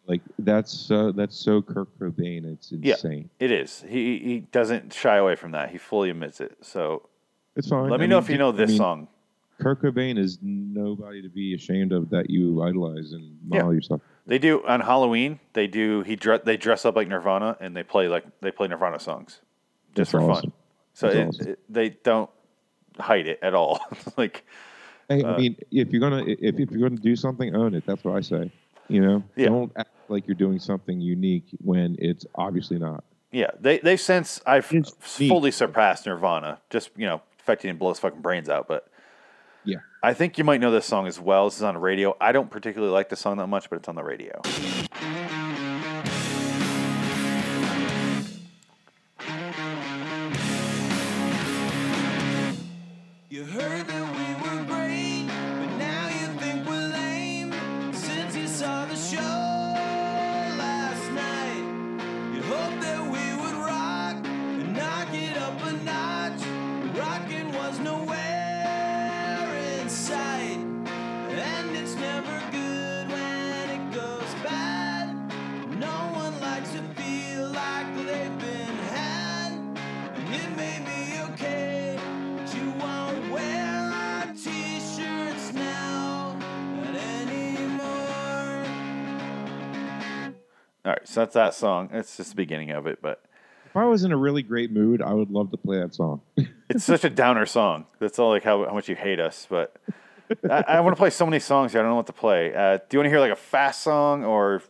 Like 0.07 0.21
that's 0.39 0.91
uh, 0.91 1.13
that's 1.15 1.37
so 1.37 1.61
Kurt 1.63 1.89
Cobain. 1.99 2.45
It's 2.53 2.71
Yeah. 2.73 2.95
insane. 2.95 3.29
it 3.41 3.51
is. 3.51 3.85
He 3.89 4.19
he 4.19 4.41
doesn't 4.53 4.93
shy 4.93 5.17
away 5.17 5.35
from 5.37 5.51
that. 5.53 5.71
He 5.71 5.79
fully 5.79 6.11
admits 6.11 6.41
it. 6.41 6.57
So 6.63 7.09
It's 7.57 7.69
fine. 7.69 7.91
let 7.91 7.99
me 8.01 8.05
I 8.05 8.07
know 8.09 8.17
mean, 8.19 8.25
if 8.25 8.31
you 8.31 8.39
know 8.39 8.51
I 8.51 8.53
this 8.53 8.71
mean, 8.71 8.79
song. 8.79 9.09
Kurt 9.59 9.81
Cobain 9.83 10.19
is 10.19 10.39
nobody 10.43 11.23
to 11.23 11.29
be 11.31 11.55
ashamed 11.55 11.91
of 11.93 12.11
that 12.11 12.29
you 12.31 12.63
idolize 12.63 13.13
and 13.13 13.37
Yeah. 13.51 13.59
model 13.61 13.75
yourself. 13.75 14.01
They 14.27 14.39
do 14.39 14.65
on 14.67 14.81
Halloween. 14.81 15.41
They 15.55 15.67
do. 15.67 16.03
He 16.03 16.15
dre- 16.15 16.41
they 16.45 16.57
dress 16.57 16.85
up 16.85 16.95
like 16.95 17.09
Nirvana 17.09 17.57
and 17.61 17.75
they 17.77 17.83
play 17.83 18.07
like 18.09 18.25
they 18.41 18.51
play 18.51 18.69
Nirvana 18.69 19.01
songs, 19.01 19.41
just 19.95 19.97
That's 19.97 20.11
for 20.13 20.21
awesome. 20.31 20.51
fun. 20.51 20.53
So 20.95 21.09
it, 21.09 21.29
awesome. 21.29 21.49
it- 21.49 21.59
they 21.69 21.89
don't 21.91 22.31
hide 22.99 23.27
it 23.27 23.39
at 23.43 23.55
all. 23.55 23.81
like 24.17 24.45
Hey, 25.09 25.23
Uh, 25.23 25.35
I 25.35 25.39
mean, 25.39 25.57
if 25.71 25.91
you're 25.93 26.01
gonna 26.01 26.25
if, 26.27 26.61
if 26.61 26.71
you're 26.71 26.89
gonna 26.89 27.01
do 27.01 27.17
something, 27.17 27.55
own 27.57 27.75
it. 27.75 27.85
That's 27.87 28.05
what 28.05 28.17
I 28.17 28.21
say. 28.21 28.51
You 28.89 29.01
know, 29.01 29.25
yeah. 29.35 29.47
don't 29.47 29.73
act 29.77 29.91
like 30.09 30.27
you're 30.27 30.35
doing 30.37 30.59
something 30.59 31.01
unique 31.01 31.47
when 31.59 31.97
it's 31.99 32.27
obviously 32.35 32.79
not. 32.79 33.05
Yeah, 33.33 33.51
they 33.61 33.79
they 33.79 33.97
since 33.97 34.41
I've 34.47 34.71
it's 34.73 34.91
fully 34.99 35.49
neat. 35.49 35.55
surpassed 35.55 36.07
Nirvana. 36.07 36.61
Just 36.71 36.91
you 36.97 37.07
know, 37.07 37.23
affecting 37.41 37.71
and 37.71 37.79
blow 37.79 37.91
his 37.91 37.99
fucking 37.99 38.21
brains 38.21 38.49
out. 38.49 38.69
But 38.69 38.89
yeah, 39.65 39.79
I 40.03 40.15
think 40.15 40.39
you 40.39 40.45
might 40.45 40.61
know 40.61 40.71
this 40.71 40.87
song 40.87 41.07
as 41.07 41.21
well. 41.21 41.47
This 41.47 41.57
is 41.57 41.63
on 41.63 41.77
radio. 41.79 42.17
I 42.21 42.33
don't 42.33 42.51
particularly 42.51 42.93
like 42.93 43.09
the 43.09 43.17
song 43.17 43.39
that 43.39 43.49
much, 43.49 43.69
but 43.69 43.77
it's 43.77 43.89
on 43.89 43.97
the 43.97 44.05
radio. 44.05 44.41
You 53.29 53.45
heard 53.45 53.91
so 91.17 91.23
that's 91.23 91.33
that 91.33 91.55
song. 91.55 91.89
It's 91.95 92.19
just 92.19 92.29
the 92.31 92.37
beginning 92.37 92.73
of 92.73 92.87
it, 92.87 92.99
but 93.01 93.23
If 93.65 93.75
I 93.75 93.87
was 93.87 94.05
in 94.05 94.13
a 94.13 94.19
really 94.19 94.43
great 94.43 94.71
mood, 94.71 95.01
I 95.01 95.15
would 95.15 95.31
love 95.31 95.51
to 95.53 95.57
play 95.57 95.79
that 95.79 95.95
song. 95.95 96.21
it's 96.69 96.85
such 96.85 97.05
a 97.05 97.09
downer 97.11 97.47
song. 97.47 97.87
That's 97.99 98.19
all 98.19 98.29
like 98.29 98.45
how, 98.45 98.67
how 98.67 98.75
much 98.75 98.91
you 98.91 98.97
hate 98.97 99.19
us. 99.19 99.47
But 99.49 99.75
I, 100.51 100.65
I 100.69 100.81
want 100.81 100.95
to 100.95 100.99
play 101.01 101.09
so 101.09 101.25
many 101.25 101.39
songs 101.39 101.73
here. 101.73 101.81
I 101.81 101.85
don't 101.85 101.93
know 101.93 101.97
what 101.97 102.07
to 102.09 102.13
play. 102.13 102.55
Uh, 102.55 102.77
do 102.77 102.83
you 102.93 102.99
want 102.99 103.07
to 103.07 103.09
hear 103.09 103.21
like 103.21 103.33
a 103.33 103.37
fast 103.37 103.81
song 103.83 104.25
or? 104.27 104.63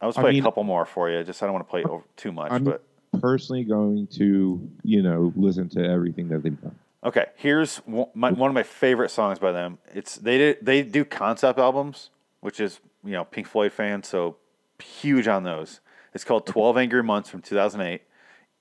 I 0.00 0.06
was 0.06 0.16
I 0.16 0.22
play 0.22 0.30
mean- 0.32 0.40
a 0.40 0.44
couple 0.44 0.64
more 0.64 0.86
for 0.86 1.10
you. 1.10 1.22
Just 1.24 1.42
I 1.42 1.46
don't 1.46 1.52
want 1.52 1.66
to 1.66 1.70
play 1.70 1.84
over 1.84 2.04
too 2.16 2.32
much. 2.32 2.50
I'm 2.50 2.64
but 2.64 2.82
personally 3.20 3.64
going 3.64 4.06
to, 4.12 4.66
you 4.82 5.02
know, 5.02 5.30
listen 5.36 5.68
to 5.70 5.84
everything 5.84 6.28
that 6.28 6.42
they've 6.42 6.58
done. 6.58 6.74
okay, 7.04 7.26
here's 7.36 7.76
one, 7.84 8.08
my, 8.14 8.30
one 8.32 8.48
of 8.48 8.54
my 8.54 8.62
favorite 8.62 9.10
songs 9.10 9.38
by 9.38 9.52
them. 9.52 9.76
It's 9.94 10.16
they 10.16 10.38
did, 10.38 10.58
they 10.62 10.80
do 10.82 11.04
concept 11.04 11.58
albums, 11.58 12.08
which 12.40 12.60
is 12.60 12.80
you 13.04 13.12
know 13.12 13.24
Pink 13.24 13.46
Floyd 13.46 13.72
fan, 13.72 14.02
so 14.02 14.36
huge 14.80 15.28
on 15.28 15.44
those. 15.44 15.80
It's 16.14 16.24
called 16.24 16.46
Twelve 16.46 16.76
Angry 16.76 17.02
Months 17.02 17.30
from 17.30 17.42
2008. 17.42 18.02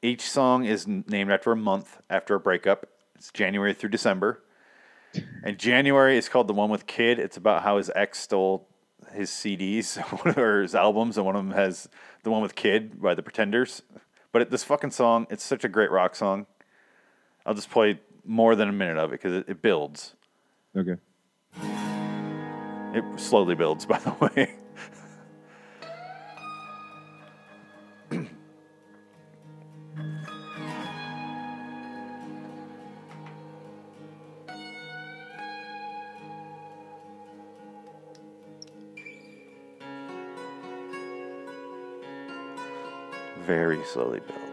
Each 0.01 0.21
song 0.21 0.65
is 0.65 0.87
named 0.87 1.31
after 1.31 1.51
a 1.51 1.55
month 1.55 2.01
after 2.09 2.35
a 2.35 2.39
breakup. 2.39 2.85
It's 3.15 3.31
January 3.31 3.73
through 3.73 3.89
December. 3.89 4.43
And 5.43 5.57
January 5.57 6.17
is 6.17 6.29
called 6.29 6.47
the 6.47 6.53
one 6.53 6.69
with 6.69 6.85
Kid. 6.85 7.19
It's 7.19 7.35
about 7.35 7.63
how 7.63 7.77
his 7.77 7.91
ex 7.95 8.19
stole 8.19 8.67
his 9.13 9.29
CDs 9.29 9.97
or 10.37 10.61
his 10.61 10.75
albums, 10.75 11.17
and 11.17 11.25
one 11.25 11.35
of 11.35 11.45
them 11.45 11.55
has 11.55 11.89
the 12.23 12.31
one 12.31 12.41
with 12.41 12.55
Kid 12.55 13.01
by 13.01 13.15
the 13.15 13.23
Pretenders. 13.23 13.81
But 14.31 14.43
it, 14.43 14.51
this 14.51 14.63
fucking 14.63 14.91
song, 14.91 15.27
it's 15.29 15.43
such 15.43 15.63
a 15.63 15.69
great 15.69 15.91
rock 15.91 16.15
song. 16.15 16.45
I'll 17.45 17.55
just 17.55 17.71
play 17.71 17.99
more 18.25 18.55
than 18.55 18.69
a 18.69 18.71
minute 18.71 18.97
of 18.97 19.11
it 19.11 19.19
because 19.21 19.33
it, 19.33 19.45
it 19.49 19.61
builds. 19.61 20.13
Okay. 20.75 20.95
It 22.93 23.03
slowly 23.19 23.55
builds, 23.55 23.85
by 23.87 23.99
the 23.99 24.11
way. 24.19 24.55
Very 43.49 43.83
slowly 43.83 44.19
builds. 44.19 44.48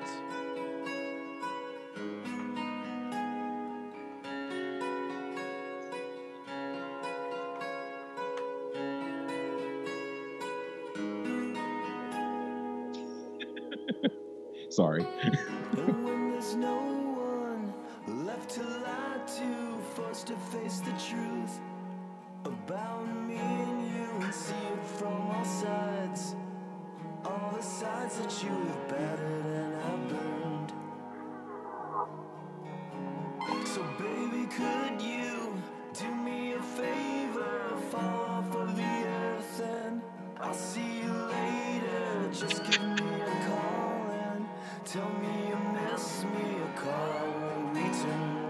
Me 45.20 45.48
you 45.48 45.59
miss 45.72 46.24
me. 46.24 46.62
A 46.62 46.80
call 46.80 47.70
return. 47.74 48.45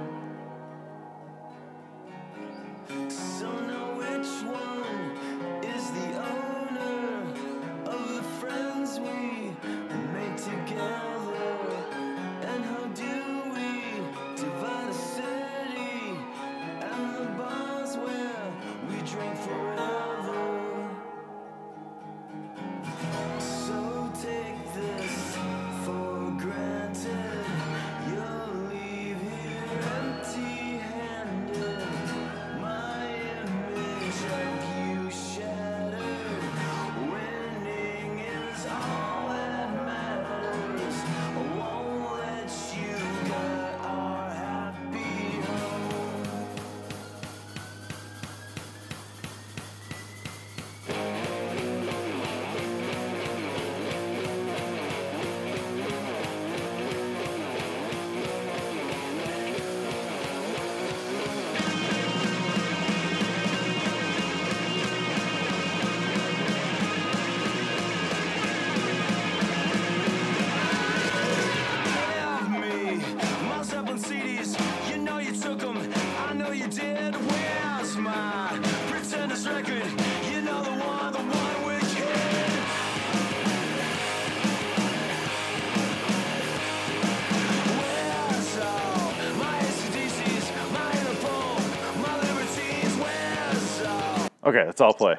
That's 94.76 94.82
all 94.82 94.92
play. 94.92 95.16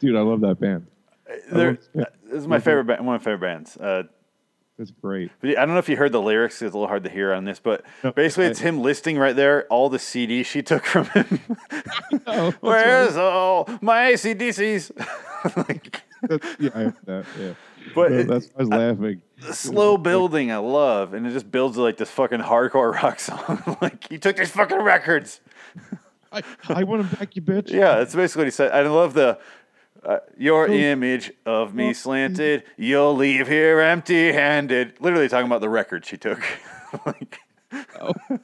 Dude, 0.00 0.16
I 0.16 0.20
love 0.22 0.40
that 0.40 0.58
band. 0.58 0.88
They're, 1.52 1.78
this 1.94 2.06
is 2.32 2.48
my 2.48 2.58
favorite 2.58 2.84
band, 2.86 3.06
one 3.06 3.14
of 3.14 3.20
my 3.20 3.24
favorite 3.24 3.46
bands. 3.46 3.76
Uh, 3.76 4.04
That's 4.76 4.90
great. 4.90 5.30
I 5.44 5.52
don't 5.54 5.68
know 5.68 5.78
if 5.78 5.88
you 5.88 5.96
heard 5.96 6.10
the 6.10 6.20
lyrics. 6.20 6.60
It's 6.60 6.74
a 6.74 6.76
little 6.76 6.88
hard 6.88 7.04
to 7.04 7.10
hear 7.10 7.32
on 7.32 7.44
this, 7.44 7.60
but 7.60 7.84
No, 8.02 8.10
basically, 8.10 8.46
I- 8.46 8.48
it's 8.48 8.58
him 8.58 8.82
listing 8.82 9.18
right 9.18 9.36
there 9.36 9.66
all 9.66 9.88
the 9.88 9.98
CDs 9.98 10.46
she 10.46 10.62
took 10.62 10.84
from 10.84 11.04
him. 11.06 11.38
Where's 12.60 13.16
all 13.16 13.68
my 13.80 14.08
AC/DCs? 14.08 14.90
like, 15.68 16.02
That's, 16.22 16.46
yeah, 16.58 16.70
I 16.74 16.78
have 16.80 16.96
that. 17.04 17.24
Yeah. 17.38 17.52
But 17.94 18.10
No, 18.10 18.22
that's 18.24 18.46
why 18.48 18.52
I 18.56 18.62
was 18.62 18.68
laughing. 18.70 19.22
the 19.46 19.54
slow 19.54 19.96
building, 19.96 20.50
I 20.50 20.56
love, 20.56 21.14
and 21.14 21.24
it 21.24 21.32
just 21.32 21.52
builds 21.52 21.76
like 21.76 21.98
this 21.98 22.10
fucking 22.10 22.40
hardcore 22.40 22.92
rock 23.00 23.20
song. 23.20 23.76
like, 23.80 24.08
he 24.08 24.18
took 24.18 24.36
these 24.38 24.50
fucking 24.50 24.82
records. 24.82 25.40
I, 26.32 26.42
I 26.68 26.84
want 26.84 27.02
him 27.02 27.18
back, 27.18 27.36
you 27.36 27.42
bitch. 27.42 27.70
Yeah, 27.70 27.96
that's 27.98 28.14
basically 28.14 28.40
what 28.40 28.46
he 28.46 28.50
said. 28.52 28.72
I 28.72 28.82
love 28.82 29.14
the. 29.14 29.38
Uh, 30.04 30.18
your 30.36 30.68
image 30.68 31.32
of 31.44 31.74
me 31.74 31.92
slanted, 31.92 32.62
you'll 32.76 33.16
leave 33.16 33.48
here 33.48 33.80
empty 33.80 34.30
handed. 34.32 34.94
Literally 35.00 35.28
talking 35.28 35.46
about 35.46 35.60
the 35.60 35.68
record 35.68 36.06
she 36.06 36.16
took. 36.16 36.40
like, 37.06 37.38
Oh. 38.00 38.12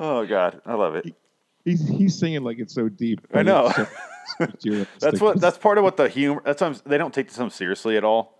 oh, 0.00 0.26
God. 0.26 0.60
I 0.64 0.74
love 0.74 0.94
it. 0.96 1.14
He's 1.64 1.86
he's 1.86 2.18
singing 2.18 2.42
like 2.42 2.58
it's 2.58 2.74
so 2.74 2.88
deep. 2.88 3.20
I 3.34 3.42
know. 3.42 3.70
so- 3.70 3.86
so. 4.58 4.86
That's 4.98 5.20
what. 5.20 5.40
That's 5.40 5.58
part 5.58 5.78
of 5.78 5.84
what 5.84 5.96
the 5.96 6.08
humor. 6.08 6.42
That's 6.44 6.62
I'm, 6.62 6.74
they 6.86 6.98
don't 6.98 7.12
take 7.12 7.30
this 7.30 7.54
seriously 7.54 7.96
at 7.96 8.02
all. 8.04 8.38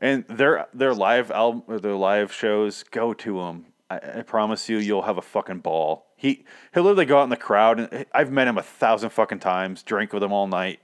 And 0.00 0.26
their 0.28 0.66
their 0.74 0.92
live 0.92 1.30
album 1.30 1.62
or 1.68 1.78
their 1.78 1.94
live 1.94 2.32
shows, 2.32 2.82
go 2.82 3.14
to 3.14 3.38
them. 3.38 3.66
I, 3.88 4.00
I 4.18 4.22
promise 4.22 4.68
you, 4.68 4.78
you'll 4.78 5.02
have 5.02 5.18
a 5.18 5.22
fucking 5.22 5.60
ball. 5.60 6.06
He 6.24 6.42
he'll 6.72 6.84
literally 6.84 7.04
go 7.04 7.18
out 7.20 7.24
in 7.24 7.28
the 7.28 7.36
crowd, 7.36 7.78
and 7.80 8.06
I've 8.14 8.32
met 8.32 8.48
him 8.48 8.56
a 8.56 8.62
thousand 8.62 9.10
fucking 9.10 9.40
times. 9.40 9.82
Drink 9.82 10.14
with 10.14 10.22
him 10.22 10.32
all 10.32 10.46
night, 10.46 10.80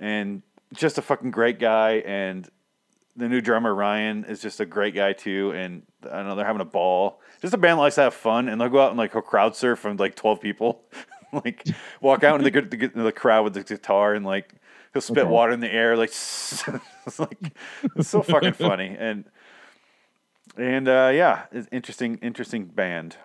and 0.00 0.42
just 0.74 0.98
a 0.98 1.02
fucking 1.02 1.30
great 1.30 1.60
guy. 1.60 2.02
And 2.04 2.48
the 3.14 3.28
new 3.28 3.40
drummer 3.40 3.72
Ryan 3.72 4.24
is 4.24 4.42
just 4.42 4.58
a 4.58 4.66
great 4.66 4.92
guy 4.96 5.12
too. 5.12 5.52
And 5.52 5.82
I 6.10 6.24
know 6.24 6.34
they're 6.34 6.44
having 6.44 6.62
a 6.62 6.64
ball. 6.64 7.20
Just 7.40 7.54
a 7.54 7.58
band 7.58 7.78
that 7.78 7.82
likes 7.82 7.94
to 7.94 8.00
have 8.00 8.14
fun, 8.14 8.48
and 8.48 8.60
they'll 8.60 8.70
go 8.70 8.80
out 8.80 8.88
and 8.90 8.98
like 8.98 9.12
crowd 9.12 9.54
surf 9.54 9.78
from 9.78 9.98
like 9.98 10.16
twelve 10.16 10.40
people, 10.40 10.82
like 11.32 11.64
walk 12.00 12.24
out 12.24 12.40
into 12.40 12.50
the, 12.50 12.88
the, 12.88 13.02
the 13.04 13.12
crowd 13.12 13.44
with 13.44 13.54
the 13.54 13.62
guitar 13.62 14.14
and 14.14 14.26
like 14.26 14.52
he'll 14.92 15.00
spit 15.00 15.18
Okay. 15.22 15.30
water 15.30 15.52
in 15.52 15.60
the 15.60 15.72
air, 15.72 15.96
like 15.96 16.08
it's 16.10 16.66
like 17.20 17.38
it's 17.94 18.08
so 18.08 18.20
fucking 18.22 18.54
funny. 18.54 18.96
And 18.98 19.26
and 20.56 20.88
uh, 20.88 21.12
yeah, 21.14 21.44
it's 21.52 21.68
interesting, 21.70 22.18
interesting 22.20 22.64
band. 22.64 23.16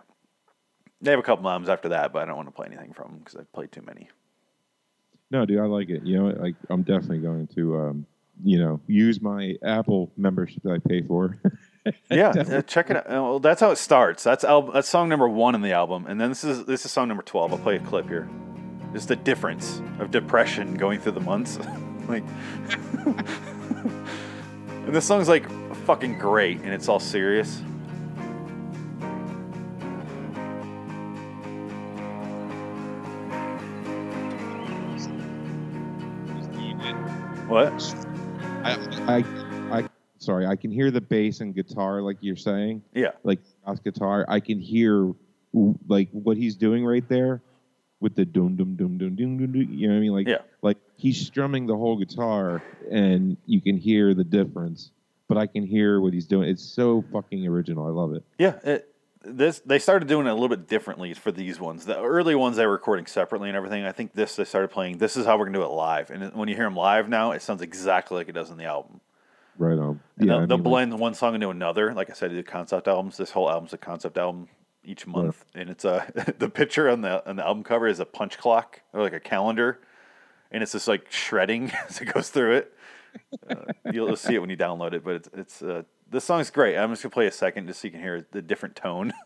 They 1.01 1.11
have 1.11 1.19
a 1.19 1.23
couple 1.23 1.47
albums 1.49 1.69
after 1.69 1.89
that, 1.89 2.11
but 2.13 2.23
I 2.23 2.25
don't 2.25 2.35
want 2.37 2.47
to 2.47 2.53
play 2.53 2.67
anything 2.67 2.93
from 2.93 3.11
them 3.11 3.19
because 3.19 3.35
I've 3.35 3.51
played 3.53 3.71
too 3.71 3.81
many. 3.85 4.09
No, 5.29 5.45
dude, 5.45 5.59
I 5.59 5.65
like 5.65 5.89
it. 5.89 6.03
You 6.03 6.17
know, 6.17 6.25
like 6.41 6.55
I'm 6.69 6.83
definitely 6.83 7.19
going 7.19 7.47
to, 7.55 7.77
um, 7.77 8.05
you 8.43 8.59
know, 8.59 8.79
use 8.87 9.21
my 9.21 9.55
Apple 9.63 10.11
membership 10.17 10.63
that 10.63 10.71
I 10.73 10.79
pay 10.79 11.01
for. 11.01 11.39
Yeah, 12.11 12.31
uh, 12.31 12.61
check 12.63 12.89
it 12.89 12.97
out. 12.97 13.05
Uh, 13.09 13.21
Well, 13.23 13.39
that's 13.39 13.61
how 13.61 13.71
it 13.71 13.77
starts. 13.77 14.21
That's 14.21 14.43
album. 14.43 14.71
That's 14.73 14.89
song 14.89 15.07
number 15.07 15.29
one 15.29 15.55
in 15.55 15.61
the 15.61 15.71
album, 15.71 16.05
and 16.05 16.19
then 16.19 16.27
this 16.27 16.43
is 16.43 16.65
this 16.65 16.83
is 16.83 16.91
song 16.91 17.07
number 17.07 17.23
twelve. 17.23 17.53
I'll 17.53 17.59
play 17.59 17.77
a 17.77 17.79
clip 17.79 18.09
here. 18.09 18.27
Just 18.91 19.07
the 19.07 19.15
difference 19.15 19.81
of 19.99 20.11
depression 20.11 20.75
going 20.75 20.99
through 20.99 21.13
the 21.13 21.21
months, 21.21 21.57
like. 22.09 22.25
and 23.05 24.93
this 24.93 25.05
song's 25.05 25.29
like 25.29 25.49
fucking 25.85 26.19
great, 26.19 26.59
and 26.59 26.73
it's 26.73 26.89
all 26.89 26.99
serious. 26.99 27.61
What? 37.47 37.71
I, 38.65 38.77
I, 39.07 39.77
I, 39.77 39.87
sorry, 40.17 40.45
I 40.45 40.57
can 40.57 40.69
hear 40.69 40.91
the 40.91 40.99
bass 40.99 41.39
and 41.39 41.55
guitar, 41.55 42.01
like 42.01 42.17
you're 42.19 42.35
saying, 42.35 42.83
Yeah, 42.93 43.11
like 43.23 43.39
bass 43.65 43.79
guitar. 43.79 44.25
I 44.27 44.41
can 44.41 44.59
hear 44.59 45.13
like 45.87 46.09
what 46.11 46.35
he's 46.35 46.55
doing 46.57 46.85
right 46.85 47.07
there 47.07 47.41
with 48.01 48.15
the 48.15 48.25
dum 48.25 48.57
dum 48.57 48.75
dum 48.75 48.97
dum 48.97 49.15
dum 49.15 49.37
dum. 49.37 49.51
dum 49.53 49.61
you 49.71 49.87
know 49.87 49.93
what 49.93 49.97
I 49.97 50.01
mean? 50.01 50.11
Like, 50.13 50.27
Yeah. 50.27 50.39
like 50.61 50.77
he's 50.97 51.25
strumming 51.25 51.67
the 51.67 51.75
whole 51.77 51.97
guitar, 51.97 52.61
and 52.91 53.37
you 53.45 53.61
can 53.61 53.77
hear 53.77 54.13
the 54.13 54.25
difference. 54.25 54.91
But 55.29 55.37
I 55.37 55.47
can 55.47 55.65
hear 55.65 56.01
what 56.01 56.13
he's 56.13 56.27
doing. 56.27 56.49
It's 56.49 56.63
so 56.63 57.03
fucking 57.13 57.47
original. 57.47 57.85
I 57.85 57.89
love 57.89 58.13
it. 58.13 58.23
Yeah, 58.37 58.59
it, 58.63 58.93
this 59.23 59.59
they 59.65 59.79
started 59.79 60.07
doing 60.07 60.27
it 60.27 60.29
a 60.29 60.33
little 60.33 60.49
bit 60.49 60.67
differently 60.67 61.13
for 61.13 61.31
these 61.31 61.59
ones. 61.59 61.85
The 61.85 61.99
early 61.99 62.35
ones 62.35 62.57
they 62.57 62.65
were 62.65 62.71
recording 62.71 63.05
separately 63.05 63.49
and 63.49 63.57
everything. 63.57 63.83
I 63.85 63.91
think 63.91 64.13
this 64.13 64.35
they 64.35 64.43
started 64.45 64.69
playing. 64.69 64.97
This 64.99 65.17
is 65.17 65.25
how 65.25 65.37
we're 65.37 65.45
gonna 65.45 65.57
do 65.57 65.63
it 65.63 65.69
live. 65.69 66.09
And 66.11 66.33
when 66.33 66.47
you 66.49 66.55
hear 66.55 66.65
them 66.65 66.75
live 66.75 67.09
now, 67.09 67.31
it 67.31 67.41
sounds 67.41 67.61
exactly 67.61 68.17
like 68.17 68.29
it 68.29 68.33
does 68.33 68.49
in 68.49 68.57
the 68.57 68.65
album. 68.65 69.01
Right 69.57 69.77
on. 69.77 69.99
And 70.17 70.27
yeah, 70.27 70.33
they'll, 70.33 70.35
I 70.43 70.45
they'll 70.45 70.57
mean, 70.57 70.63
like- 70.65 70.71
blend 70.89 70.99
one 70.99 71.13
song 71.15 71.35
into 71.35 71.49
another. 71.49 71.93
Like 71.93 72.09
I 72.09 72.13
said, 72.13 72.31
the 72.31 72.43
concept 72.43 72.87
albums. 72.87 73.17
This 73.17 73.31
whole 73.31 73.49
album's 73.49 73.73
a 73.73 73.77
concept 73.77 74.17
album 74.17 74.49
each 74.83 75.07
month, 75.07 75.43
and 75.55 75.69
it's 75.69 75.83
a 75.83 76.33
the 76.37 76.49
picture 76.49 76.89
on 76.89 77.01
the 77.01 77.27
on 77.27 77.35
the 77.37 77.45
album 77.45 77.63
cover 77.63 77.87
is 77.87 77.99
a 77.99 78.05
punch 78.05 78.37
clock 78.37 78.81
or 78.93 79.01
like 79.01 79.13
a 79.13 79.19
calendar, 79.19 79.79
and 80.51 80.61
it's 80.61 80.73
just 80.73 80.87
like 80.87 81.11
shredding 81.11 81.71
as 81.89 81.99
it 82.01 82.13
goes 82.13 82.29
through 82.29 82.57
it. 82.57 82.73
Uh, 83.49 83.55
you'll 83.91 84.15
see 84.15 84.35
it 84.35 84.39
when 84.39 84.49
you 84.49 84.57
download 84.57 84.93
it, 84.93 85.03
but 85.03 85.15
it's 85.15 85.29
it's 85.33 85.61
uh, 85.63 85.81
this 86.09 86.23
song's 86.23 86.49
great. 86.49 86.77
I'm 86.77 86.91
just 86.91 87.03
gonna 87.03 87.11
play 87.11 87.27
a 87.27 87.31
second 87.31 87.67
just 87.67 87.81
so 87.81 87.87
you 87.87 87.91
can 87.91 88.01
hear 88.01 88.25
the 88.31 88.41
different 88.41 88.75
tone. 88.75 89.13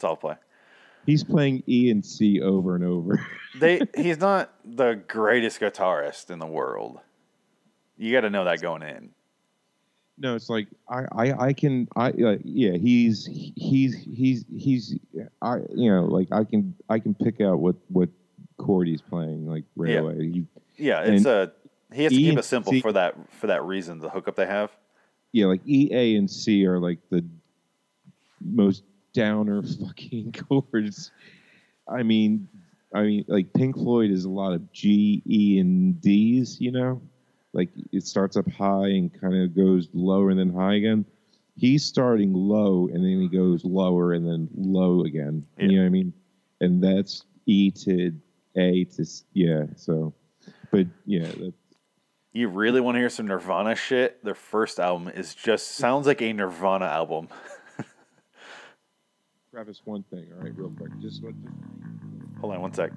that's 0.00 0.08
all 0.08 0.16
play. 0.16 0.34
he's 1.04 1.22
playing 1.22 1.62
E 1.68 1.90
and 1.90 2.04
C 2.04 2.40
over 2.40 2.74
and 2.74 2.84
over. 2.84 3.20
They 3.58 3.80
he's 3.96 4.20
not 4.20 4.54
the 4.64 4.94
greatest 5.08 5.58
guitarist 5.60 6.30
in 6.30 6.38
the 6.38 6.46
world. 6.46 7.00
You 7.98 8.12
got 8.12 8.20
to 8.20 8.30
know 8.30 8.44
that 8.44 8.62
going 8.62 8.82
in. 8.82 9.10
No, 10.18 10.36
it's 10.36 10.48
like 10.48 10.68
I, 10.88 11.04
I, 11.10 11.46
I 11.48 11.52
can, 11.52 11.88
I, 11.96 12.10
uh, 12.10 12.36
yeah, 12.44 12.76
he's, 12.76 13.26
he's, 13.26 13.96
he's, 13.96 14.44
he's, 14.56 14.94
I, 15.42 15.56
you 15.74 15.90
know, 15.90 16.04
like 16.04 16.28
I 16.30 16.44
can, 16.44 16.76
I 16.88 17.00
can 17.00 17.12
pick 17.14 17.40
out 17.40 17.58
what, 17.58 17.74
what 17.88 18.08
chord 18.56 18.86
he's 18.86 19.02
playing, 19.02 19.48
like 19.48 19.64
right 19.74 19.90
Yeah. 19.94 19.98
away. 20.00 20.30
He, 20.30 20.46
Yeah, 20.76 21.00
it's 21.00 21.26
a 21.26 21.50
he 21.92 22.04
has 22.04 22.12
to 22.12 22.18
E 22.20 22.22
keep 22.30 22.38
it 22.38 22.44
simple 22.44 22.72
C- 22.74 22.80
for 22.80 22.92
that 22.92 23.16
for 23.32 23.48
that 23.48 23.64
reason. 23.64 23.98
The 23.98 24.10
hookup 24.10 24.36
they 24.36 24.46
have. 24.46 24.70
yeah, 25.32 25.46
like 25.46 25.62
E, 25.66 25.88
A, 25.92 26.14
and 26.14 26.30
C 26.30 26.64
are 26.66 26.78
like 26.78 26.98
the 27.10 27.24
most 28.40 28.84
downer 29.12 29.62
fucking 29.86 30.32
chords. 30.48 31.10
I 31.88 32.02
mean, 32.02 32.48
I 32.94 33.02
mean, 33.02 33.24
like 33.28 33.52
Pink 33.52 33.76
Floyd 33.76 34.10
is 34.10 34.24
a 34.24 34.30
lot 34.30 34.52
of 34.52 34.72
G, 34.72 35.22
E, 35.26 35.58
and 35.58 36.00
D's. 36.00 36.60
You 36.60 36.72
know, 36.72 37.02
like 37.52 37.70
it 37.92 38.06
starts 38.06 38.36
up 38.36 38.50
high 38.50 38.88
and 38.88 39.10
kind 39.20 39.34
of 39.42 39.54
goes 39.56 39.88
lower 39.92 40.30
and 40.30 40.38
then 40.38 40.52
high 40.52 40.74
again. 40.74 41.04
He's 41.56 41.84
starting 41.84 42.32
low 42.32 42.88
and 42.92 43.04
then 43.04 43.20
he 43.20 43.28
goes 43.28 43.64
lower 43.64 44.12
and 44.12 44.26
then 44.26 44.48
low 44.56 45.04
again. 45.04 45.44
Yeah. 45.58 45.66
You 45.66 45.72
know 45.76 45.82
what 45.82 45.86
I 45.86 45.90
mean? 45.90 46.12
And 46.60 46.82
that's 46.82 47.24
E 47.46 47.70
to 47.72 48.12
A 48.56 48.84
to 48.84 49.02
s- 49.02 49.24
yeah. 49.34 49.64
So, 49.76 50.14
but 50.70 50.86
yeah, 51.04 51.30
You 52.32 52.48
really 52.48 52.80
want 52.80 52.94
to 52.94 53.00
hear 53.00 53.10
some 53.10 53.26
Nirvana 53.26 53.74
shit? 53.74 54.24
Their 54.24 54.34
first 54.34 54.78
album 54.80 55.08
is 55.08 55.34
just 55.34 55.72
sounds 55.72 56.06
like 56.06 56.22
a 56.22 56.32
Nirvana 56.32 56.86
album. 56.86 57.28
Travis, 59.50 59.80
one 59.84 60.04
thing, 60.04 60.26
all 60.36 60.44
right, 60.44 60.56
real 60.56 60.70
quick, 60.70 60.90
just 61.00 61.22
what. 61.22 61.34
Hold 62.40 62.54
on 62.54 62.60
one 62.60 62.72
sec. 62.72 62.92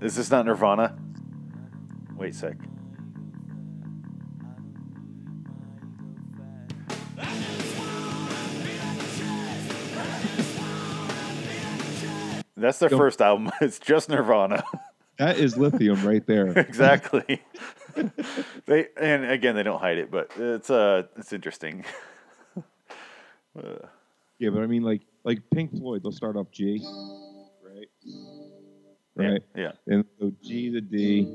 Is 0.00 0.16
this 0.16 0.30
not 0.30 0.46
Nirvana? 0.46 0.96
Wait 2.16 2.34
a 2.34 2.36
sec. 2.36 2.56
That's 12.56 12.78
their 12.78 12.88
Don't- 12.90 12.98
first 12.98 13.22
album. 13.22 13.50
It's 13.60 13.78
just 13.78 14.08
Nirvana. 14.08 14.62
That 15.18 15.36
is 15.36 15.58
lithium 15.58 16.02
right 16.06 16.26
there. 16.26 16.46
exactly. 16.58 17.42
they 18.64 18.86
and 18.98 19.30
again 19.30 19.54
they 19.54 19.62
don't 19.62 19.78
hide 19.78 19.98
it, 19.98 20.10
but 20.10 20.30
it's 20.38 20.70
uh 20.70 21.02
it's 21.18 21.30
interesting. 21.34 21.84
Yeah, 24.40 24.48
but 24.48 24.62
I 24.62 24.66
mean, 24.66 24.82
like, 24.82 25.02
like 25.22 25.38
Pink 25.54 25.70
Floyd, 25.70 26.02
they'll 26.02 26.12
start 26.12 26.34
off 26.34 26.50
G, 26.50 26.82
right? 27.62 27.88
Right, 29.14 29.42
Yeah. 29.54 29.72
and 29.86 30.02
so 30.18 30.32
G 30.42 30.70
to 30.70 30.80
D, 30.80 31.28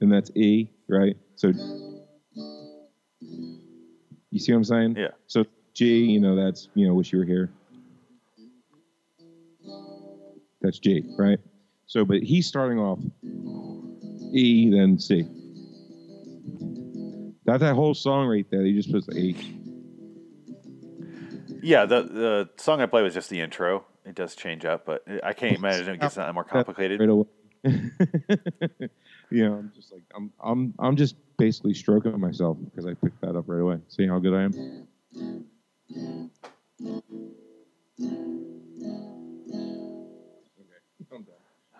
and 0.00 0.10
that's 0.10 0.32
E, 0.34 0.68
right? 0.88 1.16
So, 1.36 1.52
you 4.32 4.38
see 4.40 4.50
what 4.52 4.56
I'm 4.58 4.64
saying? 4.64 4.96
Yeah. 4.96 5.10
So 5.28 5.44
G, 5.74 6.04
you 6.06 6.18
know, 6.18 6.34
that's 6.34 6.68
you 6.74 6.88
know, 6.88 6.94
wish 6.94 7.12
you 7.12 7.20
were 7.20 7.24
here. 7.24 7.50
That's 10.60 10.80
G, 10.80 11.04
right? 11.16 11.38
So, 11.86 12.04
but 12.04 12.20
he's 12.24 12.48
starting 12.48 12.80
off 12.80 12.98
E, 14.32 14.70
then 14.70 14.98
C. 14.98 15.24
That's 17.44 17.60
that 17.60 17.76
whole 17.76 17.94
song 17.94 18.26
right 18.26 18.46
there, 18.50 18.62
he 18.64 18.72
just 18.72 18.90
puts 18.90 19.06
the 19.06 19.16
H 19.16 19.36
yeah, 21.62 21.86
the 21.86 22.02
the 22.02 22.50
song 22.56 22.80
I 22.80 22.86
play 22.86 23.02
was 23.02 23.14
just 23.14 23.30
the 23.30 23.40
intro. 23.40 23.84
It 24.04 24.14
does 24.14 24.34
change 24.34 24.64
up, 24.64 24.86
but 24.86 25.04
I 25.22 25.32
can't 25.32 25.56
imagine 25.56 25.94
it 25.94 26.00
gets 26.00 26.16
not 26.18 26.32
more 26.34 26.44
complicated. 26.44 27.00
Right 27.00 27.26
you 29.30 29.44
know, 29.44 29.54
I'm 29.54 29.72
just 29.74 29.92
like 29.92 30.02
I'm 30.14 30.32
I'm 30.42 30.74
I'm 30.78 30.96
just 30.96 31.16
basically 31.38 31.74
stroking 31.74 32.18
myself 32.18 32.56
because 32.64 32.86
I 32.86 32.94
picked 32.94 33.20
that 33.20 33.36
up 33.36 33.44
right 33.46 33.60
away. 33.60 33.78
See 33.88 34.06
how 34.06 34.18
good 34.18 34.34
I 34.34 34.42
am. 34.42 34.86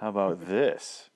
How 0.01 0.09
about 0.09 0.47
this? 0.47 1.11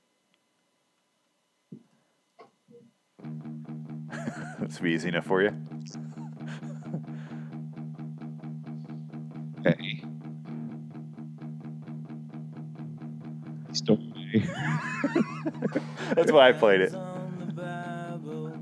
That's 4.59 4.79
be 4.79 4.93
easy 4.93 5.09
enough 5.09 5.25
for 5.27 5.43
you. 5.43 5.57
Hey. 9.65 10.03
Stole 13.73 13.97
me. 13.97 14.45
That's 16.15 16.31
why 16.31 16.51
I 16.51 16.53
played 16.53 16.83
it. 16.83 16.95
On 16.95 17.39
the 17.39 17.53
Bible, 17.55 18.53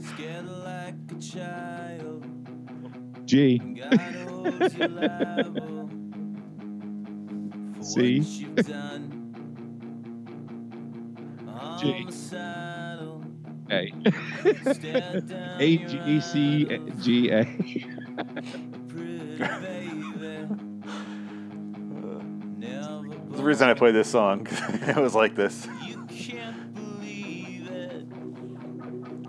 scared 0.00 0.48
like 0.48 0.94
a 1.10 1.14
child. 1.20 2.24
G. 3.26 3.58
God 3.76 4.00
holds 4.00 4.74
you 4.74 4.88
liable 4.88 5.90
for 7.76 7.82
See? 7.82 8.20
what 8.20 8.28
you've 8.28 8.66
done. 8.66 9.14
G. 11.78 12.06
A. 13.70 13.92
A 15.60 15.76
G 15.76 16.20
C 16.20 16.80
G 17.02 17.30
A. 17.30 17.44
the 23.38 23.42
reason 23.42 23.68
I 23.68 23.74
played 23.74 23.94
this 23.94 24.10
song. 24.10 24.46
it 24.50 24.96
was 24.96 25.14
like 25.14 25.34
this. 25.36 25.66
You 25.86 26.04
can't 26.08 26.74
believe 26.74 27.70
it. 27.70 28.06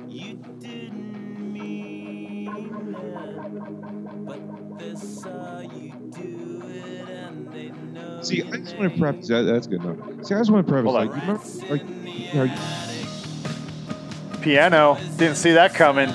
You 0.07 0.35
didn't 0.59 1.53
mean 1.53 2.47
it. 2.47 4.25
But 4.25 4.79
they 4.79 4.95
you 5.77 5.93
do 6.11 6.61
it 6.73 7.09
and 7.09 7.51
they 7.51 7.69
know. 7.69 8.21
See, 8.23 8.41
I 8.41 8.57
just 8.57 8.77
want 8.77 8.81
to 8.81 8.89
name. 8.89 8.99
preface 8.99 9.27
that. 9.27 9.43
That's 9.43 9.67
good 9.67 9.83
enough. 9.83 9.97
See, 10.25 10.33
I 10.33 10.39
just 10.39 10.49
want 10.51 10.65
to 10.65 10.71
preface, 10.71 10.91
Hold 10.91 11.01
on. 11.01 11.07
like, 11.07 11.15
you 11.15 11.21
remember, 11.21 11.43
Rats 11.43 11.61
like, 11.69 11.81
in 11.81 12.03
the 12.03 12.11
you 12.11 12.33
know, 12.33 12.45
attic. 12.45 14.41
Piano. 14.41 14.97
Didn't 15.17 15.35
see 15.35 15.51
that 15.51 15.73
coming. 15.75 16.09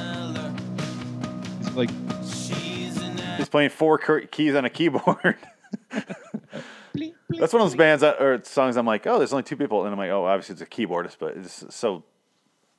Playing 3.55 3.70
four 3.70 3.98
keys 3.98 4.57
on 4.57 4.64
a 4.64 4.68
keyboard. 4.68 5.36
That's 5.92 7.52
one 7.52 7.62
of 7.62 7.68
those 7.68 7.76
bands 7.76 8.00
that, 8.00 8.20
or 8.20 8.42
songs 8.42 8.76
I'm 8.76 8.84
like, 8.84 9.07
oh, 9.07 9.18
there's 9.18 9.32
only 9.32 9.44
two 9.44 9.57
people. 9.57 9.84
And 9.84 9.92
I'm 9.92 9.98
like, 9.98 10.11
oh, 10.11 10.26
obviously 10.26 10.55
it's 10.55 10.62
a 10.62 10.66
keyboardist, 10.66 11.18
but 11.20 11.36
it's 11.36 11.64
so, 11.72 12.02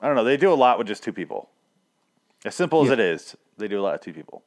I 0.02 0.06
don't 0.06 0.16
know. 0.16 0.24
They 0.24 0.36
do 0.36 0.52
a 0.52 0.54
lot 0.54 0.76
with 0.76 0.86
just 0.86 1.02
two 1.02 1.14
people. 1.14 1.48
As 2.44 2.54
simple 2.54 2.84
as 2.84 2.90
it 2.90 3.00
is, 3.00 3.34
they 3.56 3.68
do 3.68 3.80
a 3.80 3.82
lot 3.82 3.94
of 3.94 4.02
two 4.02 4.12
people. 4.12 4.44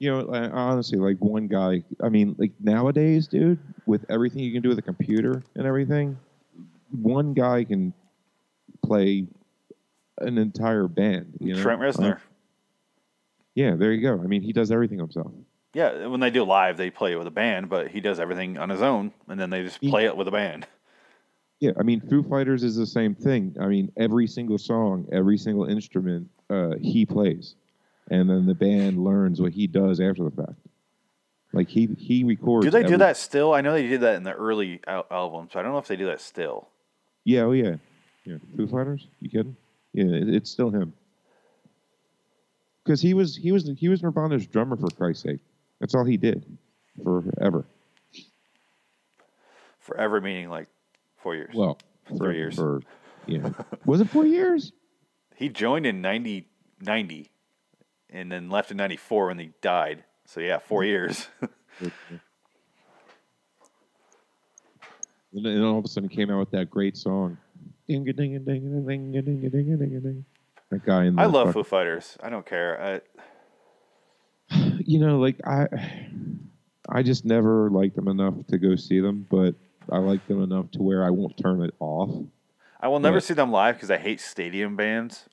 you 0.00 0.10
know, 0.10 0.28
honestly, 0.52 0.98
like 0.98 1.18
one 1.20 1.46
guy. 1.46 1.84
I 2.02 2.08
mean, 2.08 2.34
like 2.36 2.50
nowadays, 2.58 3.28
dude, 3.28 3.60
with 3.86 4.04
everything 4.08 4.40
you 4.40 4.52
can 4.52 4.62
do 4.62 4.70
with 4.70 4.78
a 4.78 4.82
computer 4.82 5.44
and 5.54 5.64
everything, 5.64 6.18
one 6.90 7.34
guy 7.34 7.62
can 7.62 7.94
play 8.84 9.28
an 10.18 10.38
entire 10.38 10.88
band. 10.88 11.34
You 11.38 11.54
know? 11.54 11.62
Trent 11.62 11.80
Reznor. 11.80 12.16
Uh, 12.16 12.20
yeah, 13.60 13.74
there 13.74 13.92
you 13.92 14.00
go. 14.00 14.14
I 14.14 14.26
mean, 14.26 14.40
he 14.40 14.54
does 14.54 14.70
everything 14.70 14.98
himself. 14.98 15.30
Yeah, 15.74 16.06
when 16.06 16.20
they 16.20 16.30
do 16.30 16.44
live, 16.44 16.78
they 16.78 16.90
play 16.90 17.12
it 17.12 17.18
with 17.18 17.26
a 17.26 17.30
band, 17.30 17.68
but 17.68 17.88
he 17.88 18.00
does 18.00 18.18
everything 18.18 18.56
on 18.56 18.70
his 18.70 18.80
own, 18.80 19.12
and 19.28 19.38
then 19.38 19.50
they 19.50 19.62
just 19.62 19.82
play 19.82 20.06
it 20.06 20.16
with 20.16 20.26
a 20.28 20.30
band. 20.30 20.66
Yeah, 21.60 21.72
I 21.78 21.82
mean, 21.82 22.00
Foo 22.00 22.22
Fighters 22.22 22.64
is 22.64 22.74
the 22.74 22.86
same 22.86 23.14
thing. 23.14 23.54
I 23.60 23.66
mean, 23.66 23.92
every 23.98 24.26
single 24.26 24.56
song, 24.56 25.06
every 25.12 25.36
single 25.36 25.66
instrument, 25.66 26.30
uh, 26.48 26.76
he 26.80 27.04
plays, 27.04 27.54
and 28.10 28.30
then 28.30 28.46
the 28.46 28.54
band 28.54 29.04
learns 29.04 29.42
what 29.42 29.52
he 29.52 29.66
does 29.66 30.00
after 30.00 30.24
the 30.24 30.30
fact. 30.30 30.58
Like 31.52 31.68
he 31.68 31.86
he 31.98 32.24
records. 32.24 32.64
Do 32.64 32.70
they 32.70 32.82
do 32.82 32.96
that 32.96 33.18
still? 33.18 33.52
I 33.52 33.60
know 33.60 33.74
they 33.74 33.88
did 33.88 34.00
that 34.00 34.14
in 34.14 34.22
the 34.22 34.32
early 34.32 34.80
al- 34.86 35.06
albums. 35.10 35.52
So 35.52 35.60
I 35.60 35.62
don't 35.62 35.72
know 35.72 35.78
if 35.78 35.88
they 35.88 35.96
do 35.96 36.06
that 36.06 36.22
still. 36.22 36.68
Yeah, 37.24 37.42
oh 37.42 37.52
yeah, 37.52 37.76
yeah. 38.24 38.36
Foo 38.56 38.66
Fighters? 38.66 39.06
You 39.20 39.28
kidding? 39.28 39.56
Yeah, 39.92 40.06
it, 40.06 40.30
it's 40.30 40.50
still 40.50 40.70
him. 40.70 40.94
Because 42.84 43.00
he 43.00 43.14
was 43.14 43.36
he 43.36 43.52
was 43.52 43.70
he 43.76 43.88
was 43.88 44.02
Nirvana's 44.02 44.46
drummer 44.46 44.76
for 44.76 44.88
Christ's 44.88 45.24
sake. 45.24 45.40
That's 45.80 45.94
all 45.94 46.04
he 46.04 46.16
did 46.16 46.44
forever. 47.02 47.64
Forever 49.78 50.20
meaning 50.20 50.48
like 50.48 50.68
four 51.16 51.34
years. 51.34 51.54
Well, 51.54 51.78
Three 52.08 52.18
for, 52.18 52.32
years. 52.32 52.54
For, 52.56 52.82
yeah, 53.26 53.50
was 53.84 54.00
it 54.00 54.08
four 54.08 54.26
years? 54.26 54.72
He 55.36 55.48
joined 55.48 55.86
in 55.86 56.02
90, 56.02 56.46
90 56.80 57.30
and 58.10 58.30
then 58.30 58.50
left 58.50 58.70
in 58.70 58.76
94 58.76 59.28
when 59.28 59.38
he 59.38 59.52
died. 59.62 60.04
So, 60.26 60.40
yeah, 60.40 60.58
four 60.58 60.82
mm-hmm. 60.82 60.88
years. 60.88 61.28
And 65.32 65.44
then 65.46 65.62
all 65.62 65.78
of 65.78 65.84
a 65.84 65.88
sudden 65.88 66.08
came 66.08 66.30
out 66.30 66.40
with 66.40 66.50
that 66.50 66.70
great 66.70 66.96
song. 66.96 67.38
Ding 67.88 68.08
a 68.08 68.12
ding 68.12 68.34
a 68.34 68.38
ding 68.40 68.66
a 68.66 68.80
ding 68.80 69.16
a 69.16 69.22
ding 69.22 69.44
a 69.44 69.48
ding 69.48 69.72
a 69.72 69.76
ding 69.76 69.96
a 69.96 70.00
ding. 70.00 70.24
That 70.70 70.84
guy 70.84 71.04
in 71.06 71.16
the 71.16 71.22
I 71.22 71.26
love 71.26 71.48
fuck- 71.48 71.54
Foo 71.54 71.64
Fighters. 71.64 72.16
I 72.22 72.30
don't 72.30 72.46
care. 72.46 73.02
I, 74.50 74.56
You 74.84 74.98
know, 74.98 75.18
like 75.18 75.40
I 75.46 75.68
I 76.88 77.02
just 77.02 77.24
never 77.24 77.70
liked 77.70 77.96
them 77.96 78.08
enough 78.08 78.34
to 78.48 78.58
go 78.58 78.74
see 78.76 79.00
them, 79.00 79.26
but 79.30 79.54
I 79.90 79.98
like 79.98 80.26
them 80.26 80.42
enough 80.42 80.70
to 80.72 80.82
where 80.82 81.04
I 81.04 81.10
won't 81.10 81.36
turn 81.36 81.62
it 81.62 81.74
off. 81.78 82.10
I 82.80 82.88
will 82.88 82.98
never 83.00 83.20
see 83.20 83.34
them 83.34 83.52
live 83.52 83.76
because 83.76 83.90
I 83.90 83.98
hate 83.98 84.20
stadium 84.20 84.74
bands. 84.76 85.26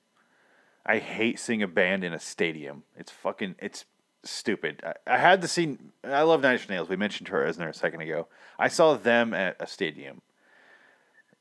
I 0.85 0.99
hate 0.99 1.39
seeing 1.39 1.63
a 1.63 1.67
band 1.67 2.03
in 2.03 2.13
a 2.13 2.19
stadium. 2.19 2.83
It's 2.95 3.11
fucking, 3.11 3.55
it's 3.59 3.85
stupid. 4.23 4.81
I, 4.85 5.15
I 5.15 5.17
had 5.17 5.41
to 5.41 5.47
see, 5.47 5.77
I 6.03 6.21
love 6.23 6.41
Nine 6.41 6.53
Inch 6.53 6.69
Nails. 6.69 6.89
We 6.89 6.95
mentioned 6.95 7.29
her 7.29 7.45
isn't 7.45 7.59
there 7.59 7.69
a 7.69 7.73
second 7.73 8.01
ago. 8.01 8.27
I 8.59 8.67
saw 8.67 8.95
them 8.95 9.33
at 9.33 9.55
a 9.59 9.67
stadium. 9.67 10.21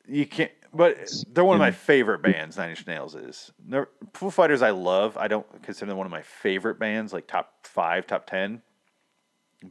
You 0.09 0.27
can't, 0.27 0.53
but 0.77 1.13
they're 1.33 1.45
one 1.45 1.57
of 1.57 1.61
my 1.61 1.71
favorite 1.71 2.23
bands, 2.23 2.57
Nine 2.57 2.71
Inch 2.71 2.87
Nails 2.87 3.15
is. 3.15 3.53
They're, 3.67 3.89
Foo 4.15 4.31
Fighters 4.31 4.63
I 4.63 4.71
love. 4.71 5.17
I 5.17 5.29
don't 5.29 5.47
consider 5.63 5.91
them 5.91 5.99
one 5.99 6.07
of 6.07 6.11
my 6.13 6.23
favorite 6.23 6.79
bands, 6.79 7.13
like 7.13 7.27
top 7.27 7.53
five, 7.65 8.07
top 8.07 8.27
10. 8.27 8.63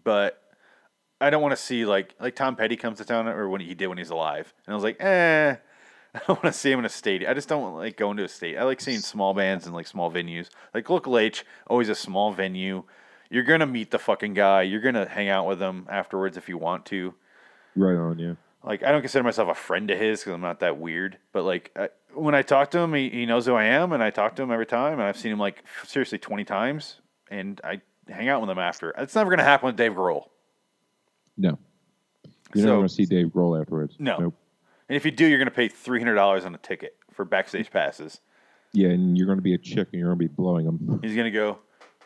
But 0.04 0.42
I 1.22 1.30
don't 1.30 1.42
want 1.42 1.54
to 1.54 1.62
see 1.62 1.86
like 1.86 2.14
like 2.20 2.36
Tom 2.36 2.56
Petty 2.56 2.76
comes 2.76 2.98
to 2.98 3.06
town 3.06 3.28
or 3.28 3.48
when 3.50 3.62
he 3.62 3.74
did 3.74 3.88
when 3.88 3.98
he's 3.98 4.10
alive, 4.10 4.54
and 4.66 4.74
I 4.74 4.76
was 4.76 4.84
like, 4.84 4.98
eh, 5.00 5.56
I 6.16 6.20
don't 6.28 6.44
want 6.44 6.54
to 6.54 6.60
see 6.60 6.72
him 6.72 6.80
in 6.80 6.86
a 6.86 6.90
stadium. 6.90 7.30
I 7.30 7.34
just 7.34 7.50
don't 7.50 7.76
like 7.76 7.98
going 7.98 8.18
to 8.18 8.24
a 8.24 8.28
state. 8.28 8.58
I 8.58 8.64
like 8.64 8.82
seeing 8.82 9.00
small 9.00 9.34
bands 9.34 9.66
and 9.66 9.76
like 9.76 9.88
small 9.88 10.12
venues. 10.12 10.50
Like 10.74 10.90
Local 10.90 11.18
H, 11.18 11.46
always 11.68 11.90
a 11.90 11.96
small 11.96 12.32
venue. 12.32 12.84
You're 13.30 13.44
gonna 13.44 13.66
meet 13.66 13.92
the 13.92 14.00
fucking 14.00 14.34
guy. 14.34 14.64
You're 14.64 14.82
gonna 14.82 15.08
hang 15.08 15.30
out 15.30 15.48
with 15.48 15.62
him 15.62 15.88
afterwards 15.90 16.38
if 16.38 16.50
you 16.50 16.58
want 16.58 16.86
to. 16.88 17.14
Right 17.76 17.98
on, 17.98 18.20
yeah. 18.20 18.34
Like 18.66 18.84
I 18.84 18.92
don't 18.92 19.02
consider 19.02 19.24
myself 19.24 19.50
a 19.50 19.54
friend 19.56 19.90
of 19.92 20.00
his 20.00 20.22
because 20.22 20.34
I'm 20.34 20.42
not 20.42 20.60
that 20.62 20.78
weird. 20.78 21.18
But 21.32 21.44
like 21.44 21.72
I, 21.76 21.90
when 22.14 22.34
I 22.36 22.42
talk 22.42 22.72
to 22.72 22.80
him, 22.80 22.94
he, 22.94 23.10
he 23.10 23.26
knows 23.26 23.46
who 23.46 23.54
I 23.54 23.66
am, 23.66 23.92
and 23.92 24.02
I 24.02 24.10
talk 24.10 24.36
to 24.38 24.44
him 24.44 24.52
every 24.52 24.66
time. 24.66 24.94
And 24.94 25.04
I've 25.04 25.18
seen 25.18 25.32
him 25.32 25.40
like 25.40 25.64
seriously 25.86 26.18
20 26.18 26.44
times, 26.46 27.00
and 27.30 27.62
I 27.64 27.82
hang 28.10 28.28
out 28.30 28.42
with 28.42 28.50
him 28.50 28.60
after. 28.60 28.92
It's 28.98 29.16
never 29.16 29.30
gonna 29.30 29.44
happen 29.44 29.68
with 29.68 29.76
Dave 29.76 29.94
Grohl. 29.94 30.26
No. 31.38 31.58
You're 32.54 32.64
So- 32.68 32.76
going 32.78 32.88
to 32.88 32.94
see 32.94 33.06
Dave 33.06 33.28
Grohl 33.28 33.60
afterwards. 33.60 33.96
No. 34.00 34.18
Nope. 34.18 34.34
And 34.88 34.96
if 34.96 35.04
you 35.04 35.12
do, 35.12 35.26
you're 35.26 35.40
going 35.40 35.48
to 35.50 35.54
pay 35.54 35.68
three 35.68 36.00
hundred 36.00 36.14
dollars 36.16 36.46
on 36.46 36.54
a 36.56 36.58
ticket 36.60 36.96
for 37.12 37.26
backstage 37.26 37.72
passes. 37.72 38.22
Yeah, 38.72 38.90
and 38.90 39.18
you're 39.18 39.26
going 39.26 39.38
to 39.40 39.42
be 39.44 39.54
a 39.54 39.58
chick 39.58 39.90
and 39.92 40.00
you're 40.00 40.10
going 40.14 40.20
to 40.20 40.28
be 40.30 40.34
blowing 40.34 40.66
him. 40.66 41.00
He's 41.02 41.16
going 41.16 41.26
to 41.26 41.32
go, 41.32 41.60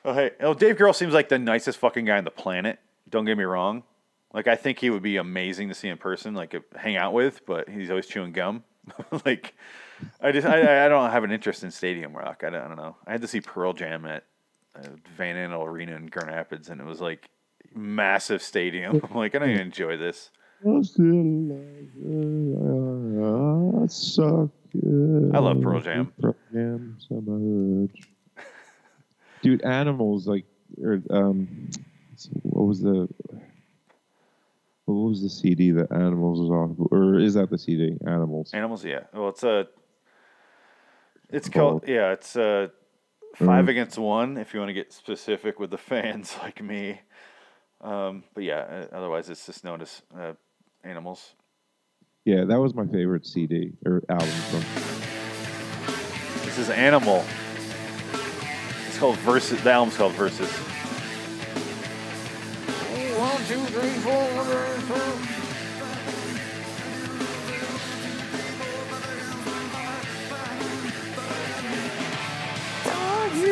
oh 0.06 0.14
hey, 0.14 0.32
oh 0.40 0.54
Dave 0.54 0.78
Grohl 0.78 0.96
seems 0.96 1.14
like 1.14 1.30
the 1.30 1.38
nicest 1.38 1.78
fucking 1.78 2.06
guy 2.06 2.18
on 2.18 2.24
the 2.24 2.32
planet. 2.32 2.80
Don't 3.10 3.26
get 3.26 3.38
me 3.38 3.44
wrong. 3.44 3.84
Like 4.34 4.48
I 4.48 4.56
think 4.56 4.80
he 4.80 4.90
would 4.90 5.02
be 5.02 5.18
amazing 5.18 5.70
to 5.70 5.76
see 5.76 5.88
in 5.88 5.98
person, 5.98 6.34
like 6.34 6.54
uh, 6.54 6.60
hang 6.76 6.98
out 6.98 7.14
with. 7.14 7.46
But 7.46 7.70
he's 7.70 7.90
always 7.90 8.08
chewing 8.08 8.32
gum. 8.32 8.64
like 9.26 9.56
I 10.22 10.32
just 10.32 10.48
I, 10.48 10.86
I 10.86 10.88
don't 10.88 11.12
have 11.12 11.24
an 11.24 11.32
interest 11.32 11.64
in 11.64 11.72
stadium 11.72 12.14
rock. 12.16 12.44
I 12.46 12.50
don't, 12.50 12.62
I 12.62 12.68
don't 12.68 12.78
know. 12.78 12.96
I 13.06 13.12
had 13.12 13.22
to 13.22 13.28
see 13.28 13.42
Pearl 13.42 13.74
Jam 13.74 14.06
at 14.06 14.26
uh, 14.76 14.88
Van 15.18 15.36
Andel 15.36 15.66
Arena 15.66 15.96
in 15.96 16.08
Grand 16.08 16.30
Rapids, 16.30 16.70
and 16.70 16.80
it 16.80 16.86
was 16.86 17.02
like 17.02 17.30
massive 17.74 18.42
stadium. 18.42 19.02
I'm 19.04 19.16
like 19.16 19.36
I 19.36 19.40
don't 19.40 19.50
even 19.50 19.62
enjoy 19.62 19.98
this. 19.98 20.32
I 20.62 20.82
still 20.82 21.06
like, 21.06 21.90
I 23.84 23.88
suck. 23.88 24.50
I 24.76 25.40
love 25.40 25.62
Pearl 25.62 25.80
Jam. 25.80 26.12
Pearl 26.20 26.36
Jam 26.52 26.98
so 27.00 27.22
much. 27.22 28.10
Dude, 29.42 29.62
animals 29.64 30.28
like, 30.28 30.44
or, 30.84 31.02
um, 31.12 31.70
what 32.44 32.66
was 32.66 32.82
the, 32.82 33.08
what 34.94 35.10
was 35.10 35.22
the 35.22 35.30
CD 35.30 35.72
that 35.72 35.92
Animals 35.92 36.40
was 36.40 36.50
off? 36.50 36.88
Or 36.92 37.20
is 37.20 37.34
that 37.36 37.50
the 37.50 37.58
CD? 37.58 37.98
Animals. 38.06 38.52
Animals, 38.54 38.84
yeah. 38.86 39.02
Well, 39.14 39.30
it's 39.30 39.44
a. 39.44 39.68
It's 41.30 41.48
called 41.50 41.84
yeah. 41.88 42.12
It's 42.12 42.36
a 42.36 42.72
five 43.36 43.66
Mm. 43.66 43.70
against 43.70 43.98
one. 43.98 44.38
If 44.38 44.54
you 44.54 44.60
want 44.60 44.70
to 44.70 44.74
get 44.74 44.92
specific 44.92 45.60
with 45.60 45.70
the 45.72 45.78
fans 45.92 46.36
like 46.42 46.62
me, 46.64 47.02
um, 47.82 48.24
but 48.34 48.44
yeah. 48.44 48.88
uh, 48.92 48.96
Otherwise, 48.96 49.30
it's 49.30 49.46
just 49.46 49.64
known 49.64 49.82
as 49.82 50.02
uh, 50.18 50.34
animals. 50.84 51.34
Yeah, 52.26 52.44
that 52.46 52.60
was 52.60 52.74
my 52.76 52.86
favorite 52.86 53.26
CD 53.26 53.72
or 53.86 54.04
album 54.10 54.28
from. 54.28 54.64
This 56.46 56.58
is 56.58 56.70
Animal. 56.70 57.24
It's 58.88 58.98
called 58.98 59.18
Versus. 59.20 59.62
The 59.64 59.72
album's 59.72 59.96
called 59.98 60.14
Versus 60.14 60.52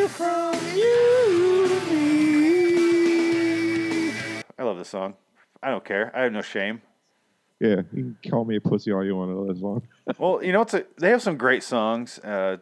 from 0.08 0.54
you 0.76 1.66
to 1.68 1.80
me. 1.90 2.10
I 4.56 4.62
love 4.62 4.78
this 4.78 4.88
song. 4.88 5.14
I 5.60 5.70
don't 5.70 5.84
care. 5.84 6.12
I 6.14 6.22
have 6.22 6.32
no 6.32 6.42
shame. 6.42 6.80
Yeah, 7.58 7.82
you 7.92 8.14
can 8.22 8.30
call 8.30 8.44
me 8.44 8.54
a 8.54 8.60
pussy 8.60 8.92
all 8.92 9.04
you 9.04 9.16
want 9.16 9.32
to 9.32 9.82
well, 10.18 10.44
you 10.44 10.52
know, 10.52 10.62
it's 10.62 10.74
a, 10.74 10.84
they 11.00 11.10
have 11.10 11.22
some 11.22 11.36
great 11.36 11.64
songs. 11.64 12.20
Uh, 12.20 12.58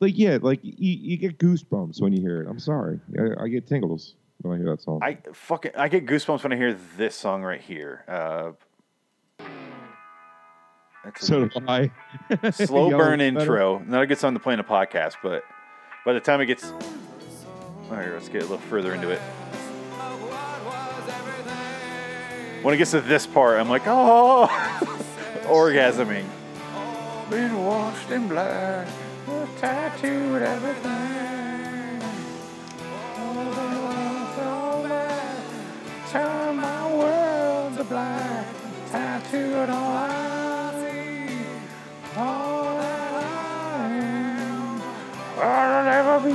like 0.00 0.18
yeah, 0.18 0.36
like 0.42 0.60
you, 0.62 0.74
you, 0.76 1.16
get 1.16 1.38
goosebumps 1.38 2.02
when 2.02 2.12
you 2.12 2.20
hear 2.20 2.42
it. 2.42 2.46
I'm 2.46 2.58
sorry, 2.58 3.00
I, 3.18 3.44
I 3.44 3.48
get 3.48 3.66
tingles 3.66 4.16
when 4.44 4.58
I 4.58 4.62
hear 4.62 4.70
that 4.70 4.82
song. 4.82 5.00
I 5.02 5.18
fucking 5.32 5.72
I 5.76 5.88
get 5.88 6.06
goosebumps 6.06 6.42
when 6.42 6.52
I 6.52 6.56
hear 6.56 6.76
this 6.96 7.14
song 7.16 7.42
right 7.42 7.60
here. 7.60 8.04
Uh, 8.06 8.52
that's 11.04 11.26
so 11.26 11.48
do 11.48 11.60
I. 11.68 11.90
slow 12.52 12.90
Y'all 12.90 12.98
burn 12.98 13.18
better? 13.18 13.40
intro. 13.40 13.78
Not 13.80 14.02
a 14.02 14.06
good 14.06 14.18
song 14.18 14.34
to 14.34 14.40
play 14.40 14.54
in 14.54 14.60
a 14.60 14.64
podcast, 14.64 15.14
but 15.22 15.44
by 16.04 16.12
the 16.12 16.20
time 16.20 16.40
it 16.40 16.46
gets, 16.46 16.70
all 16.70 17.90
right, 17.90 18.10
let's 18.12 18.28
get 18.28 18.42
a 18.42 18.46
little 18.46 18.58
further 18.58 18.94
into 18.94 19.10
it. 19.10 19.20
When 22.62 22.72
it 22.72 22.78
gets 22.78 22.92
to 22.92 23.02
this 23.02 23.26
part, 23.26 23.60
I'm 23.60 23.68
like, 23.68 23.82
oh, 23.86 24.46
orgasming. 25.44 26.24
Been 27.28 27.64
washed 27.64 28.10
in 28.10 28.28
blood, 28.28 28.88
tattooed 29.58 30.42
everything. 30.42 31.33
World 37.84 37.88
to 37.88 37.94
black, 37.94 38.46
tattooed 38.90 39.70
all 39.70 39.96
I 39.96 40.72
see. 40.80 42.18
All 42.18 42.64
that 42.78 43.14
I 43.14 43.88
am, 43.90 44.82
I'll 45.40 45.84
never 45.84 46.28
be. 46.30 46.34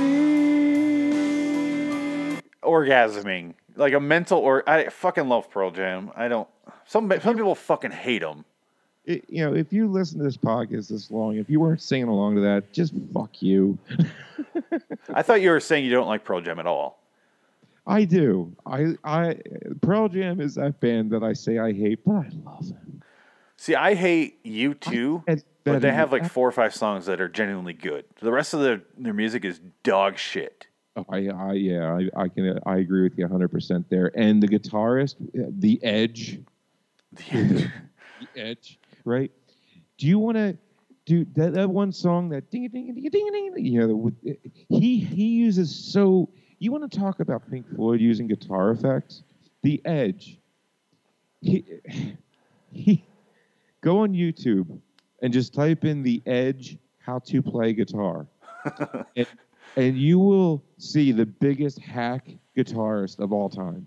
Orgasming. 2.62 3.54
Like 3.76 3.92
a 3.94 4.00
mental 4.00 4.38
or 4.38 4.68
I 4.68 4.88
fucking 4.88 5.28
love 5.28 5.50
Pearl 5.50 5.70
Jam. 5.70 6.10
I 6.16 6.28
don't. 6.28 6.48
Some 6.86 7.10
some 7.22 7.36
people 7.36 7.54
fucking 7.54 7.92
hate 7.92 8.20
them. 8.22 8.44
It- 9.06 9.24
you 9.28 9.42
know, 9.44 9.54
if 9.54 9.72
you 9.72 9.88
listen 9.88 10.18
to 10.18 10.24
this 10.24 10.36
podcast 10.36 10.88
this 10.88 11.10
long, 11.10 11.36
if 11.36 11.48
you 11.48 11.58
weren't 11.60 11.80
singing 11.80 12.08
along 12.08 12.34
to 12.34 12.40
that, 12.42 12.72
just 12.72 12.92
fuck 13.14 13.40
you. 13.42 13.78
I 15.14 15.22
thought 15.22 15.40
you 15.40 15.50
were 15.50 15.60
saying 15.60 15.84
you 15.86 15.90
don't 15.90 16.06
like 16.08 16.24
Pearl 16.24 16.40
Jam 16.42 16.58
at 16.58 16.66
all. 16.66 16.99
I 17.86 18.04
do. 18.04 18.54
I 18.66 18.94
I 19.04 19.36
Pearl 19.80 20.08
Jam 20.08 20.40
is 20.40 20.54
that 20.56 20.80
band 20.80 21.10
that 21.10 21.22
I 21.22 21.32
say 21.32 21.58
I 21.58 21.72
hate, 21.72 22.04
but 22.04 22.12
I 22.12 22.30
love 22.44 22.68
them. 22.68 23.02
See, 23.56 23.74
I 23.74 23.94
hate 23.94 24.38
you 24.42 24.74
too, 24.74 25.22
but 25.64 25.82
they 25.82 25.92
have 25.92 26.12
like 26.12 26.30
four 26.30 26.48
or 26.48 26.52
five 26.52 26.74
songs 26.74 27.06
that 27.06 27.20
are 27.20 27.28
genuinely 27.28 27.74
good. 27.74 28.04
The 28.20 28.32
rest 28.32 28.54
of 28.54 28.60
their 28.60 28.82
their 28.96 29.12
music 29.12 29.44
is 29.44 29.60
dog 29.82 30.18
shit. 30.18 30.66
Oh, 30.96 31.04
I, 31.08 31.28
I 31.28 31.52
yeah, 31.52 31.92
I, 32.16 32.22
I 32.22 32.28
can 32.28 32.58
I 32.66 32.78
agree 32.78 33.02
with 33.02 33.16
you 33.18 33.24
100 33.24 33.50
percent 33.50 33.88
there. 33.90 34.10
And 34.14 34.42
the 34.42 34.48
guitarist, 34.48 35.16
the 35.34 35.78
Edge, 35.82 36.40
the 37.12 37.24
Edge, 37.34 37.70
Edge. 38.36 38.78
right? 39.04 39.30
Do 39.98 40.06
you 40.06 40.18
want 40.18 40.36
to 40.36 40.56
do 41.04 41.26
that, 41.34 41.52
that 41.54 41.70
one 41.70 41.92
song 41.92 42.30
that 42.30 42.50
ding 42.50 42.68
ding 42.68 42.94
ding 42.94 43.10
ding 43.10 43.52
ding? 43.54 43.64
You 43.64 43.86
know, 43.86 44.12
he 44.68 44.98
he 45.00 45.28
uses 45.28 45.74
so. 45.74 46.28
You 46.60 46.70
want 46.72 46.90
to 46.90 46.98
talk 46.98 47.20
about 47.20 47.50
Pink 47.50 47.66
Floyd 47.74 48.02
using 48.02 48.26
guitar 48.26 48.70
effects? 48.70 49.22
The 49.62 49.80
Edge. 49.86 50.38
He 51.40 51.64
he 52.70 53.02
go 53.80 54.00
on 54.00 54.12
YouTube 54.12 54.78
and 55.22 55.32
just 55.32 55.54
type 55.54 55.86
in 55.86 56.02
the 56.02 56.22
Edge 56.26 56.76
how 56.98 57.18
to 57.20 57.40
play 57.40 57.72
guitar. 57.72 58.26
and, 59.16 59.26
and 59.76 59.96
you 59.96 60.18
will 60.18 60.62
see 60.76 61.12
the 61.12 61.24
biggest 61.24 61.78
hack 61.78 62.28
guitarist 62.54 63.20
of 63.20 63.32
all 63.32 63.48
time. 63.48 63.86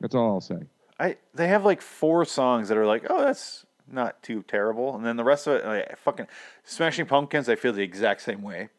That's 0.00 0.14
all 0.14 0.32
I'll 0.32 0.40
say. 0.40 0.60
I 0.98 1.18
they 1.34 1.48
have 1.48 1.66
like 1.66 1.82
four 1.82 2.24
songs 2.24 2.68
that 2.68 2.78
are 2.78 2.86
like, 2.86 3.04
oh, 3.10 3.22
that's 3.22 3.66
not 3.86 4.22
too 4.22 4.42
terrible, 4.48 4.96
and 4.96 5.04
then 5.04 5.16
the 5.16 5.24
rest 5.24 5.46
of 5.46 5.56
it, 5.56 5.66
like, 5.66 5.98
fucking 5.98 6.26
Smashing 6.64 7.04
Pumpkins, 7.04 7.50
I 7.50 7.56
feel 7.56 7.74
the 7.74 7.82
exact 7.82 8.22
same 8.22 8.40
way. 8.40 8.70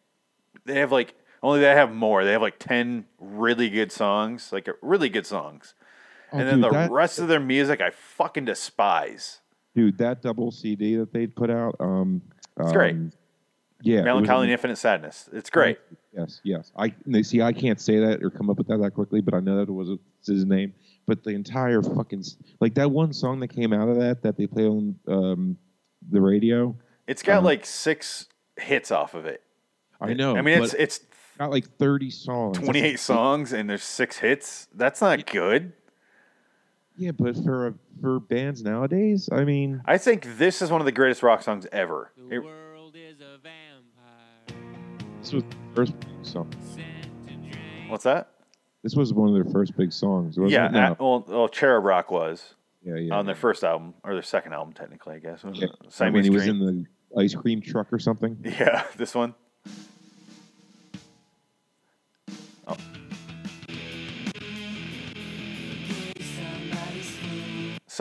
They 0.66 0.80
have 0.80 0.92
like 0.92 1.14
only 1.44 1.60
they 1.60 1.74
have 1.76 1.92
more. 1.94 2.24
They 2.24 2.32
have 2.34 2.42
like 2.42 2.60
ten 2.60 3.06
really 3.20 3.70
good 3.70 3.92
songs, 3.92 4.52
like 4.52 4.68
really 4.82 5.10
good 5.10 5.26
songs, 5.26 5.74
Oh, 6.34 6.38
and 6.38 6.48
then 6.48 6.56
dude, 6.62 6.66
the 6.66 6.70
that- 6.72 6.92
rest 6.92 7.20
of 7.20 7.28
their 7.28 7.40
music 7.40 7.82
I 7.82 7.90
fucking 7.92 8.46
despise. 8.46 9.40
Dude, 9.76 9.98
that 10.00 10.22
double 10.22 10.52
CD 10.52 10.98
that 10.98 11.14
they 11.14 11.28
put 11.28 11.50
out, 11.50 11.76
um, 11.80 12.22
It's 12.60 12.72
great. 12.74 12.94
um, 12.96 13.12
Yeah, 13.82 14.02
Mellon 14.04 14.26
Collie 14.26 14.44
and. 14.48 14.52
Infinite 14.52 14.76
Sadness. 14.78 15.30
It's 15.34 15.50
great. 15.50 15.80
Yes, 16.16 16.42
yes. 16.44 16.72
I 16.78 16.94
they- 17.06 17.24
see. 17.24 17.42
I 17.42 17.54
can't 17.54 17.80
say 17.80 18.00
that 18.00 18.22
or 18.22 18.30
come 18.30 18.50
up 18.50 18.58
with 18.58 18.68
that 18.68 18.78
that 18.82 18.92
quickly, 18.94 19.22
but 19.22 19.34
I 19.34 19.40
know 19.40 19.56
that 19.58 19.70
it 19.70 19.72
was 19.72 19.90
his 20.26 20.46
name. 20.46 20.74
But 21.08 21.24
the 21.24 21.32
entire 21.32 21.82
fucking 21.82 22.24
like 22.60 22.76
that 22.76 22.92
one 22.92 23.12
song 23.14 23.40
that 23.40 23.48
came 23.48 23.74
out 23.74 23.90
of 23.90 23.98
that 23.98 24.22
that 24.24 24.38
they 24.38 24.46
play 24.46 24.68
on 24.68 24.96
um, 25.08 25.58
the 26.12 26.22
radio. 26.22 26.76
It's 27.08 27.24
got 27.24 27.38
Uh-huh. 27.40 27.46
like 27.46 27.66
six 27.66 28.28
hits 28.58 28.92
off 28.92 29.14
of 29.16 29.26
it. 29.26 29.42
I 30.00 30.14
know. 30.14 30.36
I 30.36 30.42
mean, 30.42 30.62
it's 30.62 30.74
it's 30.76 31.00
got 31.42 31.52
like 31.52 31.68
thirty 31.78 32.10
songs. 32.12 32.58
That's- 32.58 32.70
28 32.72 33.00
songs 33.00 33.54
and 33.54 33.70
there's 33.70 33.84
six 33.84 34.18
hits. 34.18 34.68
That's 34.76 35.02
not 35.02 35.26
good. 35.26 35.74
Yeah, 36.98 37.12
but 37.12 37.36
for 37.44 37.74
for 38.00 38.20
bands 38.20 38.62
nowadays, 38.64 39.28
I 39.32 39.44
mean, 39.44 39.82
I 39.86 39.98
think 39.98 40.38
this 40.38 40.62
is 40.62 40.70
one 40.70 40.82
of 40.82 40.86
the 40.86 40.92
greatest 40.92 41.24
rock 41.24 41.42
songs 41.42 41.66
ever. 41.72 42.12
The 42.18 42.36
It- 42.36 42.44
world 42.44 42.96
is 42.96 43.20
a 43.22 43.38
vampire 43.40 44.62
this 45.20 45.34
was 45.34 45.44
the 45.44 45.56
first 45.76 46.00
big 46.00 46.10
song. 46.26 46.52
sent 46.62 47.28
to 47.28 47.34
drain. 47.34 47.90
what's 47.90 48.04
that? 48.04 48.30
This 48.84 48.96
was 48.96 49.14
one 49.14 49.30
of 49.30 49.36
their 49.36 49.52
first 49.52 49.76
big 49.78 49.92
songs. 49.92 50.38
Wasn't 50.38 50.52
Yeah, 50.52 50.68
it? 50.68 50.72
No. 50.74 50.80
uh, 50.80 50.96
well, 51.00 51.26
well, 51.28 51.48
Cherub 51.48 51.84
Rock 51.86 52.10
was 52.12 52.56
yeah, 52.84 52.96
yeah. 52.96 53.14
on 53.16 53.26
their 53.28 53.36
first 53.36 53.64
album 53.64 53.94
or 54.04 54.14
their 54.14 54.24
second 54.24 54.54
album, 54.54 54.74
technically, 54.74 55.16
I 55.16 55.20
guess. 55.20 55.44
yeah. 55.54 55.68
Siamese 55.90 56.14
when 56.14 56.24
he 56.24 56.30
was 56.32 56.48
in 56.48 56.60
the 56.60 56.86
ice 57.20 57.34
cream 57.36 57.62
truck 57.62 57.92
or 57.94 58.00
something. 58.00 58.38
Yeah, 58.44 58.84
this 58.98 59.14
one. 59.16 59.34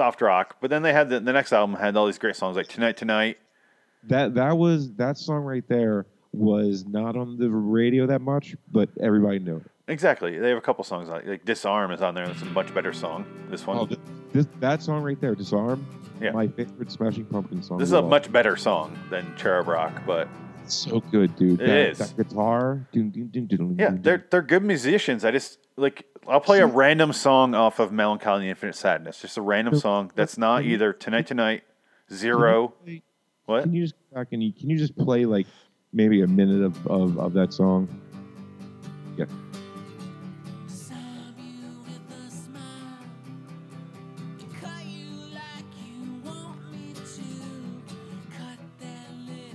Soft 0.00 0.22
rock, 0.22 0.56
but 0.62 0.70
then 0.70 0.80
they 0.80 0.94
had 0.94 1.10
the, 1.10 1.20
the 1.20 1.30
next 1.30 1.52
album 1.52 1.76
had 1.76 1.94
all 1.94 2.06
these 2.06 2.16
great 2.16 2.34
songs 2.34 2.56
like 2.56 2.68
Tonight 2.68 2.96
Tonight. 2.96 3.36
That 4.04 4.34
that 4.36 4.56
was 4.56 4.90
that 4.94 5.18
song 5.18 5.42
right 5.42 5.62
there 5.68 6.06
was 6.32 6.86
not 6.86 7.18
on 7.18 7.36
the 7.36 7.50
radio 7.50 8.06
that 8.06 8.22
much, 8.22 8.56
but 8.72 8.88
everybody 8.98 9.40
knew 9.40 9.58
it. 9.58 9.70
Exactly, 9.88 10.38
they 10.38 10.48
have 10.48 10.56
a 10.56 10.62
couple 10.62 10.84
songs 10.84 11.10
like, 11.10 11.26
like 11.26 11.44
Disarm 11.44 11.90
is 11.92 12.00
on 12.00 12.14
there. 12.14 12.26
That's 12.26 12.40
a 12.40 12.46
much 12.46 12.72
better 12.72 12.94
song. 12.94 13.26
This 13.50 13.66
one. 13.66 13.76
Oh, 13.76 13.84
th- 13.84 14.00
this 14.32 14.46
that 14.60 14.82
song 14.82 15.02
right 15.02 15.20
there, 15.20 15.34
Disarm. 15.34 15.86
Yeah. 16.18 16.30
My 16.30 16.48
favorite 16.48 16.90
Smashing 16.90 17.26
Pumpkin 17.26 17.62
song. 17.62 17.76
this 17.76 17.88
is 17.88 17.92
a 17.92 18.00
all. 18.00 18.08
much 18.08 18.32
better 18.32 18.56
song 18.56 18.98
than 19.10 19.36
Cherub 19.36 19.68
Rock, 19.68 20.00
but 20.06 20.28
so 20.64 21.00
good, 21.10 21.36
dude. 21.36 21.60
It 21.60 21.66
that, 21.66 21.90
is. 21.90 21.98
that 21.98 22.16
guitar. 22.16 22.88
Dun, 22.90 23.10
dun, 23.10 23.28
dun, 23.28 23.46
dun, 23.46 23.76
yeah, 23.78 23.90
they're 23.92 24.24
they're 24.30 24.40
good 24.40 24.64
musicians. 24.64 25.26
I 25.26 25.30
just 25.30 25.58
like 25.76 26.06
I'll 26.28 26.40
play 26.40 26.60
a 26.60 26.66
random 26.66 27.12
song 27.12 27.54
off 27.54 27.78
of 27.78 27.92
Mellon 27.92 28.18
Collie 28.18 28.42
and 28.42 28.50
Infinite 28.50 28.76
Sadness, 28.76 29.20
just 29.20 29.36
a 29.36 29.42
random 29.42 29.76
song 29.78 30.12
that's 30.14 30.38
not 30.38 30.64
either 30.64 30.92
Tonight 30.92 31.26
Tonight, 31.26 31.64
Zero. 32.12 32.74
dun. 32.86 33.02
What? 33.46 33.62
Can 33.64 33.74
you 33.74 33.82
just 33.82 33.94
go 33.94 34.20
back 34.20 34.28
and 34.32 34.42
you, 34.42 34.52
can 34.52 34.70
you 34.70 34.78
just 34.78 34.96
play 34.96 35.24
like 35.24 35.46
maybe 35.92 36.22
a 36.22 36.26
minute 36.26 36.62
of, 36.62 36.86
of, 36.86 37.18
of 37.18 37.32
that 37.32 37.52
song? 37.52 37.88
Yeah. 39.16 39.24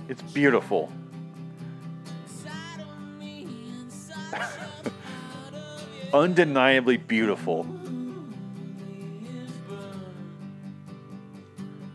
It's 0.08 0.22
you 0.36 0.50
undeniably 6.16 6.96
beautiful. 6.96 7.64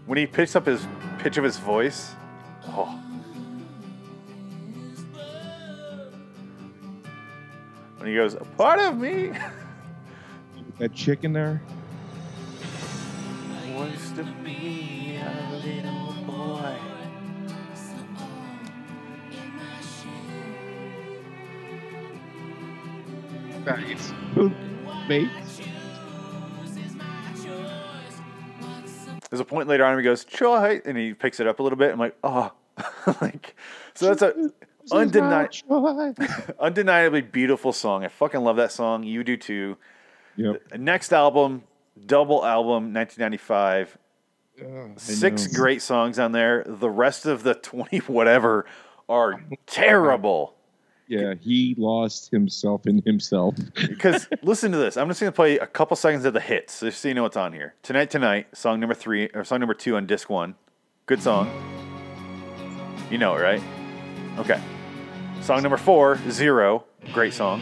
When 0.06 0.18
he 0.18 0.28
picks 0.28 0.56
up 0.56 0.66
his 0.66 0.86
pitch 1.20 1.38
of 1.38 1.44
his 1.44 1.58
voice, 1.58 2.14
oh. 2.68 2.98
When 7.98 8.10
he 8.10 8.16
goes, 8.16 8.34
a 8.34 8.46
part 8.58 8.80
of 8.80 8.98
me 8.98 9.32
That 10.80 10.96
chick 10.96 11.24
in 11.24 11.34
there. 11.34 11.62
wants 13.76 14.12
to 14.12 14.24
be 14.44 15.20
a 15.22 15.62
little 15.64 16.11
Nice. 23.66 24.14
Mate. 25.08 25.30
There's 29.30 29.40
a 29.40 29.46
point 29.46 29.68
later 29.70 29.86
on 29.86 29.92
where 29.92 30.00
he 30.00 30.04
goes, 30.04 30.26
try, 30.26 30.82
and 30.84 30.98
he 30.98 31.14
picks 31.14 31.40
it 31.40 31.48
up 31.48 31.60
a 31.60 31.64
little 31.64 31.78
bit. 31.78 31.94
I'm 31.94 32.00
like, 32.00 32.18
oh, 32.24 32.52
like, 33.22 33.56
so 33.94 34.14
that's 34.14 34.22
a 34.22 34.52
undeni- 34.92 36.56
undeniably 36.60 37.22
beautiful 37.22 37.72
song. 37.72 38.04
I 38.04 38.10
fucking 38.10 38.42
love 38.42 38.58
that 38.58 38.72
song. 38.72 39.04
You 39.04 39.24
do 39.24 39.38
too. 39.38 39.78
Yep. 40.36 40.70
The 40.70 40.78
next 40.78 41.14
album, 41.14 41.64
double 42.06 42.46
album, 42.46 42.94
1995. 42.94 43.98
Ugh, 44.60 45.00
Six 45.00 45.48
great 45.48 45.82
songs 45.82 46.20
on 46.20 46.34
there. 46.34 46.66
The 46.68 46.90
rest 46.90 47.26
of 47.26 47.44
the 47.44 47.54
20 47.54 48.00
whatever 48.00 48.66
are 49.08 49.42
terrible. 49.66 50.56
Yeah, 51.12 51.34
he 51.34 51.76
lost 51.78 52.32
himself 52.32 52.88
in 52.88 53.02
himself. 53.06 53.56
Because 53.76 54.30
listen 54.42 54.72
to 54.72 54.78
this. 54.78 54.96
I'm 54.96 55.10
just 55.10 55.20
going 55.20 55.30
to 55.30 55.36
play 55.36 55.58
a 55.58 55.68
couple 55.68 55.98
seconds 55.98 56.24
of 56.24 56.34
the 56.34 56.40
hits 56.40 56.80
just 56.80 57.02
so 57.02 57.10
you 57.10 57.14
know 57.14 57.24
what's 57.24 57.36
on 57.36 57.52
here. 57.52 57.74
Tonight, 57.84 58.10
Tonight, 58.10 58.48
song 58.56 58.80
number 58.80 58.96
three, 58.96 59.28
or 59.34 59.44
song 59.44 59.60
number 59.60 59.74
two 59.74 59.98
on 59.98 60.08
disc 60.08 60.30
one. 60.30 60.56
Good 61.08 61.22
song. 61.22 61.50
You 63.10 63.18
know 63.18 63.36
it, 63.36 63.42
right? 63.42 63.62
Okay. 64.38 64.62
Song 65.42 65.62
number 65.62 65.76
four, 65.76 66.18
Zero. 66.30 66.86
Great 67.12 67.34
song. 67.34 67.62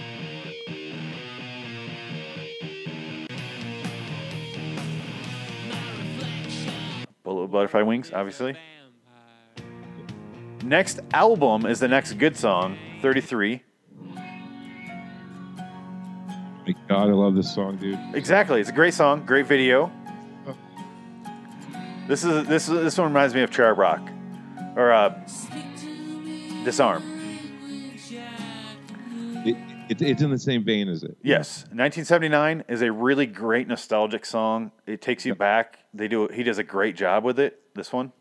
Butterfly 7.24 7.82
Wings, 7.82 8.12
obviously. 8.14 8.56
Next 10.64 11.00
album 11.14 11.66
is 11.66 11.80
the 11.80 11.88
next 11.88 12.14
good 12.14 12.38
song, 12.38 12.78
33. 13.02 13.64
My 16.68 16.76
God, 16.88 17.10
I 17.10 17.14
love 17.14 17.36
this 17.36 17.54
song, 17.54 17.78
dude. 17.78 17.98
Exactly. 18.14 18.60
It's 18.62 18.70
a 18.70 18.74
great 18.74 18.94
song, 18.94 19.26
great 19.26 19.48
video. 19.48 19.92
This 22.08 22.24
is 22.24 22.48
this 22.48 22.66
this 22.66 22.98
one 22.98 23.08
reminds 23.08 23.36
me 23.36 23.42
of 23.42 23.52
Cherub 23.52 23.78
Rock, 23.78 24.02
or 24.76 24.92
uh, 24.92 25.10
Disarm. 26.66 27.04
It, 29.46 29.56
it, 29.90 30.02
it's 30.02 30.22
in 30.22 30.32
the 30.32 30.40
same 30.40 30.66
vein 30.66 30.90
as 30.90 31.04
it. 31.04 31.18
Yes, 31.22 31.66
1979 31.66 32.64
is 32.68 32.82
a 32.82 32.92
really 32.92 33.28
great 33.28 33.68
nostalgic 33.68 34.26
song. 34.26 34.72
It 34.88 35.04
takes 35.04 35.24
you 35.24 35.36
back. 35.36 35.80
They 35.94 36.08
do. 36.08 36.28
He 36.30 36.42
does 36.42 36.58
a 36.58 36.64
great 36.64 36.96
job 36.96 37.24
with 37.24 37.40
it. 37.40 37.60
This 37.76 37.94
one. 37.94 38.12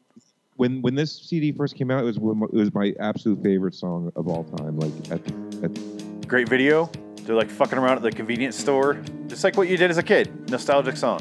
When 0.59 0.83
when 0.83 0.97
this 0.97 1.13
CD 1.13 1.53
first 1.53 1.77
came 1.77 1.89
out, 1.89 2.01
it 2.03 2.05
was 2.05 2.19
my- 2.19 2.47
it 2.53 2.57
was 2.57 2.75
my 2.75 2.93
absolute 2.99 3.41
favorite 3.45 3.75
song 3.77 4.11
of 4.17 4.27
all 4.27 4.43
time. 4.43 4.77
Like 4.77 4.93
at, 5.13 5.21
at 5.63 6.27
Great 6.29 6.49
video. 6.49 6.91
They're 7.23 7.37
like 7.37 7.49
fucking 7.49 7.79
around 7.79 7.99
at 7.99 8.03
the 8.03 8.11
convenience 8.11 8.57
store, 8.57 9.01
just 9.29 9.45
like 9.45 9.57
what 9.57 9.69
you 9.69 9.77
did 9.77 9.89
as 9.91 9.99
a 9.99 10.03
kid. 10.03 10.51
Nostalgic 10.51 10.97
song. 10.97 11.21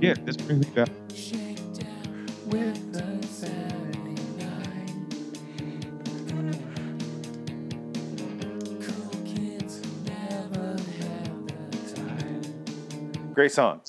yeah, 0.00 0.14
this 0.26 0.36
brings 0.36 0.66
me 0.66 0.74
back. 0.74 0.90
Great 13.34 13.52
song. 13.52 13.80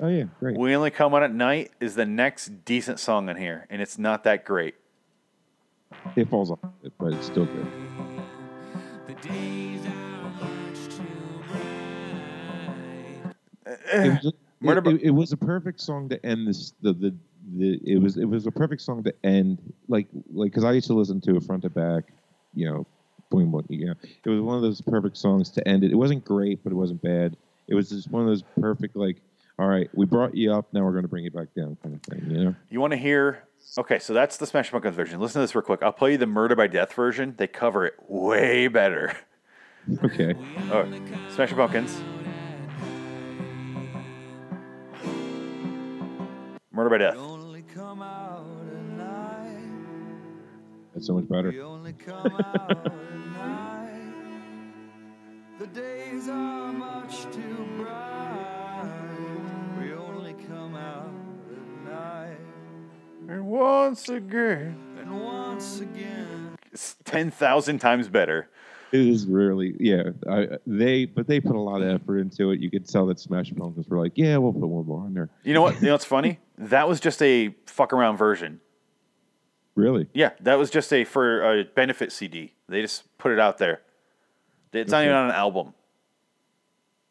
Oh 0.00 0.08
yeah, 0.08 0.24
great. 0.38 0.56
We 0.56 0.74
only 0.76 0.90
come 0.90 1.12
on 1.14 1.22
at 1.22 1.32
night 1.34 1.72
is 1.80 1.94
the 1.96 2.06
next 2.06 2.64
decent 2.64 3.00
song 3.00 3.28
in 3.28 3.36
here, 3.36 3.66
and 3.68 3.82
it's 3.82 3.98
not 3.98 4.24
that 4.24 4.44
great. 4.44 4.74
It 6.14 6.28
falls 6.28 6.50
off, 6.50 6.58
but 6.98 7.12
it's 7.14 7.26
still 7.26 7.46
good. 7.46 7.66
Eh, 13.66 14.04
it 14.04 14.08
was, 14.12 14.22
just- 14.22 14.36
Murder 14.60 14.78
it, 14.80 14.84
Bu- 14.84 14.90
it, 14.90 15.02
it 15.04 15.10
was 15.10 15.32
a 15.32 15.36
perfect 15.36 15.80
song 15.80 16.08
to 16.08 16.24
end 16.26 16.46
this. 16.48 16.72
The, 16.82 16.92
the 16.92 17.14
the 17.56 17.80
it 17.84 18.02
was 18.02 18.16
it 18.16 18.24
was 18.24 18.46
a 18.46 18.50
perfect 18.50 18.82
song 18.82 19.04
to 19.04 19.14
end 19.24 19.58
like 19.88 20.08
like 20.32 20.50
because 20.50 20.64
I 20.64 20.72
used 20.72 20.88
to 20.88 20.94
listen 20.94 21.20
to 21.22 21.36
it 21.36 21.44
front 21.44 21.62
to 21.62 21.70
back, 21.70 22.04
you 22.54 22.68
know, 22.68 22.84
boing 23.32 23.50
boing. 23.52 23.64
You 23.68 23.86
know, 23.86 23.94
it 24.24 24.28
was 24.28 24.40
one 24.40 24.56
of 24.56 24.62
those 24.62 24.80
perfect 24.80 25.16
songs 25.16 25.48
to 25.50 25.66
end 25.68 25.84
it. 25.84 25.92
It 25.92 25.94
wasn't 25.94 26.24
great, 26.24 26.62
but 26.64 26.72
it 26.72 26.76
wasn't 26.76 27.02
bad. 27.02 27.36
It 27.68 27.74
was 27.76 27.90
just 27.90 28.10
one 28.10 28.22
of 28.22 28.28
those 28.28 28.42
perfect 28.60 28.96
like, 28.96 29.18
all 29.58 29.66
right, 29.66 29.88
we 29.92 30.06
brought 30.06 30.34
you 30.36 30.52
up, 30.52 30.72
now 30.72 30.84
we're 30.84 30.92
going 30.92 31.02
to 31.02 31.08
bring 31.08 31.24
you 31.24 31.30
back 31.30 31.48
down 31.56 31.76
kind 31.82 31.94
of 31.94 32.02
thing. 32.02 32.30
You 32.30 32.44
know. 32.44 32.54
You 32.70 32.80
want 32.80 32.92
to 32.92 32.96
hear? 32.96 33.44
Okay, 33.76 33.98
so 33.98 34.14
that's 34.14 34.36
the 34.36 34.46
Smash 34.46 34.70
Pumpkins 34.70 34.94
version. 34.94 35.20
Listen 35.20 35.40
to 35.40 35.40
this 35.40 35.54
real 35.54 35.62
quick. 35.62 35.82
I'll 35.82 35.92
play 35.92 36.12
you 36.12 36.18
the 36.18 36.26
Murder 36.26 36.54
by 36.54 36.68
Death 36.68 36.92
version. 36.92 37.34
They 37.36 37.46
cover 37.48 37.86
it 37.86 37.94
way 38.08 38.68
better. 38.68 39.16
Okay. 40.04 40.34
Oh, 40.70 40.86
Smash 41.30 41.50
Pumpkins. 41.54 41.98
Murder 46.70 46.90
by 46.90 46.98
Death. 46.98 47.16
Only 47.16 47.62
come 47.62 48.02
out 48.02 48.44
at 48.70 48.82
night. 48.98 49.62
That's 50.92 51.06
so 51.06 51.14
much 51.14 51.26
better. 51.26 51.50
We 51.50 51.62
only 51.62 51.94
come 51.94 52.26
out 52.26 52.86
at 52.86 53.26
night. 53.32 54.12
The 55.58 55.66
days 55.68 56.28
are 56.28 56.72
much 56.72 57.22
too 57.32 57.66
bright. 57.78 58.07
And 63.28 63.46
once 63.46 64.08
again, 64.08 64.96
And 64.98 65.22
once 65.22 65.80
again, 65.80 66.56
it's 66.72 66.96
ten 67.04 67.30
thousand 67.30 67.78
times 67.78 68.08
better. 68.08 68.48
It 68.90 69.00
is 69.00 69.26
really, 69.26 69.76
yeah. 69.78 70.04
I, 70.30 70.48
they, 70.66 71.04
but 71.04 71.26
they 71.26 71.40
put 71.40 71.54
a 71.54 71.60
lot 71.60 71.82
of 71.82 71.88
effort 71.88 72.20
into 72.20 72.52
it. 72.52 72.60
You 72.60 72.70
could 72.70 72.88
tell 72.88 73.04
that 73.08 73.20
Smash 73.20 73.52
Pumpkins 73.54 73.86
were 73.86 73.98
like, 73.98 74.12
yeah, 74.14 74.38
we'll 74.38 74.54
put 74.54 74.66
one 74.66 74.86
more 74.86 75.00
on 75.02 75.12
there. 75.12 75.28
You 75.44 75.52
know 75.52 75.60
what? 75.60 75.74
You 75.74 75.88
know 75.88 75.92
what's 75.92 76.06
funny? 76.06 76.38
That 76.56 76.88
was 76.88 76.98
just 77.00 77.20
a 77.20 77.54
fuck 77.66 77.92
around 77.92 78.16
version. 78.16 78.62
Really? 79.74 80.08
Yeah, 80.14 80.30
that 80.40 80.54
was 80.54 80.70
just 80.70 80.90
a 80.90 81.04
for 81.04 81.60
a 81.60 81.64
benefit 81.64 82.12
CD. 82.12 82.54
They 82.66 82.80
just 82.80 83.04
put 83.18 83.30
it 83.30 83.38
out 83.38 83.58
there. 83.58 83.82
It's 84.72 84.90
not 84.90 85.04
even 85.04 85.14
on 85.14 85.26
an 85.26 85.34
album. 85.34 85.74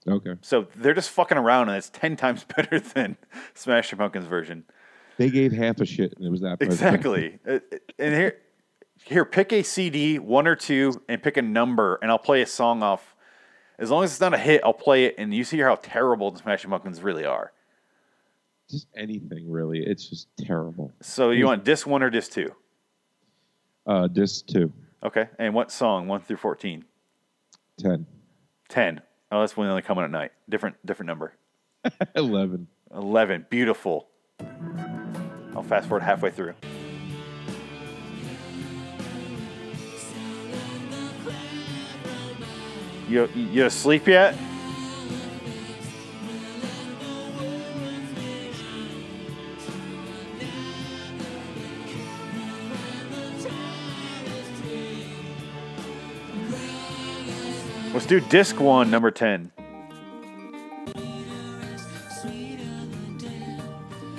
Okay. 0.07 0.33
So 0.41 0.67
they're 0.75 0.95
just 0.95 1.11
fucking 1.11 1.37
around, 1.37 1.69
and 1.69 1.77
it's 1.77 1.91
ten 1.91 2.15
times 2.15 2.43
better 2.55 2.79
than 2.79 3.17
Smash 3.53 3.95
Pumpkins 3.95 4.25
version. 4.25 4.65
They 5.17 5.29
gave 5.29 5.51
half 5.51 5.81
a 5.81 5.85
shit, 5.85 6.13
and 6.17 6.25
it 6.25 6.29
was 6.29 6.41
that. 6.41 6.61
Exactly. 6.61 7.39
Uh, 7.47 7.59
and 7.97 8.13
here, 8.13 8.37
here, 9.03 9.25
pick 9.25 9.51
a 9.51 9.63
CD, 9.63 10.19
one 10.19 10.47
or 10.47 10.55
two, 10.55 11.01
and 11.09 11.21
pick 11.21 11.37
a 11.37 11.41
number, 11.41 11.97
and 12.01 12.11
I'll 12.11 12.19
play 12.19 12.41
a 12.41 12.45
song 12.45 12.83
off. 12.83 13.15
As 13.79 13.91
long 13.91 14.03
as 14.03 14.11
it's 14.11 14.21
not 14.21 14.33
a 14.33 14.37
hit, 14.37 14.61
I'll 14.63 14.73
play 14.73 15.05
it, 15.05 15.15
and 15.17 15.33
you 15.33 15.43
see 15.43 15.59
how 15.59 15.75
terrible 15.75 16.31
the 16.31 16.39
Smashing 16.39 16.69
Pumpkins 16.69 17.01
really 17.01 17.25
are. 17.25 17.51
Just 18.69 18.87
anything, 18.95 19.49
really. 19.49 19.79
It's 19.79 20.07
just 20.07 20.27
terrible. 20.37 20.91
So 21.01 21.31
you 21.31 21.45
want 21.45 21.63
disc 21.63 21.87
one 21.87 22.03
or 22.03 22.09
disc 22.09 22.31
two? 22.31 22.53
Uh, 23.85 24.07
disc 24.07 24.45
two, 24.47 24.73
Okay. 25.03 25.29
And 25.39 25.53
what 25.53 25.71
song? 25.71 26.07
One 26.07 26.21
through 26.21 26.37
fourteen. 26.37 26.85
10, 27.79 28.05
Ten. 28.67 29.01
Oh, 29.31 29.41
that's 29.41 29.55
when 29.55 29.67
they 29.67 29.69
only 29.69 29.83
come 29.83 29.97
on 29.99 30.03
at 30.03 30.11
night. 30.11 30.31
Different, 30.49 30.75
different 30.85 31.07
number. 31.07 31.33
11. 32.15 32.67
Eleven. 32.93 33.45
Beautiful. 33.49 34.07
I'll 35.57 35.63
fast 35.63 35.87
forward 35.89 36.03
halfway 36.03 36.29
through. 36.29 36.53
You 43.09 43.27
you 43.33 43.65
asleep 43.65 44.05
yet? 44.05 44.35
Let's 57.93 58.05
do 58.05 58.19
disc 58.19 58.59
one, 58.59 58.91
number 58.91 59.09
ten. 59.09 59.51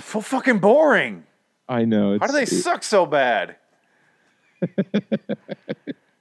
So 0.02 0.20
fucking 0.20 0.58
boring. 0.58 1.27
I 1.68 1.84
know. 1.84 2.18
How 2.18 2.26
do 2.26 2.32
they 2.32 2.42
it- 2.42 2.48
suck 2.48 2.82
so 2.82 3.06
bad? 3.06 3.56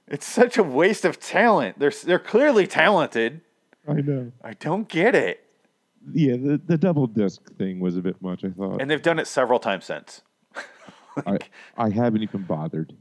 it's 0.08 0.26
such 0.26 0.58
a 0.58 0.62
waste 0.62 1.04
of 1.04 1.18
talent. 1.18 1.78
They're 1.78 1.92
they're 2.04 2.18
clearly 2.18 2.66
talented. 2.66 3.40
I 3.86 3.94
know. 3.94 4.32
I 4.44 4.52
don't 4.54 4.88
get 4.88 5.14
it. 5.14 5.44
Yeah, 6.12 6.36
the, 6.36 6.60
the 6.64 6.78
double 6.78 7.06
disc 7.06 7.52
thing 7.56 7.80
was 7.80 7.96
a 7.96 8.00
bit 8.00 8.20
much, 8.22 8.44
I 8.44 8.50
thought. 8.50 8.80
And 8.80 8.90
they've 8.90 9.02
done 9.02 9.18
it 9.18 9.26
several 9.26 9.58
times 9.58 9.84
since. 9.86 10.22
I, 11.26 11.38
I 11.76 11.90
haven't 11.90 12.22
even 12.22 12.42
bothered. 12.42 12.94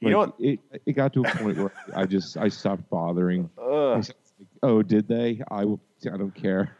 You 0.00 0.10
know 0.10 0.18
what? 0.18 0.34
It, 0.38 0.60
it 0.84 0.92
got 0.92 1.12
to 1.14 1.22
a 1.22 1.30
point 1.36 1.56
where 1.56 1.72
I 1.96 2.04
just 2.04 2.36
I 2.36 2.48
stopped 2.48 2.88
bothering. 2.90 3.48
I 3.58 3.62
like, 3.96 4.10
oh, 4.62 4.82
did 4.82 5.08
they? 5.08 5.40
I 5.50 5.64
will. 5.64 5.80
I 6.06 6.16
don't 6.18 6.34
care. 6.34 6.76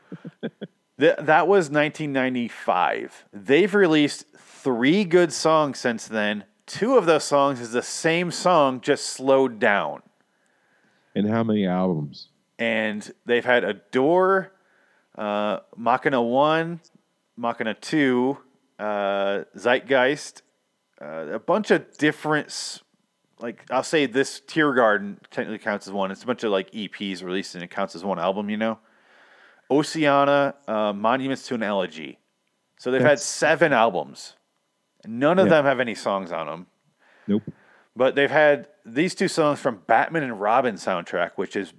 Th- 1.00 1.16
that 1.18 1.48
was 1.48 1.70
1995. 1.70 3.24
They've 3.32 3.74
released 3.74 4.26
three 4.64 5.04
good 5.04 5.32
songs 5.32 5.78
since 5.78 6.08
then. 6.08 6.44
Two 6.66 6.96
of 6.96 7.06
those 7.06 7.24
songs 7.24 7.60
is 7.60 7.70
the 7.70 7.82
same 7.82 8.32
song, 8.32 8.80
just 8.80 9.06
slowed 9.06 9.60
down. 9.60 10.02
And 11.14 11.28
how 11.28 11.44
many 11.44 11.64
albums? 11.66 12.30
and 12.58 13.12
they've 13.26 13.44
had 13.44 13.64
Adore, 13.64 14.52
uh, 15.16 15.58
Machina 15.76 16.22
1, 16.22 16.80
Machina 17.36 17.74
2, 17.74 18.38
uh, 18.78 19.42
Zeitgeist, 19.56 20.42
uh, 21.00 21.26
a 21.32 21.38
bunch 21.38 21.70
of 21.70 21.96
different, 21.98 22.82
like, 23.40 23.64
I'll 23.70 23.82
say 23.82 24.06
this 24.06 24.40
Teargarden 24.40 25.16
technically 25.30 25.58
counts 25.58 25.86
as 25.86 25.92
one. 25.92 26.10
It's 26.10 26.22
a 26.22 26.26
bunch 26.26 26.44
of, 26.44 26.52
like, 26.52 26.70
EPs 26.70 27.22
released 27.22 27.54
and 27.54 27.64
it 27.64 27.70
counts 27.70 27.94
as 27.94 28.04
one 28.04 28.18
album, 28.18 28.48
you 28.50 28.56
know? 28.56 28.78
Oceania, 29.70 30.54
uh, 30.68 30.92
Monuments 30.92 31.46
to 31.48 31.54
an 31.54 31.62
Elegy. 31.62 32.18
So 32.78 32.90
they've 32.90 33.00
had 33.00 33.18
seven 33.18 33.72
albums. 33.72 34.34
None 35.06 35.38
of 35.38 35.46
Yeah. 35.46 35.54
them 35.54 35.64
have 35.64 35.80
any 35.80 35.94
songs 35.94 36.32
on 36.32 36.46
them. 36.46 36.66
Nope. 37.26 37.42
But 37.96 38.14
they've 38.14 38.30
had 38.30 38.68
these 38.84 39.14
two 39.14 39.28
songs 39.28 39.60
from 39.60 39.82
Batman 39.86 40.22
and 40.24 40.40
Robin 40.40 40.74
soundtrack, 40.74 41.32
which 41.36 41.56
is 41.56 41.72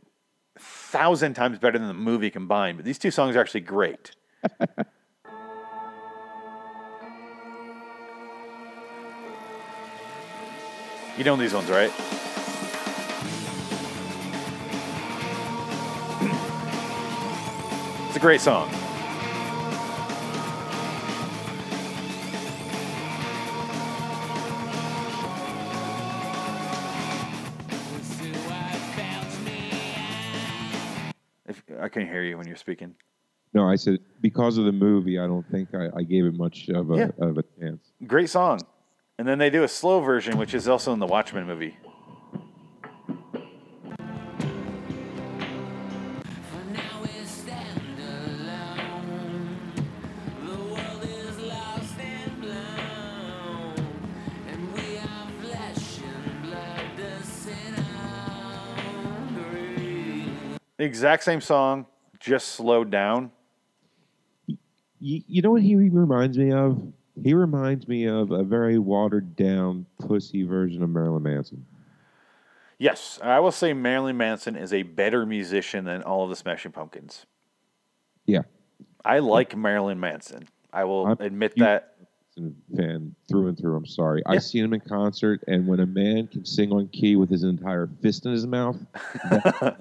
a 0.56 0.60
thousand 0.60 1.34
times 1.34 1.60
better 1.60 1.78
than 1.78 1.88
the 1.88 1.94
movie 1.94 2.30
combined. 2.32 2.78
But 2.78 2.86
these 2.86 2.98
two 2.98 3.12
songs 3.12 3.36
are 3.36 3.42
actually 3.42 3.62
great. 3.62 4.12
you 11.18 11.24
know 11.24 11.36
these 11.36 11.54
ones, 11.54 11.70
right? 11.70 11.92
It's 18.08 18.24
a 18.24 18.26
great 18.26 18.40
song. 18.40 18.72
I 31.82 31.90
can't 31.90 32.10
hear 32.10 32.24
you 32.24 32.38
when 32.38 32.48
you're 32.48 32.56
speaking. 32.56 32.96
No, 33.54 33.68
I 33.68 33.76
said 33.76 34.00
because 34.22 34.58
of 34.58 34.66
the 34.66 34.72
movie, 34.72 35.18
I 35.20 35.28
don't 35.28 35.50
think 35.50 35.70
I, 35.74 35.88
I 35.96 36.04
gave 36.04 36.26
it 36.26 36.34
much 36.36 36.68
of 36.70 36.92
a 36.92 36.96
Yeah. 36.98 37.10
of 37.20 37.38
a 37.38 37.44
chance. 37.60 37.92
Great 38.06 38.30
song. 38.30 38.60
And 39.18 39.26
then 39.28 39.38
they 39.38 39.50
do 39.50 39.64
a 39.64 39.68
slow 39.68 40.02
version, 40.02 40.38
which 40.38 40.54
is 40.54 40.68
also 40.68 40.92
in 40.92 41.00
the 41.00 41.08
Watchmen 41.08 41.48
movie. 41.48 41.78
Exact 60.86 61.24
same 61.24 61.42
song, 61.42 61.86
just 62.20 62.50
slowed 62.50 62.90
down. 62.90 63.32
You, 64.48 65.22
you 65.28 65.42
know 65.42 65.52
what 65.52 65.62
he 65.62 65.76
reminds 65.76 66.38
me 66.38 66.52
of? 66.52 66.82
He 67.22 67.34
reminds 67.34 67.88
me 67.88 68.06
of 68.08 68.32
a 68.32 68.44
very 68.44 68.78
watered 68.78 69.36
down 69.36 69.86
pussy 70.00 70.44
version 70.44 70.84
of 70.84 70.90
Marilyn 70.90 71.24
Manson. 71.24 71.66
Yes, 72.78 73.20
I 73.24 73.40
will 73.40 73.52
say 73.54 73.72
Marilyn 73.74 74.18
Manson 74.18 74.56
is 74.58 74.74
a 74.74 74.84
better 74.84 75.26
musician 75.26 75.86
than 75.86 76.04
all 76.04 76.24
of 76.26 76.30
the 76.30 76.36
Smashing 76.36 76.74
Pumpkins. 76.74 77.26
Yeah, 78.26 78.42
I 79.06 79.20
like 79.20 79.56
Marilyn 79.56 80.00
Manson. 80.00 80.48
I 80.74 80.84
will 80.84 81.08
I'm- 81.08 81.18
admit 81.20 81.54
that. 81.58 81.92
Fan 82.76 83.16
through 83.30 83.48
and 83.48 83.58
through. 83.58 83.78
I'm 83.78 83.86
sorry. 83.86 84.22
Yeah. 84.26 84.34
I've 84.34 84.44
seen 84.44 84.66
him 84.66 84.74
in 84.74 84.82
concert, 84.82 85.42
and 85.48 85.66
when 85.66 85.80
a 85.80 85.86
man 85.86 86.28
can 86.28 86.44
sing 86.44 86.70
on 86.74 86.90
key 86.90 87.16
with 87.16 87.30
his 87.30 87.44
entire 87.44 87.88
fist 88.02 88.26
in 88.26 88.34
his 88.34 88.46
mouth, 88.46 88.76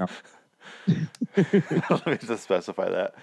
Let 1.37 2.07
me 2.07 2.17
just 2.19 2.43
specify 2.45 2.89
that. 2.91 3.15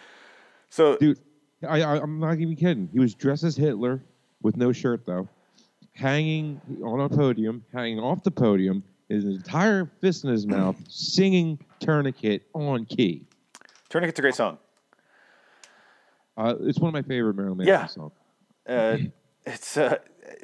So, 0.69 0.97
dude, 0.97 1.19
I, 1.67 1.81
I, 1.81 2.01
I'm 2.01 2.19
not 2.19 2.39
even 2.39 2.55
kidding. 2.55 2.89
He 2.91 2.99
was 2.99 3.13
dressed 3.13 3.43
as 3.43 3.55
Hitler 3.55 4.01
with 4.41 4.57
no 4.57 4.71
shirt 4.71 5.05
though, 5.05 5.27
hanging 5.93 6.61
on 6.83 6.99
a 7.01 7.09
podium, 7.09 7.63
hanging 7.73 7.99
off 7.99 8.23
the 8.23 8.31
podium, 8.31 8.83
his 9.09 9.25
entire 9.25 9.89
fist 10.01 10.23
in 10.23 10.31
his 10.31 10.47
mouth, 10.47 10.75
singing 10.89 11.59
"Tourniquet" 11.79 12.41
on 12.53 12.85
key. 12.85 13.25
Tourniquet's 13.89 14.19
a 14.19 14.21
great 14.21 14.35
song. 14.35 14.57
Uh, 16.37 16.55
it's 16.61 16.79
one 16.79 16.87
of 16.89 16.93
my 16.93 17.01
favorite 17.01 17.35
Marilyn 17.35 17.57
Manson 17.57 17.73
Yeah. 17.73 17.85
songs. 17.87 18.11
Uh, 18.67 18.97
it's 19.45 19.75
uh, 19.77 19.97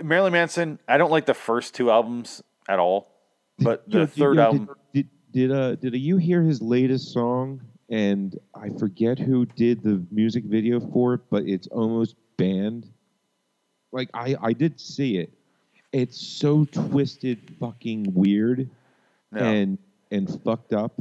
Marilyn 0.04 0.34
Manson. 0.34 0.80
I 0.88 0.98
don't 0.98 1.12
like 1.12 1.26
the 1.26 1.34
first 1.34 1.74
two 1.76 1.90
albums 1.90 2.44
at 2.68 2.80
all, 2.80 3.08
but 3.60 3.90
the 3.90 4.00
did- 4.00 4.12
third 4.12 4.38
album. 4.38 4.70
Did 4.94 5.08
did, 5.32 5.52
uh 5.52 5.76
did 5.76 5.96
you 5.96 6.18
hear 6.18 6.42
his 6.42 6.62
latest 6.62 7.12
song? 7.12 7.62
And 7.90 8.38
I 8.54 8.70
forget 8.78 9.18
who 9.18 9.46
did 9.46 9.82
the 9.82 10.04
music 10.12 10.44
video 10.44 10.80
for 10.80 11.14
it, 11.14 11.22
but 11.30 11.44
it's 11.46 11.68
almost 11.68 12.16
banned. 12.38 12.90
Like 13.92 14.10
I 14.14 14.36
I 14.42 14.54
did 14.54 14.80
see 14.80 15.18
it. 15.18 15.32
It's 15.94 16.20
so 16.20 16.66
twisted, 16.66 17.40
fucking 17.60 18.14
weird, 18.14 18.70
No. 19.32 19.40
and 19.40 19.78
and 20.12 20.30
fucked 20.44 20.74
up. 20.74 21.00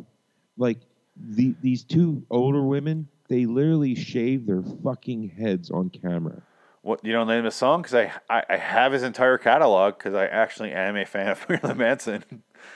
Like 0.57 0.79
the 1.16 1.55
these 1.61 1.83
two 1.83 2.22
older 2.31 2.62
women, 2.62 3.09
they 3.29 3.47
literally 3.47 3.97
shave 3.97 4.47
their 4.47 4.62
fucking 4.85 5.31
heads 5.31 5.70
on 5.72 5.91
camera. 5.91 6.41
What 6.83 7.05
you 7.05 7.12
know 7.12 7.24
the 7.24 7.33
name 7.33 7.39
of 7.45 7.45
the 7.47 7.51
song? 7.51 7.83
Because 7.83 7.95
I, 7.95 8.12
I 8.31 8.45
I 8.51 8.57
have 8.59 8.93
his 8.93 9.03
entire 9.03 9.39
catalog 9.39 9.99
because 9.99 10.14
I 10.14 10.27
actually 10.27 10.70
am 10.70 10.97
a 10.97 11.05
fan 11.05 11.27
of 11.29 11.45
Marilyn 11.49 11.79
Manson. 11.79 12.22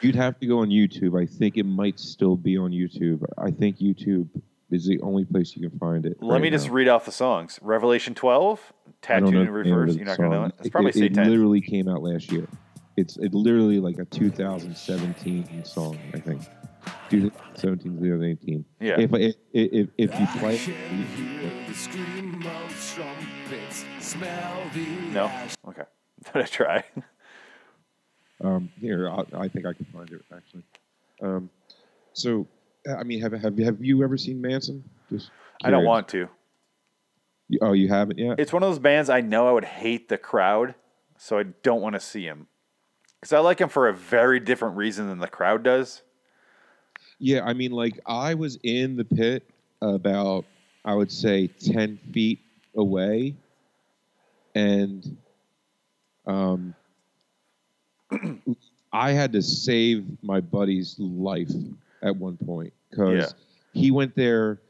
You'd 0.01 0.17
have 0.17 0.39
to 0.41 0.47
go 0.47 0.59
on 0.61 0.69
YouTube. 0.69 1.21
I 1.21 1.27
think 1.27 1.57
it 1.57 1.65
might 1.65 1.99
still 2.01 2.37
be 2.37 2.57
on 2.57 2.71
YouTube. 2.71 3.25
I 3.39 3.51
think 3.51 3.79
YouTube 3.79 4.29
is 4.71 4.87
the 4.87 5.01
only 5.01 5.25
place 5.25 5.57
you 5.57 5.69
can 5.69 5.79
find 5.79 6.07
it. 6.07 6.17
Let 6.21 6.35
right 6.35 6.43
me 6.43 6.51
just 6.51 6.69
read 6.69 6.89
off 6.89 7.05
the 7.05 7.13
songs. 7.13 7.59
Revelation 7.63 8.15
12, 8.15 8.61
I 8.61 8.71
don't 8.71 9.03
Tattooed 9.03 9.29
in 9.29 9.35
the 9.35 9.41
name 9.41 9.49
of 9.49 9.55
Reverse. 9.55 9.97
You're 9.97 10.05
not 10.07 10.17
gonna 10.17 10.31
know 10.31 10.45
it. 10.45 10.55
It's 10.61 10.69
probably 10.71 10.91
it, 10.91 10.95
say 10.95 11.07
it 11.07 11.17
literally 11.17 11.61
came 11.61 11.89
out 11.89 12.03
last 12.03 12.31
year. 12.31 12.47
It's 12.97 13.17
it 13.19 13.35
literally 13.35 13.81
like 13.81 13.99
a 13.99 14.05
2017 14.05 15.65
song, 15.65 15.99
I 16.15 16.21
think. 16.21 16.43
2017, 17.11 17.99
2018. 17.99 18.65
Yeah. 18.81 19.01
If 19.01 19.13
if 19.15 19.35
if, 19.53 19.89
if 19.99 20.21
you 20.21 20.27
play, 20.39 20.57
it, 20.57 21.69
The 21.69 21.75
scream 21.75 22.35
of 22.47 22.95
trumpets, 22.95 23.85
smell 24.01 24.63
the 24.75 24.87
No. 25.13 25.27
ash. 25.27 25.55
Okay. 25.69 25.83
But 26.33 26.43
I 26.43 26.47
try. 26.47 26.85
Um, 28.43 28.71
here 28.81 29.09
I, 29.09 29.25
I 29.35 29.49
think 29.49 29.67
I 29.67 29.73
can 29.73 29.85
find 29.87 30.11
it 30.11 30.23
actually. 30.35 30.63
Um, 31.23 31.51
so 32.13 32.47
I 32.99 33.03
mean, 33.03 33.21
have 33.21 33.33
have 33.33 33.59
have 33.59 33.85
you 33.85 34.03
ever 34.03 34.17
seen 34.17 34.41
Manson? 34.41 34.83
Just 35.11 35.31
I 35.63 35.71
don't 35.71 35.85
want 35.85 36.09
to. 36.09 36.29
You- 37.49 37.59
Oh, 37.63 37.73
you 37.73 37.89
haven't 37.89 38.19
yet. 38.19 38.39
It's 38.39 38.53
one 38.53 38.63
of 38.63 38.69
those 38.69 38.79
bands 38.79 39.11
I 39.11 39.21
know 39.23 39.49
I 39.49 39.53
would 39.53 39.65
hate 39.65 40.09
the 40.09 40.17
crowd, 40.17 40.77
so 41.19 41.37
I 41.37 41.43
don't 41.65 41.81
want 41.83 41.95
to 41.95 42.01
see 42.01 42.23
him. 42.25 42.47
Because 43.21 43.33
I 43.33 43.41
like 43.41 43.61
him 43.61 43.69
for 43.69 43.89
a 43.89 43.93
very 43.93 44.39
different 44.39 44.77
reason 44.77 45.09
than 45.09 45.19
the 45.19 45.27
crowd 45.27 45.65
does. 45.65 46.03
Yeah, 47.19 47.43
I 47.45 47.53
mean, 47.55 47.73
like 47.73 47.99
I 48.07 48.35
was 48.35 48.57
in 48.63 48.97
the 48.97 49.05
pit 49.05 49.43
about, 49.83 50.45
I 50.85 50.95
would 50.95 51.11
say, 51.11 51.49
ten 51.49 51.99
feet 52.13 52.39
away, 52.77 53.35
and 54.55 55.17
um, 56.27 56.75
I 58.93 59.13
had 59.13 59.33
to 59.33 59.43
save 59.43 60.05
my 60.23 60.41
buddy's 60.41 60.97
life 60.99 61.51
at 62.03 62.17
one 62.17 62.37
point 62.37 62.73
because 62.91 63.35
he 63.73 63.91
went 63.91 64.15
there. 64.17 64.61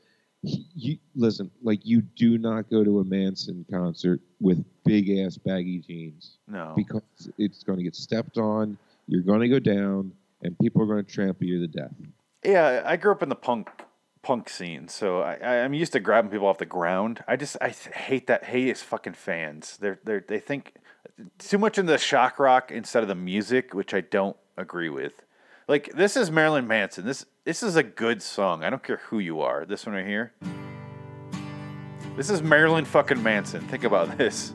He, 0.43 0.67
you, 0.75 0.99
listen, 1.15 1.51
like 1.63 1.81
you 1.85 2.01
do 2.01 2.39
not 2.39 2.71
go 2.71 2.83
to 2.83 3.01
a 3.01 3.05
Manson 3.05 3.65
concert 3.71 4.21
with 4.41 4.65
big 4.85 5.11
ass 5.19 5.37
baggy 5.37 5.81
jeans 5.81 6.39
No. 6.49 6.73
because 6.77 7.03
it's 7.37 7.63
going 7.63 7.77
to 7.79 7.83
get 7.85 7.95
stepped 7.95 8.39
on. 8.39 8.79
You're 9.07 9.23
going 9.23 9.41
to 9.41 9.49
go 9.49 9.59
down, 9.59 10.13
and 10.43 10.59
people 10.59 10.83
are 10.83 10.87
going 10.87 11.05
to 11.05 11.11
trample 11.11 11.47
you 11.47 11.61
to 11.61 11.67
death. 11.67 11.93
Yeah, 12.45 12.83
I 12.87 12.97
grew 12.97 13.13
up 13.13 13.23
in 13.23 13.29
the 13.29 13.35
punk 13.35 13.69
punk 14.23 14.49
scene, 14.51 14.87
so 14.89 15.21
I, 15.23 15.63
I'm 15.65 15.73
used 15.75 15.93
to 15.93 16.01
grabbing 16.01 16.31
people 16.31 16.47
off 16.47 16.59
the 16.59 16.67
ground. 16.67 17.25
I 17.27 17.37
just 17.37 17.57
I 17.61 17.71
hate 17.71 18.27
that 18.29 18.45
hate 18.45 18.69
his 18.69 18.83
fucking 18.83 19.15
fans. 19.15 19.77
They're 19.79 19.99
they 20.05 20.21
they 20.27 20.39
think 20.41 20.75
too 21.39 21.59
much 21.59 21.79
into 21.79 21.93
the 21.93 21.99
shock 21.99 22.39
rock 22.39 22.71
instead 22.71 23.03
of 23.03 23.09
the 23.09 23.15
music, 23.15 23.75
which 23.75 23.95
I 23.95 24.01
don't 24.01 24.37
agree 24.57 24.89
with. 24.89 25.13
Like 25.69 25.93
this 25.95 26.17
is 26.17 26.31
Marilyn 26.31 26.67
Manson. 26.67 27.07
This 27.07 27.27
this 27.45 27.63
is 27.63 27.77
a 27.77 27.83
good 27.83 28.23
song. 28.23 28.65
I 28.65 28.71
don't 28.71 28.83
care 28.83 29.01
who 29.09 29.19
you 29.19 29.41
are. 29.41 29.65
This 29.65 29.87
one 29.87 29.95
right 29.95 30.07
here. 30.07 30.33
This 32.17 32.29
is 32.29 32.43
Marilyn 32.43 32.85
fucking 32.85 33.23
Manson. 33.23 33.61
Think 33.69 33.85
about 33.85 34.19
this. 34.19 34.53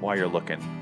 While 0.00 0.16
you're 0.16 0.28
looking. 0.28 0.81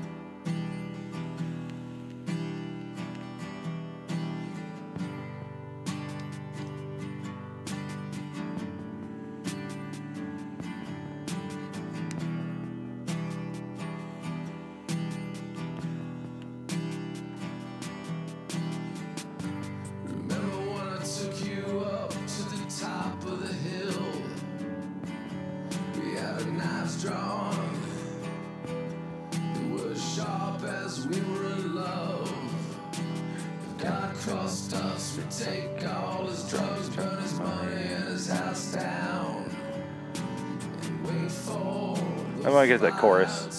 I 42.71 42.75
want 42.75 42.83
get 42.83 42.91
that 42.93 43.01
chorus. 43.01 43.50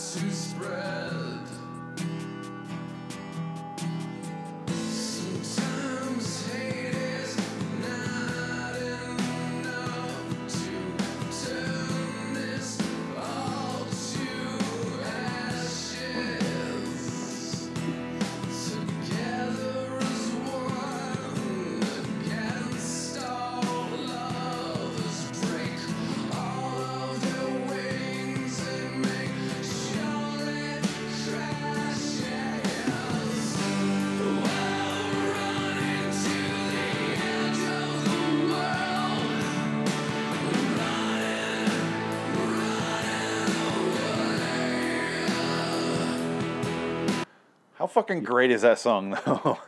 Fucking 47.93 48.23
great 48.23 48.51
is 48.51 48.63
that 48.63 48.79
song, 48.79 49.11
though? 49.27 49.59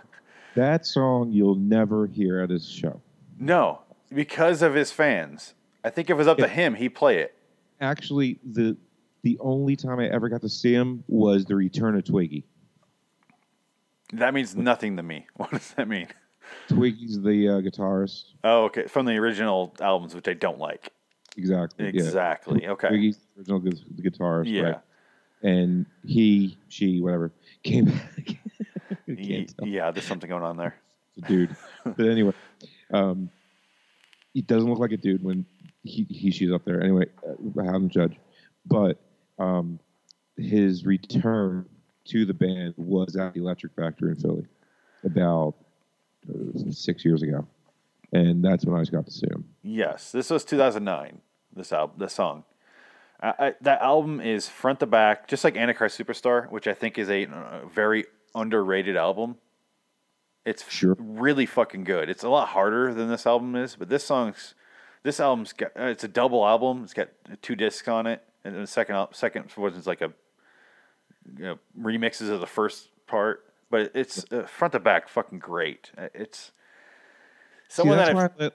That 0.56 0.86
song 0.86 1.32
you'll 1.32 1.54
never 1.56 2.06
hear 2.06 2.40
at 2.40 2.50
his 2.50 2.68
show. 2.68 3.00
no, 3.38 3.80
because 4.12 4.62
of 4.62 4.74
his 4.74 4.92
fans. 4.92 5.54
I 5.82 5.90
think 5.90 6.08
if 6.08 6.14
it 6.14 6.18
was 6.18 6.28
up 6.28 6.38
Yeah. 6.38 6.46
to 6.46 6.52
him, 6.52 6.74
he'd 6.74 6.90
play 6.90 7.18
it. 7.18 7.34
Actually, 7.80 8.38
the 8.44 8.76
the 9.22 9.36
only 9.40 9.74
time 9.76 9.98
I 10.00 10.06
ever 10.08 10.28
got 10.28 10.42
to 10.42 10.48
see 10.48 10.72
him 10.72 11.02
was 11.08 11.44
the 11.46 11.56
return 11.56 11.96
of 11.96 12.04
Twiggy. 12.04 12.44
That 14.12 14.34
means 14.34 14.54
nothing 14.54 14.96
to 14.96 15.02
me. 15.02 15.26
What 15.36 15.50
does 15.50 15.70
that 15.72 15.88
mean? 15.88 16.08
Twiggy's 16.68 17.20
the 17.20 17.48
uh, 17.48 17.52
guitarist. 17.60 18.24
Oh, 18.44 18.64
okay. 18.64 18.86
From 18.86 19.06
the 19.06 19.16
original 19.16 19.74
albums, 19.80 20.14
which 20.14 20.28
I 20.28 20.34
don't 20.34 20.58
like. 20.58 20.90
Exactly. 21.36 21.86
yeah. 21.86 21.90
Exactly. 21.90 22.68
Okay. 22.68 22.88
Twiggy's 22.88 23.18
the 23.34 23.40
original 23.40 23.58
gu- 23.60 23.70
guitarist. 24.10 24.52
Yeah. 24.52 24.62
Right? 24.62 24.80
And 25.42 25.86
he, 26.04 26.56
she, 26.68 27.00
whatever, 27.00 27.32
came 27.64 27.86
back. 27.86 28.36
I 28.90 28.96
Ye- 29.06 29.28
can't 29.38 29.56
tell. 29.58 29.66
yeah, 29.68 29.90
there's 29.90 30.06
something 30.06 30.28
going 30.30 30.42
on 30.42 30.56
there. 30.56 30.76
It's 31.16 31.24
a 31.26 31.28
dude. 31.28 31.56
but 31.84 32.06
anyway, 32.06 32.32
um, 32.92 33.30
he 34.32 34.42
doesn't 34.42 34.68
look 34.68 34.78
like 34.78 34.92
a 34.92 34.96
dude 34.96 35.22
when 35.24 35.44
he, 35.82 36.06
he 36.08 36.30
she's 36.30 36.52
up 36.52 36.64
there. 36.64 36.80
Anyway, 36.82 37.06
uh, 37.26 37.60
I 37.60 37.64
haven't 37.64 37.90
judged. 37.90 38.16
but 38.66 39.00
um, 39.38 39.78
his 40.36 40.84
return 40.84 41.66
to 42.06 42.24
the 42.26 42.34
band 42.34 42.74
was 42.76 43.16
at 43.16 43.34
the 43.34 43.40
Electric 43.40 43.72
Factory 43.74 44.10
in 44.10 44.16
Philly 44.16 44.46
about 45.04 45.54
uh, 46.28 46.70
six 46.70 47.04
years 47.04 47.22
ago, 47.22 47.46
and 48.12 48.44
that's 48.44 48.64
when 48.64 48.80
I 48.80 48.84
got 48.84 49.06
to 49.06 49.12
see 49.12 49.26
him. 49.30 49.44
Yes, 49.62 50.12
this 50.12 50.30
was 50.30 50.44
2009. 50.44 51.20
This 51.56 51.72
album, 51.72 51.96
this 51.98 52.12
song. 52.14 52.44
I, 53.24 53.46
I, 53.46 53.54
that 53.62 53.80
album 53.80 54.20
is 54.20 54.48
front 54.48 54.80
to 54.80 54.86
back, 54.86 55.26
just 55.28 55.44
like 55.44 55.56
Antichrist 55.56 55.98
Superstar, 55.98 56.50
which 56.50 56.68
I 56.68 56.74
think 56.74 56.98
is 56.98 57.08
a 57.08 57.24
uh, 57.26 57.66
very 57.66 58.04
underrated 58.34 58.96
album. 58.96 59.36
It's 60.44 60.70
Sure. 60.70 60.94
really 60.98 61.46
fucking 61.46 61.84
good. 61.84 62.10
It's 62.10 62.22
a 62.22 62.28
lot 62.28 62.48
harder 62.48 62.92
than 62.92 63.08
this 63.08 63.26
album 63.26 63.56
is, 63.56 63.76
but 63.76 63.88
this 63.88 64.04
song's 64.04 64.54
this 65.02 65.18
album's 65.20 65.54
got 65.54 65.70
uh, 65.78 65.84
it's 65.84 66.04
a 66.04 66.08
double 66.08 66.46
album. 66.46 66.82
It's 66.84 66.92
got 66.92 67.08
two 67.40 67.56
discs 67.56 67.88
on 67.88 68.06
it, 68.06 68.22
and 68.44 68.54
the 68.54 68.66
second 68.66 69.06
second 69.12 69.50
version's 69.50 69.86
like 69.86 70.02
a 70.02 70.12
you 71.38 71.44
know, 71.44 71.58
remixes 71.80 72.28
of 72.28 72.40
the 72.40 72.46
first 72.46 72.90
part, 73.06 73.44
but 73.70 73.90
it's 73.94 74.30
uh, 74.30 74.42
front 74.42 74.72
to 74.72 74.80
back 74.80 75.08
fucking 75.08 75.38
great. 75.38 75.90
Uh, 75.96 76.08
It's 76.12 76.52
See, 77.68 77.76
someone 77.76 77.96
that's 77.96 78.36
that 78.36 78.54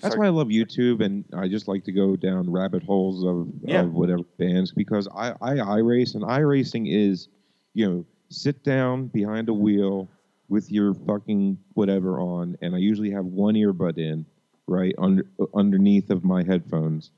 that's 0.00 0.16
why 0.16 0.26
I 0.26 0.30
love 0.30 0.48
YouTube, 0.48 1.04
and 1.04 1.24
I 1.34 1.48
just 1.48 1.68
like 1.68 1.84
to 1.84 1.92
go 1.92 2.16
down 2.16 2.50
rabbit 2.50 2.82
holes 2.82 3.24
of, 3.24 3.48
Yeah. 3.62 3.82
of 3.82 3.92
whatever 3.94 4.22
bands 4.38 4.72
because 4.72 5.08
I 5.14 5.32
I 5.40 5.54
iRace 5.56 6.14
and 6.14 6.24
iRacing 6.24 6.86
is, 6.88 7.28
you 7.74 7.88
know, 7.88 8.04
sit 8.28 8.62
down 8.64 9.06
behind 9.08 9.48
a 9.48 9.54
wheel 9.54 10.08
with 10.48 10.70
your 10.70 10.94
fucking 10.94 11.58
whatever 11.74 12.20
on, 12.20 12.56
and 12.60 12.74
I 12.74 12.78
usually 12.78 13.10
have 13.10 13.24
one 13.24 13.54
earbud 13.54 13.98
in, 13.98 14.26
right 14.66 14.94
under 14.98 15.24
underneath 15.54 16.10
of 16.10 16.24
my 16.24 16.42
headphones, 16.42 17.10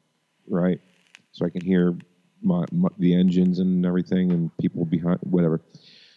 right, 0.48 0.80
so 1.32 1.46
I 1.46 1.50
can 1.50 1.62
hear 1.62 1.96
my, 2.42 2.64
my 2.72 2.88
the 2.98 3.14
engines 3.14 3.58
and 3.58 3.86
everything 3.86 4.32
and 4.32 4.50
people 4.58 4.84
behind 4.84 5.18
whatever. 5.22 5.60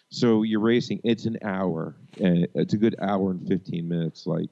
So 0.08 0.42
you're 0.44 0.60
racing. 0.60 1.00
It's 1.04 1.24
an 1.26 1.38
hour, 1.42 1.96
and 2.20 2.46
it's 2.54 2.74
a 2.74 2.76
good 2.76 2.96
hour 3.00 3.30
and 3.32 3.46
fifteen 3.48 3.88
minutes. 3.88 4.26
Like 4.26 4.50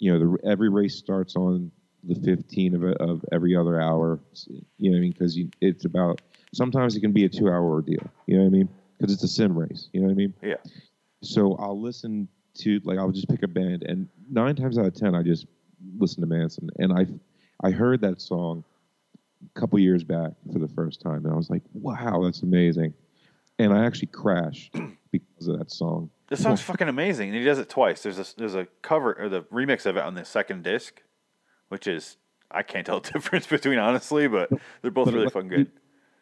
you 0.00 0.12
know, 0.12 0.18
the, 0.18 0.48
every 0.48 0.68
race 0.68 0.96
starts 0.96 1.36
on 1.36 1.70
the 2.02 2.14
15 2.14 2.74
of, 2.74 2.82
a, 2.82 2.92
of 3.02 3.24
every 3.30 3.54
other 3.54 3.80
hour. 3.80 4.18
You 4.78 4.90
know 4.90 4.94
what 4.94 4.96
I 4.96 5.00
mean? 5.00 5.12
Because 5.12 5.38
it's 5.60 5.84
about 5.84 6.20
sometimes 6.52 6.96
it 6.96 7.00
can 7.00 7.12
be 7.12 7.24
a 7.24 7.28
two 7.28 7.48
hour 7.48 7.62
ordeal. 7.62 8.02
You 8.26 8.38
know 8.38 8.42
what 8.44 8.48
I 8.48 8.52
mean? 8.52 8.68
Because 8.98 9.14
it's 9.14 9.22
a 9.22 9.28
sim 9.28 9.56
race. 9.56 9.88
You 9.92 10.00
know 10.00 10.06
what 10.06 10.12
I 10.12 10.16
mean? 10.16 10.34
yeah. 10.42 10.56
So 11.22 11.54
I'll 11.56 11.80
listen 11.80 12.28
to 12.58 12.80
like 12.84 12.98
I'll 12.98 13.10
just 13.10 13.28
pick 13.28 13.42
a 13.42 13.48
band, 13.48 13.82
and 13.82 14.08
nine 14.30 14.56
times 14.56 14.78
out 14.78 14.86
of 14.86 14.94
ten 14.94 15.14
I 15.14 15.22
just 15.22 15.46
listen 15.98 16.22
to 16.22 16.26
Manson. 16.26 16.70
And 16.78 16.92
I 16.92 17.06
I 17.62 17.70
heard 17.70 18.00
that 18.00 18.20
song 18.20 18.64
a 19.44 19.60
couple 19.60 19.78
years 19.78 20.02
back 20.02 20.32
for 20.52 20.58
the 20.58 20.68
first 20.68 21.00
time, 21.02 21.24
and 21.24 21.32
I 21.32 21.36
was 21.36 21.50
like, 21.50 21.62
wow, 21.74 22.22
that's 22.24 22.42
amazing. 22.42 22.94
And 23.58 23.74
I 23.74 23.84
actually 23.84 24.08
crashed 24.08 24.72
because 25.10 25.48
of 25.48 25.58
that 25.58 25.70
song. 25.70 26.10
This 26.30 26.42
song's 26.42 26.60
fucking 26.62 26.88
amazing, 26.88 27.28
and 27.30 27.36
he 27.38 27.44
does 27.44 27.58
it 27.58 27.68
twice. 27.68 28.04
There's 28.04 28.18
a 28.18 28.24
there's 28.36 28.54
a 28.54 28.66
cover 28.82 29.14
or 29.20 29.28
the 29.28 29.42
remix 29.42 29.84
of 29.84 29.96
it 29.96 30.02
on 30.02 30.14
the 30.14 30.24
second 30.24 30.62
disc, 30.62 31.02
which 31.68 31.88
is 31.88 32.16
I 32.50 32.62
can't 32.62 32.86
tell 32.86 33.00
the 33.00 33.10
difference 33.14 33.48
between 33.48 33.78
honestly, 33.78 34.28
but 34.28 34.48
they're 34.80 34.92
both 34.92 35.06
But, 35.06 35.14
really 35.14 35.24
like, 35.26 35.34
fucking 35.34 35.48
good. 35.48 35.72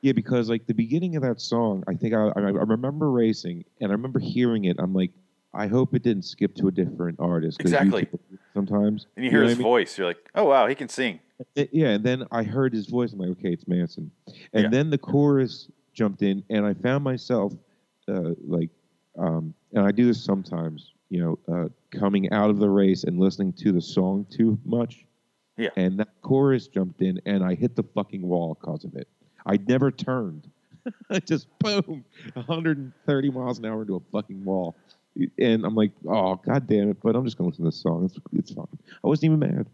Yeah, 0.01 0.13
because 0.13 0.49
like 0.49 0.67
the 0.67 0.75
beginning 0.75 1.17
of 1.17 1.23
that 1.23 1.41
song, 1.41 1.85
I 1.89 1.95
think 1.95 2.15
I, 2.15 2.29
I, 2.29 2.41
remember 2.41 3.11
racing 3.11 3.65
and 3.81 3.91
I 3.91 3.95
remember 3.95 4.21
hearing 4.21 4.65
it. 4.67 4.77
I'm 4.79 4.95
like, 4.95 5.11
I 5.53 5.67
hope 5.67 5.93
it 5.93 6.03
didn't 6.05 6.23
skip 6.23 6.55
to 6.57 6.69
a 6.69 6.71
different 6.71 7.19
artist. 7.19 7.61
Exactly. 7.61 8.07
Sometimes, 8.55 9.09
And 9.17 9.25
you 9.25 9.31
hear 9.31 9.41
know 9.43 9.49
his 9.49 9.57
I 9.57 9.59
mean? 9.59 9.65
voice, 9.65 9.99
you're 9.99 10.07
like, 10.07 10.31
oh 10.37 10.45
wow, 10.45 10.69
he 10.69 10.75
can 10.75 10.89
sing. 10.89 11.21
Yeah, 11.55 11.89
and 11.91 12.05
then 12.05 12.25
I 12.31 12.45
heard 12.45 12.73
his 12.73 12.87
voice. 12.87 13.13
I'm 13.13 13.19
like, 13.19 13.31
okay, 13.31 13.53
it's 13.53 13.67
Manson. 13.69 14.11
And 14.53 14.65
Yeah. 14.65 14.69
then 14.71 14.91
the 14.91 14.99
chorus 14.99 15.69
jumped 15.93 16.23
in, 16.23 16.45
and 16.49 16.65
I 16.65 16.75
found 16.75 17.05
myself 17.05 17.53
uh, 18.09 18.35
like, 18.47 18.71
um, 19.19 19.55
and 19.73 19.87
I 19.87 19.91
do 19.91 20.07
this 20.07 20.23
sometimes, 20.23 20.93
you 21.11 21.21
know, 21.21 21.39
uh, 21.53 21.69
coming 21.99 22.31
out 22.33 22.51
of 22.51 22.59
the 22.59 22.69
race 22.69 23.05
and 23.05 23.19
listening 23.19 23.53
to 23.55 23.73
the 23.73 23.81
song 23.81 24.27
too 24.31 24.59
much. 24.65 25.05
Yeah. 25.57 25.71
And 25.77 25.99
that 25.99 26.09
chorus 26.23 26.69
jumped 26.69 27.03
in, 27.03 27.21
and 27.27 27.43
I 27.43 27.55
hit 27.55 27.75
the 27.75 27.83
fucking 27.83 28.23
wall 28.23 28.57
because 28.59 28.85
of 28.85 28.95
it. 28.95 29.09
I 29.45 29.59
never 29.67 29.91
turned. 29.91 30.49
I 31.11 31.19
just 31.19 31.49
boom, 31.59 32.05
130 32.35 33.31
miles 33.31 33.59
an 33.59 33.65
hour 33.67 33.83
into 33.83 33.97
a 33.97 34.01
fucking 34.13 34.45
wall. 34.45 34.77
And 35.39 35.65
I'm 35.65 35.75
like, 35.75 35.91
oh 36.09 36.37
god 36.37 36.69
damn 36.69 36.91
it! 36.91 36.99
But 37.03 37.17
I'm 37.17 37.25
just 37.25 37.37
gonna 37.37 37.49
listen 37.49 37.65
to 37.65 37.71
this 37.71 37.83
song. 37.83 38.05
It's 38.05 38.19
it's 38.33 38.53
fine. 38.53 38.67
I 39.03 39.09
wasn't 39.09 39.33
even 39.33 39.41
mad. 39.41 39.67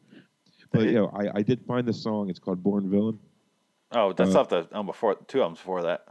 But 0.73 0.85
you 0.85 0.95
know, 0.95 1.09
I, 1.15 1.39
I 1.39 1.43
did 1.43 1.61
find 1.67 1.87
the 1.87 1.93
song. 1.93 2.31
It's 2.31 2.39
called 2.39 2.63
Born 2.63 2.89
Villain. 2.91 3.19
Oh, 3.93 4.15
that's 4.15 4.35
Uh, 4.35 4.41
off 4.41 4.49
the 4.49 4.67
album 4.73 4.87
before 4.87 5.17
two 5.29 5.43
albums 5.43 5.59
before 5.59 5.83
that. 5.83 6.07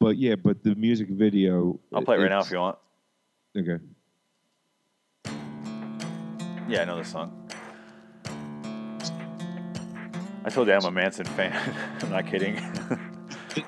But 0.00 0.16
yeah, 0.16 0.36
but 0.36 0.62
the 0.62 0.74
music 0.76 1.08
video. 1.08 1.80
I'll 1.92 2.02
play 2.02 2.16
it 2.16 2.20
right 2.20 2.30
now 2.30 2.40
if 2.40 2.50
you 2.50 2.58
want. 2.58 2.78
Okay. 3.56 3.78
Yeah, 6.68 6.82
I 6.82 6.84
know 6.84 6.98
this 6.98 7.10
song. 7.10 7.50
I 10.44 10.50
told 10.50 10.68
you 10.68 10.74
I'm 10.74 10.84
a 10.84 10.90
Manson 10.90 11.24
fan. 11.24 11.52
I'm 12.02 12.10
not 12.10 12.26
kidding. 12.26 12.60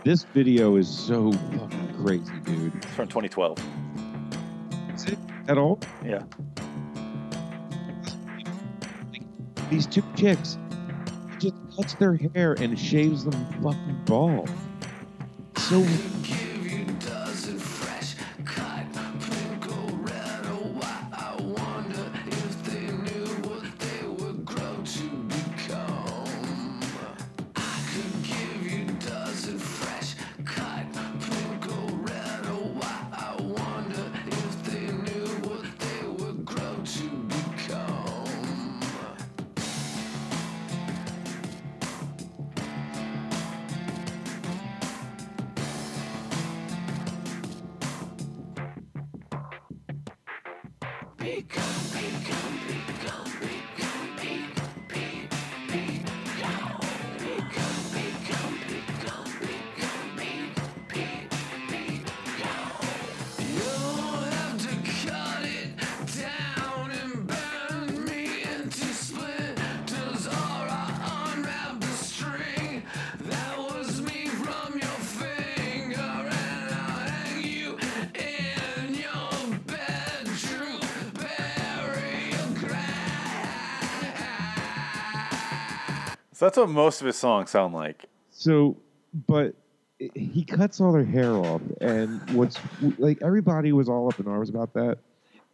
This 0.04 0.22
video 0.22 0.76
is 0.76 0.88
so 0.88 1.32
fucking 1.32 2.04
crazy, 2.04 2.32
dude. 2.44 2.74
It's 2.76 2.86
from 2.86 3.08
2012. 3.08 3.58
Is 4.94 5.04
it 5.06 5.18
at 5.48 5.58
all? 5.58 5.80
Yeah. 6.04 6.22
These 9.68 9.86
two 9.86 10.04
chicks 10.16 10.58
just 11.38 11.56
cuts 11.76 11.94
their 11.94 12.14
hair 12.14 12.52
and 12.60 12.78
shaves 12.78 13.24
them 13.24 13.46
fucking 13.62 14.02
bald. 14.04 14.50
So 15.70 15.78
So 86.40 86.46
that's 86.46 86.56
what 86.56 86.70
most 86.70 87.02
of 87.02 87.06
his 87.06 87.16
songs 87.16 87.50
sound 87.50 87.74
like. 87.74 88.06
So, 88.30 88.78
but 89.26 89.54
he 89.98 90.42
cuts 90.42 90.80
all 90.80 90.90
their 90.90 91.04
hair 91.04 91.32
off, 91.32 91.60
and 91.82 92.18
what's 92.30 92.58
like 92.96 93.18
everybody 93.20 93.72
was 93.72 93.90
all 93.90 94.08
up 94.08 94.18
in 94.18 94.26
arms 94.26 94.48
about 94.48 94.72
that, 94.72 94.96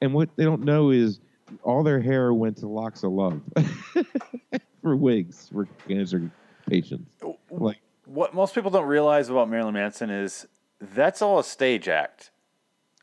and 0.01 0.15
what 0.15 0.29
they 0.37 0.45
don't 0.45 0.63
know 0.63 0.91
is 0.91 1.19
all 1.65 1.83
their 1.83 1.99
hair 1.99 2.33
went 2.33 2.59
to 2.59 2.69
locks 2.69 3.03
of 3.03 3.11
love 3.11 3.41
for 4.81 4.95
wigs 4.95 5.51
for 5.53 5.67
cancer 5.89 6.31
patients. 6.69 7.11
Like, 7.51 7.79
What 8.05 8.33
most 8.33 8.55
people 8.55 8.71
don't 8.71 8.87
realize 8.87 9.29
about 9.29 9.51
Marilyn 9.51 9.75
Manson 9.75 10.09
is 10.09 10.47
that's 10.81 11.21
all 11.21 11.41
a 11.41 11.45
stage 11.45 11.89
act. 11.89 12.31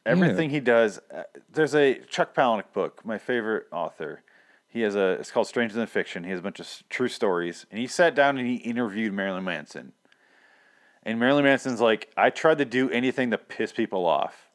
Everything 0.05 0.51
he 0.51 0.61
does. 0.61 1.01
uh, 1.13 1.23
There's 1.51 1.75
a 1.75 1.95
Chuck 2.09 2.33
Palahniuk 2.33 2.71
book, 2.71 3.01
my 3.03 3.17
favorite 3.17 3.65
author. 3.73 4.21
He 4.73 4.81
has 4.81 4.95
a. 4.95 5.11
It's 5.11 5.29
called 5.29 5.45
Stranger 5.45 5.75
Than 5.75 5.85
Fiction. 5.85 6.23
He 6.23 6.31
has 6.31 6.39
a 6.39 6.41
bunch 6.41 6.59
of 6.59 6.67
true 6.89 7.07
stories, 7.07 7.67
and 7.69 7.79
he 7.79 7.85
sat 7.85 8.15
down 8.15 8.39
and 8.39 8.47
he 8.47 8.55
interviewed 8.55 9.13
Marilyn 9.13 9.43
Manson. 9.43 9.93
And 11.03 11.19
Marilyn 11.19 11.43
Manson's 11.43 11.79
like, 11.79 12.11
I 12.17 12.31
tried 12.31 12.57
to 12.57 12.65
do 12.65 12.89
anything 12.89 13.29
to 13.29 13.37
piss 13.37 13.71
people 13.71 14.07
off, 14.07 14.49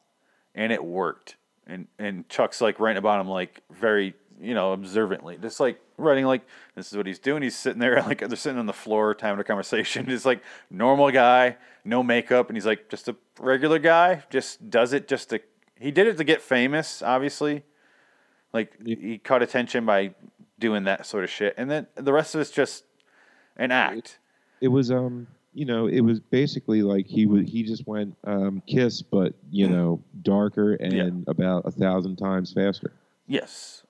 and 0.53 0.73
it 0.73 0.83
worked. 0.83 1.37
And 1.65 1.87
and 1.97 2.27
Chuck's 2.27 2.59
like 2.59 2.81
writing 2.81 2.97
about 2.97 3.21
him 3.21 3.29
like 3.29 3.61
very 3.71 4.13
you 4.41 4.53
know 4.53 4.73
observantly, 4.73 5.37
just 5.41 5.61
like 5.61 5.79
writing 5.95 6.25
like 6.25 6.41
this 6.75 6.91
is 6.91 6.97
what 6.97 7.05
he's 7.05 7.19
doing. 7.19 7.41
He's 7.41 7.55
sitting 7.55 7.79
there 7.79 8.01
like 8.05 8.19
they're 8.19 8.35
sitting 8.35 8.59
on 8.59 8.65
the 8.65 8.73
floor 8.73 9.15
having 9.17 9.39
a 9.39 9.45
conversation. 9.45 10.05
He's 10.07 10.25
like 10.25 10.43
normal 10.69 11.11
guy, 11.11 11.55
no 11.85 12.03
makeup, 12.03 12.49
and 12.49 12.57
he's 12.57 12.65
like 12.65 12.89
just 12.89 13.07
a 13.07 13.15
regular 13.39 13.79
guy. 13.79 14.23
Just 14.29 14.69
does 14.69 14.91
it 14.91 15.07
just 15.07 15.29
to. 15.29 15.39
He 15.79 15.91
did 15.91 16.07
it 16.07 16.17
to 16.17 16.25
get 16.25 16.41
famous, 16.41 17.01
obviously. 17.01 17.63
Like 18.53 18.73
he 18.85 19.17
caught 19.19 19.41
attention 19.43 19.85
by 19.85 20.13
doing 20.59 20.83
that 20.85 21.05
sort 21.05 21.23
of 21.23 21.29
shit, 21.29 21.53
and 21.57 21.69
then 21.69 21.87
the 21.95 22.11
rest 22.13 22.35
of 22.35 22.41
it's 22.41 22.51
just 22.51 22.83
an 23.57 23.71
act. 23.71 24.19
it 24.61 24.67
was 24.69 24.89
um 24.91 25.27
you 25.53 25.65
know 25.65 25.87
it 25.87 26.01
was 26.01 26.19
basically 26.19 26.81
like 26.81 27.05
he 27.07 27.25
was 27.25 27.47
he 27.49 27.63
just 27.63 27.85
went 27.87 28.15
um 28.25 28.61
kiss 28.67 29.01
but 29.01 29.33
you 29.51 29.67
know 29.67 30.01
darker 30.21 30.73
and 30.75 30.93
Yeah. 30.93 31.09
about 31.31 31.65
a 31.65 31.71
thousand 31.71 32.15
times 32.17 32.53
faster 32.53 32.93
Yes. 33.27 33.83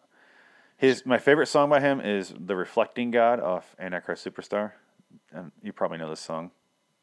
His 0.77 1.05
my 1.05 1.17
favorite 1.17 1.47
song 1.47 1.69
by 1.69 1.79
him 1.81 1.99
is 2.01 2.33
"The 2.37 2.55
Reflecting 2.55 3.11
God" 3.11 3.39
off 3.39 3.75
Antichrist 3.79 4.25
Superstar, 4.25 4.71
and 5.33 5.51
you 5.61 5.71
probably 5.73 5.97
know 5.97 6.09
this 6.09 6.19
song. 6.21 6.51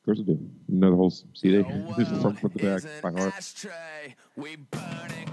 of 0.01 0.05
course 0.05 0.19
i 0.21 0.23
do 0.23 0.33
you 0.33 0.79
know 0.81 0.91
the 0.91 0.97
whole 0.97 1.11
cd 1.11 1.59
The 1.63 2.05
from 2.21 2.37
front 2.37 2.41
to 2.41 2.49
back 2.59 2.83
world 2.83 3.03
by 3.03 3.11
heart 3.13 3.35
ashtray. 3.37 4.15
We 4.37 4.57
burn 4.57 5.11
it 5.23 5.33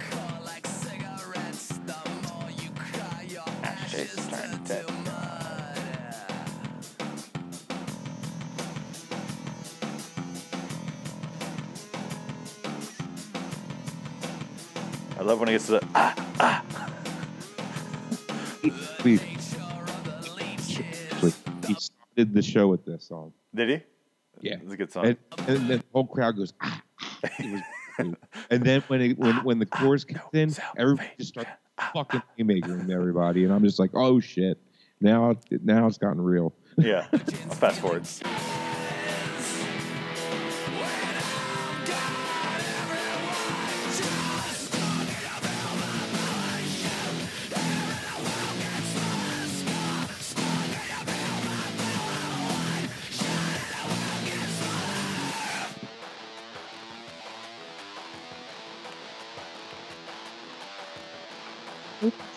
Ashtrays 4.04 4.20
ashes 4.20 4.28
turn 4.28 4.66
turn 4.66 4.86
to 4.86 4.86
to. 4.86 5.04
I 15.20 15.22
love 15.24 15.40
when 15.40 15.48
he 15.48 15.54
gets 15.54 15.68
to 15.68 15.74
the 15.74 15.88
ah, 15.96 16.64
Please, 19.00 19.22
Nature 19.22 19.64
of 19.70 20.04
the 20.06 20.32
leeches. 20.34 21.24
like, 21.24 21.34
he 21.66 21.76
started 21.76 22.34
the 22.34 22.42
show 22.42 22.68
with 22.68 22.86
this 22.86 23.06
song 23.06 23.34
did 23.56 23.70
he? 23.70 23.82
Yeah. 24.42 24.56
it's 24.62 24.74
a 24.74 24.78
good 24.78 24.92
song. 24.92 25.06
and, 25.06 25.18
and 25.48 25.70
then 25.70 25.78
the 25.80 25.84
whole 25.94 26.08
crowd 26.08 26.36
goes 26.36 26.54
ah, 26.62 26.82
ah. 27.02 27.20
Was 27.40 27.62
and 28.50 28.64
then 28.64 28.82
when 28.88 29.02
it, 29.02 29.18
when 29.18 29.36
when 29.44 29.60
the 29.60 29.66
chorus 29.66 30.04
kicks 30.04 30.22
in 30.34 30.54
everybody 30.78 31.10
just 31.18 31.30
starts 31.30 31.50
fucking 31.94 32.22
haymakering 32.38 32.90
everybody. 32.92 33.44
And 33.46 33.54
i'm 33.54 33.64
just 33.64 33.80
like 33.80 33.92
oh 33.94 34.20
shit. 34.20 34.58
Now 35.02 35.36
now 35.64 35.88
it's 35.88 35.98
gotten 35.98 36.22
real. 36.22 36.54
Yeah, 36.78 37.06
I'll 37.12 37.20
fast 37.20 37.82
forward. 37.82 38.08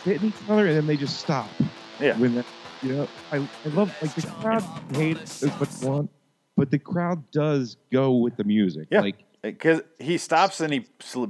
hitting 0.07 0.29
each 0.29 0.49
other 0.49 0.67
and 0.67 0.77
then 0.77 0.87
they 0.87 0.97
just 0.97 1.19
stop 1.19 1.51
Yeah, 2.01 2.17
when 2.19 2.35
that, 2.37 2.47
you 2.83 2.95
know, 2.95 3.09
I, 3.33 3.37
I 3.37 3.69
love 3.69 3.95
like 4.01 4.15
the 4.15 4.23
crowd 4.23 4.65
hates 4.95 5.43
much 5.43 5.83
want, 5.83 6.11
but 6.57 6.71
the 6.71 6.79
crowd 6.79 7.31
does 7.31 7.77
go 7.93 8.13
with 8.13 8.37
the 8.37 8.45
music. 8.45 8.89
Yeah. 8.91 9.01
Like 9.01 9.17
because 9.43 9.83
he 9.99 10.19
stops 10.19 10.61
and 10.61 10.73
he 10.73 10.87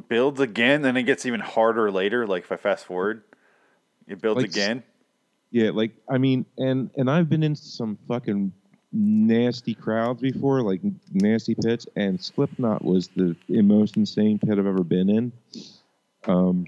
builds 0.08 0.40
again, 0.40 0.82
then 0.82 0.96
it 0.96 1.02
gets 1.04 1.26
even 1.26 1.40
harder 1.40 1.90
later. 1.90 2.26
Like 2.26 2.44
if 2.44 2.52
I 2.52 2.56
fast 2.56 2.86
forward, 2.86 3.22
it 4.06 4.20
builds 4.20 4.42
Like 4.42 4.50
again. 4.50 4.82
yeah, 5.50 5.70
like 5.70 5.92
I 6.08 6.18
mean, 6.18 6.46
and 6.58 6.90
and 6.96 7.10
I've 7.10 7.28
been 7.28 7.42
in 7.42 7.56
some 7.56 7.98
fucking 8.08 8.52
nasty 8.92 9.74
crowds 9.74 10.22
before, 10.22 10.62
like 10.62 10.80
nasty 11.12 11.54
pits, 11.54 11.86
and 11.96 12.22
Slipknot 12.22 12.84
was 12.84 13.08
the 13.08 13.36
most 13.48 13.96
insane 13.96 14.38
pit 14.38 14.58
I've 14.58 14.66
ever 14.66 14.84
been 14.84 15.10
in. 15.10 15.32
Um, 16.26 16.66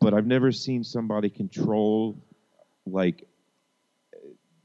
but 0.00 0.14
I've 0.14 0.26
never 0.26 0.52
seen 0.52 0.84
somebody 0.84 1.28
control 1.30 2.16
like 2.86 3.26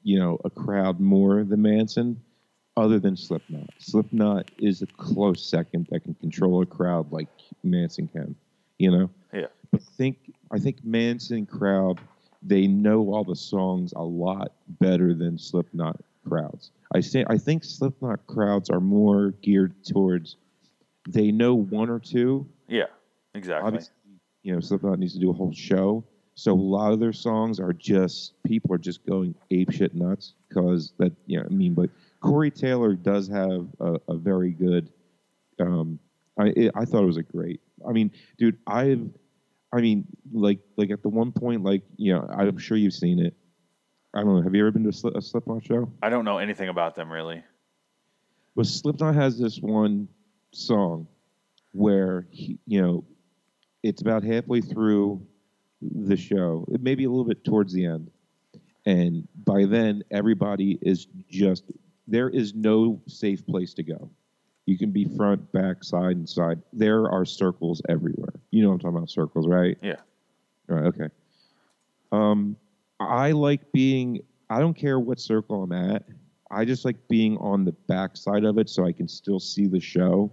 you 0.03 0.19
know 0.19 0.39
a 0.43 0.49
crowd 0.49 0.99
more 0.99 1.43
than 1.43 1.61
Manson, 1.61 2.21
other 2.77 2.99
than 2.99 3.15
Slipknot. 3.15 3.69
Slipknot 3.79 4.51
is 4.59 4.81
a 4.81 4.87
close 4.87 5.45
second 5.45 5.87
that 5.91 6.01
can 6.01 6.15
control 6.15 6.61
a 6.61 6.65
crowd 6.65 7.11
like 7.11 7.27
Manson 7.63 8.07
can. 8.07 8.35
You 8.77 8.91
know. 8.91 9.09
Yeah. 9.33 9.47
But 9.71 9.81
I 9.81 9.91
think 9.97 10.33
I 10.51 10.59
think 10.59 10.83
Manson 10.83 11.45
crowd 11.45 11.99
they 12.41 12.67
know 12.67 13.13
all 13.13 13.23
the 13.25 13.35
songs 13.35 13.93
a 13.95 14.03
lot 14.03 14.53
better 14.79 15.13
than 15.13 15.37
Slipknot 15.37 15.99
crowds. 16.27 16.71
I 16.95 17.01
say 17.01 17.25
I 17.27 17.37
think 17.37 17.63
Slipknot 17.63 18.25
crowds 18.27 18.69
are 18.69 18.79
more 18.79 19.31
geared 19.41 19.73
towards 19.85 20.37
they 21.07 21.31
know 21.31 21.55
one 21.55 21.89
or 21.89 21.99
two. 21.99 22.47
Yeah, 22.67 22.85
exactly. 23.33 23.67
Obviously, 23.67 23.93
you 24.43 24.53
know, 24.53 24.59
Slipknot 24.59 24.99
needs 24.99 25.13
to 25.13 25.19
do 25.19 25.29
a 25.29 25.33
whole 25.33 25.53
show. 25.53 26.03
So 26.35 26.53
a 26.53 26.55
lot 26.55 26.93
of 26.93 26.99
their 26.99 27.11
songs 27.11 27.59
are 27.59 27.73
just 27.73 28.41
people 28.43 28.73
are 28.73 28.77
just 28.77 29.05
going 29.05 29.35
ape 29.51 29.71
shit 29.71 29.93
nuts 29.93 30.35
because 30.47 30.93
that 30.97 31.11
you 31.25 31.37
know 31.37 31.45
I 31.45 31.53
mean. 31.53 31.73
But 31.73 31.89
Corey 32.21 32.51
Taylor 32.51 32.93
does 32.93 33.27
have 33.27 33.67
a, 33.79 33.99
a 34.07 34.15
very 34.15 34.51
good. 34.51 34.89
Um, 35.59 35.99
I 36.39 36.47
it, 36.55 36.71
I 36.75 36.85
thought 36.85 37.03
it 37.03 37.07
was 37.07 37.17
a 37.17 37.23
great. 37.23 37.59
I 37.87 37.91
mean, 37.91 38.11
dude, 38.37 38.57
I've. 38.65 39.09
I 39.71 39.81
mean, 39.81 40.05
like 40.31 40.59
like 40.77 40.91
at 40.91 41.03
the 41.03 41.09
one 41.09 41.31
point, 41.31 41.63
like 41.63 41.83
you 41.97 42.13
know, 42.13 42.25
I'm 42.29 42.57
sure 42.57 42.77
you've 42.77 42.93
seen 42.93 43.19
it. 43.19 43.35
I 44.13 44.21
don't 44.21 44.35
know. 44.35 44.41
Have 44.41 44.55
you 44.55 44.61
ever 44.61 44.71
been 44.71 44.83
to 44.83 44.89
a, 44.89 44.93
Slip, 44.93 45.15
a 45.15 45.21
Slipknot 45.21 45.65
show? 45.65 45.91
I 46.01 46.09
don't 46.09 46.25
know 46.25 46.37
anything 46.37 46.69
about 46.69 46.95
them 46.95 47.11
really. 47.11 47.43
But 48.55 48.65
Slipknot 48.65 49.15
has 49.15 49.37
this 49.37 49.59
one 49.59 50.07
song 50.51 51.07
where 51.71 52.27
he, 52.31 52.57
you 52.65 52.81
know, 52.81 53.03
it's 53.83 54.01
about 54.01 54.23
halfway 54.23 54.61
through 54.61 55.25
the 55.81 56.17
show, 56.17 56.65
it 56.71 56.81
may 56.81 56.95
be 56.95 57.05
a 57.05 57.09
little 57.09 57.25
bit 57.25 57.43
towards 57.43 57.73
the 57.73 57.85
end, 57.85 58.11
and 58.85 59.27
by 59.45 59.65
then 59.65 60.03
everybody 60.11 60.77
is 60.81 61.07
just 61.29 61.63
there 62.07 62.29
is 62.29 62.53
no 62.53 63.01
safe 63.07 63.45
place 63.45 63.73
to 63.75 63.83
go. 63.83 64.09
You 64.65 64.77
can 64.77 64.91
be 64.91 65.05
front, 65.17 65.51
back, 65.51 65.83
side, 65.83 66.17
and 66.17 66.29
side. 66.29 66.61
There 66.73 67.09
are 67.09 67.25
circles 67.25 67.81
everywhere. 67.89 68.33
You 68.51 68.61
know 68.61 68.69
what 68.69 68.75
I'm 68.75 68.79
talking 68.79 68.97
about 68.97 69.09
circles, 69.09 69.47
right? 69.47 69.77
Yeah. 69.81 69.95
Right. 70.67 70.85
Okay. 70.85 71.07
Um, 72.11 72.55
I 72.99 73.31
like 73.31 73.71
being. 73.71 74.21
I 74.49 74.59
don't 74.59 74.75
care 74.75 74.99
what 74.99 75.19
circle 75.19 75.63
I'm 75.63 75.71
at. 75.71 76.03
I 76.51 76.65
just 76.65 76.83
like 76.83 76.97
being 77.07 77.37
on 77.37 77.65
the 77.65 77.71
back 77.71 78.17
side 78.17 78.43
of 78.43 78.57
it 78.57 78.69
so 78.69 78.85
I 78.85 78.91
can 78.91 79.07
still 79.07 79.39
see 79.39 79.67
the 79.67 79.79
show. 79.79 80.31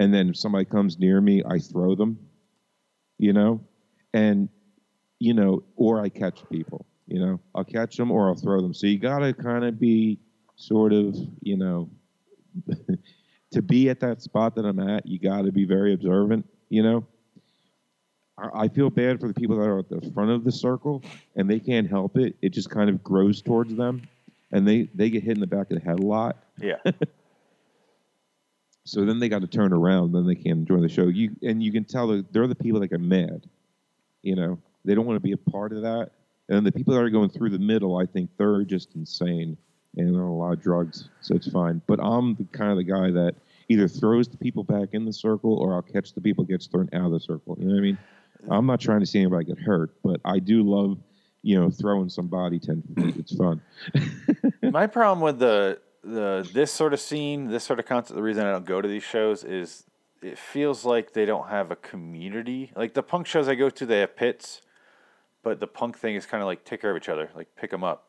And 0.00 0.12
then 0.12 0.30
if 0.30 0.36
somebody 0.36 0.64
comes 0.64 0.98
near 0.98 1.20
me, 1.20 1.42
I 1.48 1.58
throw 1.58 1.94
them. 1.94 2.18
You 3.24 3.32
know, 3.32 3.60
and 4.12 4.50
you 5.18 5.32
know, 5.32 5.62
or 5.76 5.98
I 5.98 6.10
catch 6.10 6.46
people. 6.52 6.84
You 7.06 7.20
know, 7.20 7.40
I'll 7.54 7.64
catch 7.64 7.96
them 7.96 8.10
or 8.10 8.28
I'll 8.28 8.34
throw 8.34 8.60
them. 8.60 8.74
So 8.74 8.86
you 8.86 8.98
got 8.98 9.20
to 9.20 9.32
kind 9.32 9.64
of 9.64 9.80
be 9.80 10.18
sort 10.56 10.92
of, 10.92 11.16
you 11.40 11.56
know, 11.56 11.88
to 13.52 13.62
be 13.62 13.88
at 13.88 14.00
that 14.00 14.20
spot 14.20 14.54
that 14.56 14.66
I'm 14.66 14.78
at, 14.78 15.06
you 15.06 15.18
got 15.18 15.46
to 15.46 15.52
be 15.52 15.64
very 15.64 15.94
observant. 15.94 16.46
You 16.68 16.82
know, 16.82 17.06
I 18.36 18.64
I 18.64 18.68
feel 18.68 18.90
bad 18.90 19.20
for 19.20 19.28
the 19.28 19.34
people 19.34 19.56
that 19.56 19.64
are 19.64 19.78
at 19.78 19.88
the 19.88 20.02
front 20.12 20.30
of 20.30 20.44
the 20.44 20.52
circle 20.52 21.02
and 21.34 21.48
they 21.48 21.60
can't 21.60 21.88
help 21.88 22.18
it. 22.18 22.36
It 22.42 22.50
just 22.50 22.68
kind 22.68 22.90
of 22.90 23.02
grows 23.02 23.40
towards 23.40 23.74
them, 23.74 24.06
and 24.52 24.68
they 24.68 24.90
they 24.94 25.08
get 25.08 25.22
hit 25.22 25.32
in 25.32 25.40
the 25.40 25.46
back 25.46 25.70
of 25.70 25.78
the 25.78 25.84
head 25.84 25.98
a 25.98 26.06
lot. 26.06 26.36
Yeah. 26.60 26.76
So 28.84 29.04
then 29.04 29.18
they 29.18 29.28
got 29.28 29.40
to 29.40 29.46
turn 29.46 29.72
around. 29.72 30.12
Then 30.12 30.26
they 30.26 30.34
can't 30.34 30.58
enjoy 30.58 30.80
the 30.80 30.88
show. 30.88 31.08
You 31.08 31.34
and 31.42 31.62
you 31.62 31.72
can 31.72 31.84
tell 31.84 32.22
they're 32.32 32.46
the 32.46 32.54
people 32.54 32.80
that 32.80 32.88
get 32.88 33.00
mad. 33.00 33.48
You 34.22 34.36
know, 34.36 34.58
they 34.84 34.94
don't 34.94 35.06
want 35.06 35.16
to 35.16 35.20
be 35.20 35.32
a 35.32 35.50
part 35.50 35.72
of 35.72 35.82
that. 35.82 36.10
And 36.48 36.66
the 36.66 36.72
people 36.72 36.94
that 36.94 37.00
are 37.00 37.10
going 37.10 37.30
through 37.30 37.50
the 37.50 37.58
middle, 37.58 37.96
I 37.96 38.06
think 38.06 38.30
they're 38.36 38.64
just 38.64 38.94
insane 38.94 39.56
and 39.96 40.14
they're 40.14 40.22
on 40.22 40.28
a 40.28 40.36
lot 40.36 40.52
of 40.52 40.62
drugs. 40.62 41.08
So 41.20 41.34
it's 41.34 41.50
fine. 41.50 41.80
But 41.86 42.00
I'm 42.02 42.34
the 42.34 42.44
kind 42.44 42.70
of 42.70 42.76
the 42.76 42.84
guy 42.84 43.10
that 43.10 43.34
either 43.68 43.88
throws 43.88 44.28
the 44.28 44.36
people 44.36 44.64
back 44.64 44.90
in 44.92 45.04
the 45.04 45.12
circle 45.12 45.56
or 45.56 45.74
I'll 45.74 45.82
catch 45.82 46.12
the 46.12 46.20
people 46.20 46.44
gets 46.44 46.66
thrown 46.66 46.88
out 46.92 47.06
of 47.06 47.12
the 47.12 47.20
circle. 47.20 47.56
You 47.58 47.66
know 47.66 47.74
what 47.74 47.78
I 47.78 47.82
mean? 47.82 47.98
I'm 48.50 48.66
not 48.66 48.80
trying 48.80 49.00
to 49.00 49.06
see 49.06 49.20
anybody 49.20 49.46
get 49.46 49.58
hurt, 49.58 49.92
but 50.02 50.20
I 50.24 50.38
do 50.38 50.62
love, 50.62 50.98
you 51.42 51.58
know, 51.58 51.70
throwing 51.70 52.10
somebody 52.10 52.58
ten 52.58 52.82
feet. 52.94 53.16
It's 53.16 53.34
fun. 53.34 53.62
My 54.62 54.86
problem 54.86 55.20
with 55.20 55.38
the 55.38 55.78
the 56.04 56.48
this 56.52 56.72
sort 56.72 56.92
of 56.92 57.00
scene, 57.00 57.48
this 57.48 57.64
sort 57.64 57.78
of 57.78 57.86
concept, 57.86 58.16
the 58.16 58.22
reason 58.22 58.46
I 58.46 58.52
don't 58.52 58.66
go 58.66 58.80
to 58.80 58.88
these 58.88 59.02
shows 59.02 59.44
is 59.44 59.84
it 60.22 60.38
feels 60.38 60.84
like 60.84 61.12
they 61.12 61.24
don't 61.24 61.48
have 61.48 61.70
a 61.70 61.76
community. 61.76 62.72
Like 62.76 62.94
the 62.94 63.02
punk 63.02 63.26
shows 63.26 63.48
I 63.48 63.54
go 63.54 63.70
to, 63.70 63.86
they 63.86 64.00
have 64.00 64.16
pits, 64.16 64.60
but 65.42 65.60
the 65.60 65.66
punk 65.66 65.98
thing 65.98 66.14
is 66.14 66.26
kind 66.26 66.42
of 66.42 66.46
like 66.46 66.64
take 66.64 66.80
care 66.80 66.90
of 66.90 66.96
each 66.96 67.08
other, 67.08 67.30
like 67.34 67.48
pick 67.56 67.70
them 67.70 67.84
up. 67.84 68.08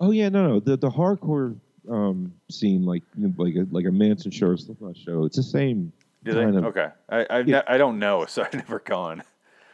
Oh 0.00 0.10
yeah, 0.10 0.28
no, 0.28 0.46
no. 0.46 0.60
The 0.60 0.76
the 0.76 0.90
hardcore 0.90 1.56
um, 1.88 2.32
scene, 2.50 2.84
like 2.84 3.02
you 3.16 3.28
know, 3.28 3.34
like 3.36 3.54
a, 3.54 3.66
like 3.70 3.86
a 3.86 3.92
Manson 3.92 4.30
show 4.30 4.48
or 4.48 4.56
Slipknot 4.56 4.96
show, 4.96 5.24
it's 5.24 5.36
the 5.36 5.42
same. 5.42 5.92
Do 6.24 6.34
they? 6.34 6.44
of- 6.44 6.64
okay, 6.66 6.88
I 7.08 7.26
I, 7.30 7.38
Yeah. 7.40 7.62
I 7.66 7.78
don't 7.78 7.98
know, 7.98 8.26
so 8.26 8.42
I've 8.44 8.54
never 8.54 8.80
gone. 8.80 9.22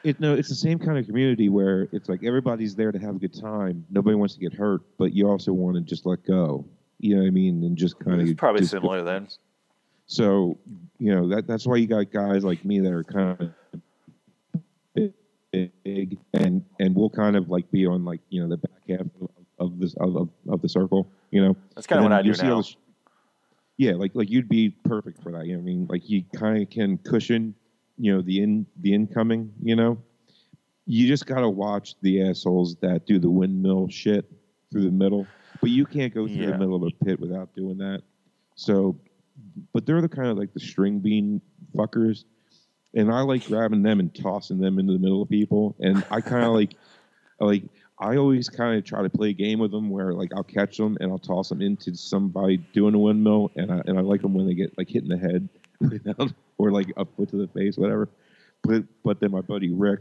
It 0.03 0.21
no, 0.21 0.35
it's 0.35 0.51
the 0.51 0.55
same 0.55 0.79
kind 0.79 0.99
of 0.99 1.07
community 1.07 1.49
where 1.49 1.89
it's 1.93 2.11
like 2.11 2.25
everybody's 2.25 2.75
there 2.75 2.93
to 2.93 2.99
have 2.99 3.17
a 3.17 3.19
good 3.19 3.33
time. 3.33 3.87
Nobody 3.91 4.15
wants 4.15 4.35
to 4.35 4.41
get 4.41 4.53
hurt, 4.53 4.83
but 4.99 5.15
you 5.15 5.29
also 5.29 5.53
want 5.53 5.77
to 5.77 5.81
just 5.81 6.05
let 6.05 6.25
go. 6.27 6.67
You 7.05 7.17
know 7.17 7.21
what 7.21 7.29
I 7.29 7.33
mean? 7.33 7.63
And 7.65 7.77
just 7.77 7.99
kind 7.99 8.19
of 8.19 8.27
It's 8.27 8.39
probably 8.39 8.65
similar 8.65 9.03
then. 9.03 9.29
So 10.07 10.57
you 10.99 11.15
know 11.15 11.29
that 11.29 11.47
that's 11.47 11.67
why 11.67 11.77
you 11.77 11.87
got 11.87 12.11
guys 12.11 12.45
like 12.45 12.65
me 12.65 12.81
that 12.81 12.91
are 12.91 13.05
kind 13.05 13.53
of 14.97 15.13
big, 15.85 16.19
and 16.33 16.65
and 16.81 16.97
we'll 16.97 17.11
kind 17.11 17.37
of 17.37 17.51
like 17.51 17.71
be 17.71 17.85
on 17.87 18.07
like 18.07 18.21
you 18.31 18.41
know 18.41 18.49
the 18.49 18.57
back 18.57 18.81
half 18.89 19.07
of, 19.59 19.79
this 19.79 19.95
of, 20.01 20.31
of, 20.49 20.63
the 20.63 20.69
circle. 20.69 21.07
You 21.31 21.45
know, 21.45 21.57
That's 21.75 21.87
kind 21.87 21.99
of 21.99 22.05
what 22.05 22.13
I 22.13 22.23
do 22.23 22.33
see 22.33 22.47
now. 22.47 22.63
yeah, 23.77 23.93
like 23.93 24.13
like 24.15 24.31
you'd 24.31 24.49
be 24.49 24.71
perfect 24.71 25.23
for 25.23 25.31
that. 25.33 25.45
You 25.45 25.53
know 25.53 25.59
what 25.59 25.65
I 25.65 25.75
mean? 25.75 25.87
Like 25.91 26.09
you 26.09 26.25
kind 26.35 26.63
of 26.63 26.71
can 26.71 26.97
cushion, 26.97 27.55
you 27.99 28.15
know, 28.15 28.23
the 28.23 28.43
in 28.43 28.65
the 28.81 28.95
incoming. 28.95 29.53
You 29.63 29.77
know, 29.77 29.99
you 30.87 31.07
just 31.07 31.27
gotta 31.27 31.51
watch 31.51 31.97
the 32.01 32.23
assholes 32.23 32.77
that 32.77 33.05
do 33.05 33.19
the 33.19 33.29
windmill 33.29 33.89
shit 33.89 34.25
through 34.73 34.85
the 34.85 34.91
middle, 34.91 35.27
but 35.65 35.71
you 35.71 35.87
can't 35.87 36.13
go 36.13 36.27
through 36.27 36.37
Yeah. 36.37 36.51
the 36.51 36.59
middle 36.59 36.75
of 36.77 36.83
a 36.83 37.05
pit 37.05 37.19
without 37.19 37.55
doing 37.55 37.79
that. 37.79 38.03
So, 38.55 38.97
but 39.73 39.87
they're 39.87 40.03
the 40.03 40.09
kind 40.11 40.29
of 40.29 40.37
like 40.37 40.53
the 40.53 40.61
string 40.61 40.99
bean 40.99 41.41
fuckers, 41.75 42.25
and 42.95 43.11
I 43.11 43.23
like 43.23 43.47
grabbing 43.47 43.83
them 43.83 43.99
and 43.99 44.15
tossing 44.15 44.59
them 44.59 44.79
into 44.79 44.93
the 44.93 44.99
middle 44.99 45.23
of 45.23 45.29
people, 45.31 45.75
and 45.81 46.05
I 46.11 46.21
kind 46.21 46.45
of 46.45 46.53
like, 46.53 46.75
like 47.41 47.63
I 47.99 48.17
always 48.17 48.51
kind 48.51 48.77
of 48.77 48.85
try 48.85 49.01
to 49.03 49.09
play 49.09 49.31
a 49.31 49.33
game 49.33 49.59
with 49.59 49.71
them 49.71 49.89
where 49.89 50.13
like 50.13 50.33
I'll 50.37 50.43
catch 50.45 50.77
them 50.77 50.99
and 51.01 51.11
I'll 51.11 51.19
toss 51.19 51.49
them 51.49 51.63
into 51.63 51.95
somebody 51.97 52.59
doing 52.59 52.95
a 52.95 52.99
windmill, 52.99 53.51
and 53.57 53.73
I 53.73 53.81
and 53.87 53.99
I 53.99 54.03
like 54.03 54.21
them 54.21 54.35
when 54.35 54.47
they 54.47 54.55
get 54.55 54.77
like 54.77 54.91
hit 54.91 55.03
in 55.03 55.09
the 55.09 55.17
head, 55.17 55.49
or 56.59 56.71
like 56.73 56.93
a 56.99 57.07
foot 57.07 57.31
to 57.31 57.37
the 57.37 57.49
face, 57.49 57.79
whatever. 57.79 58.11
But 58.63 58.85
but 59.03 59.19
then 59.19 59.31
my 59.31 59.41
buddy 59.41 59.73
Rick, 59.73 60.01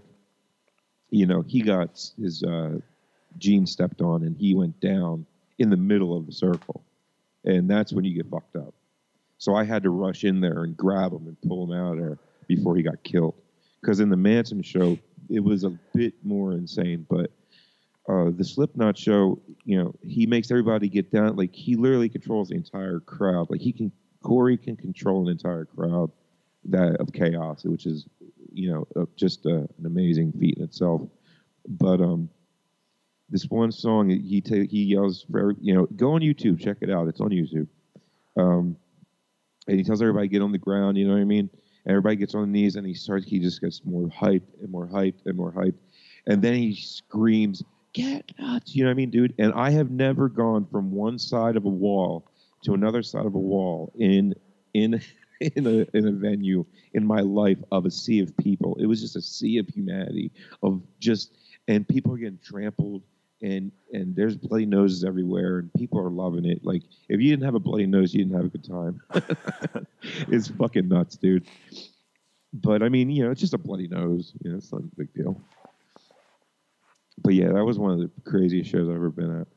you 1.09 1.25
know, 1.25 1.41
he 1.41 1.61
got 1.61 1.89
his 2.19 2.43
uh, 2.43 2.79
gene 3.37 3.65
stepped 3.65 4.01
on 4.01 4.23
and 4.23 4.35
he 4.37 4.53
went 4.55 4.79
down 4.79 5.25
in 5.59 5.69
the 5.69 5.77
middle 5.77 6.15
of 6.17 6.25
the 6.25 6.31
circle, 6.31 6.83
and 7.45 7.69
that's 7.69 7.93
when 7.93 8.05
you 8.05 8.15
get 8.15 8.29
fucked 8.29 8.55
up. 8.55 8.73
So 9.37 9.55
I 9.55 9.63
had 9.63 9.83
to 9.83 9.89
rush 9.89 10.23
in 10.23 10.39
there 10.41 10.63
and 10.63 10.75
grab 10.75 11.11
him 11.11 11.27
and 11.27 11.41
pull 11.41 11.65
him 11.65 11.77
out 11.77 11.93
of 11.93 11.99
there 11.99 12.17
before 12.47 12.75
he 12.75 12.83
got 12.83 13.03
killed. 13.03 13.35
Because 13.81 13.99
in 13.99 14.09
the 14.09 14.17
Manson 14.17 14.61
show, 14.61 14.97
it 15.29 15.41
was 15.41 15.63
a 15.63 15.71
bit 15.93 16.13
more 16.23 16.53
insane, 16.53 17.05
but 17.09 17.31
uh, 18.07 18.31
the 18.35 18.43
Slipknot 18.43 18.97
show, 18.97 19.39
you 19.63 19.77
know, 19.77 19.93
he 20.01 20.25
makes 20.25 20.51
everybody 20.51 20.89
get 20.89 21.11
down. 21.11 21.35
Like 21.35 21.53
he 21.53 21.75
literally 21.75 22.09
controls 22.09 22.49
the 22.49 22.55
entire 22.55 22.99
crowd. 22.99 23.49
Like 23.49 23.61
he 23.61 23.71
can, 23.71 23.91
Corey 24.21 24.57
can 24.57 24.75
control 24.75 25.27
an 25.27 25.31
entire 25.31 25.65
crowd 25.65 26.11
that 26.65 26.95
of 26.97 27.11
chaos, 27.13 27.63
which 27.63 27.85
is, 27.85 28.05
you 28.53 28.71
know, 28.71 28.87
uh, 28.95 29.05
just 29.15 29.45
uh, 29.45 29.51
an 29.51 29.85
amazing 29.85 30.33
feat 30.33 30.57
in 30.57 30.63
itself. 30.63 31.01
But 31.67 32.01
um, 32.01 32.29
this 33.33 33.49
one 33.49 33.71
song, 33.71 34.09
he 34.09 34.43
he 34.45 34.83
yells 34.83 35.25
for 35.29 35.39
every- 35.39 35.55
you 35.59 35.73
know, 35.73 35.87
go 35.95 36.11
on 36.11 36.21
YouTube, 36.21 36.59
check 36.59 36.77
it 36.81 36.91
out. 36.91 37.07
It's 37.07 37.19
on 37.19 37.31
YouTube. 37.31 37.67
Um, 38.37 38.77
and 39.67 39.77
he 39.77 39.83
tells 39.83 40.03
everybody 40.03 40.27
get 40.27 40.43
on 40.43 40.51
the 40.51 40.59
ground. 40.59 40.97
You 40.97 41.07
know 41.07 41.13
what 41.13 41.21
I 41.21 41.25
mean? 41.25 41.49
Everybody 41.87 42.15
gets 42.15 42.35
on 42.35 42.41
the 42.41 42.47
knees, 42.47 42.75
and 42.75 42.85
he 42.85 42.93
starts. 42.93 43.25
He 43.25 43.39
just 43.39 43.59
gets 43.59 43.83
more 43.83 44.07
hyped 44.07 44.61
and 44.61 44.69
more 44.69 44.87
hyped 44.87 45.25
and 45.25 45.35
more 45.35 45.51
hyped, 45.51 45.79
and 46.27 46.43
then 46.43 46.53
he 46.53 46.75
screams, 46.75 47.63
"Get 47.93 48.31
nuts!" 48.39 48.75
You 48.75 48.83
know 48.83 48.89
what 48.89 48.93
I 48.93 48.97
mean, 48.97 49.09
dude? 49.09 49.33
And 49.39 49.51
I 49.53 49.71
have 49.71 49.89
never 49.89 50.29
gone 50.29 50.65
from 50.67 50.91
one 50.91 51.17
side 51.17 51.57
of 51.57 51.65
a 51.65 51.69
wall 51.69 52.29
to 52.65 52.73
another 52.75 53.01
side 53.01 53.25
of 53.25 53.33
a 53.33 53.39
wall 53.39 53.91
in 53.95 54.35
in 54.75 55.01
in 55.41 55.65
a 55.65 55.87
in 55.97 56.07
a 56.07 56.11
venue 56.11 56.65
in 56.93 57.03
my 57.05 57.21
life 57.21 57.57
of 57.71 57.87
a 57.87 57.91
sea 57.91 58.19
of 58.19 58.37
people. 58.37 58.77
It 58.79 58.85
was 58.85 59.01
just 59.01 59.15
a 59.15 59.21
sea 59.23 59.57
of 59.57 59.67
humanity 59.67 60.31
of 60.61 60.83
just 60.99 61.35
and 61.67 61.87
people 61.87 62.13
are 62.13 62.17
getting 62.17 62.39
trampled 62.43 63.01
and 63.43 63.71
and 63.91 64.15
there's 64.15 64.37
bloody 64.37 64.65
noses 64.65 65.03
everywhere 65.03 65.59
and 65.59 65.73
people 65.73 65.99
are 65.99 66.09
loving 66.09 66.45
it. 66.45 66.65
Like 66.65 66.81
if 67.09 67.19
you 67.19 67.29
didn't 67.29 67.43
have 67.43 67.55
a 67.55 67.59
bloody 67.59 67.85
nose, 67.85 68.13
you 68.13 68.23
didn't 68.23 68.37
have 68.37 68.45
a 68.45 68.49
good 68.49 68.63
time. 68.63 69.01
it's 70.29 70.47
fucking 70.47 70.87
nuts, 70.87 71.17
dude. 71.17 71.45
But 72.53 72.81
I 72.81 72.89
mean, 72.89 73.09
you 73.09 73.23
know, 73.23 73.31
it's 73.31 73.41
just 73.41 73.53
a 73.53 73.57
bloody 73.57 73.87
nose. 73.87 74.33
You 74.41 74.51
know, 74.51 74.57
it's 74.57 74.71
not 74.71 74.81
a 74.81 74.95
big 74.97 75.13
deal. 75.13 75.39
But 77.21 77.33
yeah, 77.33 77.51
that 77.51 77.63
was 77.63 77.77
one 77.77 77.91
of 77.91 77.99
the 77.99 78.09
craziest 78.25 78.71
shows 78.71 78.87
I've 78.87 78.95
ever 78.95 79.09
been 79.09 79.41
at. 79.41 79.47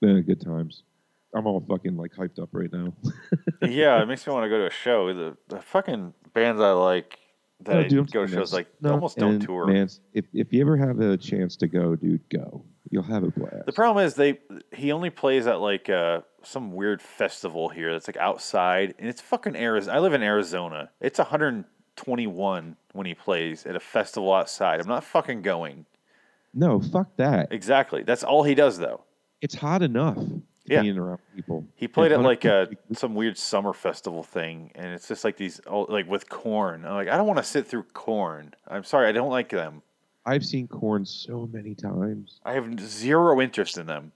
Been 0.00 0.16
at 0.16 0.26
good 0.26 0.40
times. 0.40 0.82
I'm 1.34 1.46
all 1.46 1.60
fucking 1.60 1.96
like 1.96 2.12
hyped 2.14 2.40
up 2.40 2.48
right 2.52 2.72
now. 2.72 2.92
yeah, 3.62 4.02
it 4.02 4.06
makes 4.06 4.26
me 4.26 4.32
want 4.32 4.44
to 4.44 4.48
go 4.48 4.58
to 4.58 4.66
a 4.66 4.70
show. 4.70 5.12
The 5.12 5.36
the 5.48 5.60
fucking 5.60 6.14
bands 6.32 6.60
I 6.60 6.72
like 6.72 7.18
that 7.64 7.74
No, 7.74 7.80
I 7.80 7.88
dude, 7.88 8.10
go 8.12 8.26
shows 8.26 8.52
like 8.52 8.68
No, 8.80 8.92
almost 8.92 9.16
don't 9.16 9.40
tour. 9.40 9.66
Man, 9.66 9.88
if 10.12 10.26
if 10.32 10.52
you 10.52 10.60
ever 10.60 10.76
have 10.76 11.00
a 11.00 11.16
chance 11.16 11.56
to 11.56 11.66
go, 11.66 11.96
dude, 11.96 12.20
go. 12.28 12.64
You'll 12.90 13.02
have 13.04 13.22
a 13.22 13.30
blast. 13.30 13.66
The 13.66 13.72
problem 13.72 14.04
is 14.04 14.14
they 14.14 14.38
he 14.72 14.92
only 14.92 15.10
plays 15.10 15.46
at 15.46 15.60
like 15.60 15.88
uh, 15.88 16.20
some 16.42 16.72
weird 16.72 17.00
festival 17.00 17.68
here 17.70 17.92
that's 17.92 18.06
like 18.06 18.18
outside, 18.18 18.94
and 18.98 19.08
it's 19.08 19.20
fucking 19.20 19.56
Arizona. 19.56 19.96
I 19.96 20.00
live 20.00 20.12
in 20.12 20.22
Arizona. 20.22 20.90
It's 21.00 21.18
121 21.18 22.76
when 22.92 23.06
he 23.06 23.14
plays 23.14 23.64
at 23.64 23.76
a 23.76 23.80
festival 23.80 24.32
outside. 24.34 24.80
I'm 24.80 24.88
not 24.88 25.04
fucking 25.04 25.42
going. 25.42 25.86
no, 26.52 26.80
fuck 26.80 27.16
that. 27.16 27.52
Exactly. 27.52 28.02
That's 28.02 28.24
all 28.24 28.42
he 28.42 28.54
does 28.54 28.78
though. 28.78 29.04
It's 29.40 29.54
hot 29.54 29.82
enough 29.82 30.18
Yeah. 30.64 30.82
being 30.82 30.96
around 30.96 31.18
people. 31.34 31.66
He 31.74 31.88
played 31.88 32.12
at 32.12 32.20
like 32.22 32.44
a 32.44 32.68
some 32.92 33.14
weird 33.14 33.36
summer 33.36 33.72
festival 33.72 34.22
thing, 34.22 34.70
and 34.74 34.92
it's 34.92 35.08
just 35.08 35.24
like 35.24 35.36
these 35.36 35.60
oh, 35.66 35.82
like 35.82 36.08
with 36.08 36.28
Korn. 36.28 36.84
I'm 36.84 36.94
like, 36.94 37.08
I 37.08 37.16
don't 37.16 37.26
want 37.26 37.38
to 37.38 37.44
sit 37.44 37.66
through 37.66 37.84
Korn. 37.94 38.54
I'm 38.68 38.84
sorry, 38.84 39.08
I 39.08 39.12
don't 39.12 39.30
like 39.30 39.48
them. 39.48 39.82
I've 40.24 40.44
seen 40.44 40.68
Korn 40.68 41.04
so 41.04 41.48
many 41.52 41.74
times. 41.74 42.40
I 42.44 42.52
have 42.52 42.78
zero 42.78 43.40
interest 43.40 43.76
in 43.76 43.86
them. 43.86 44.12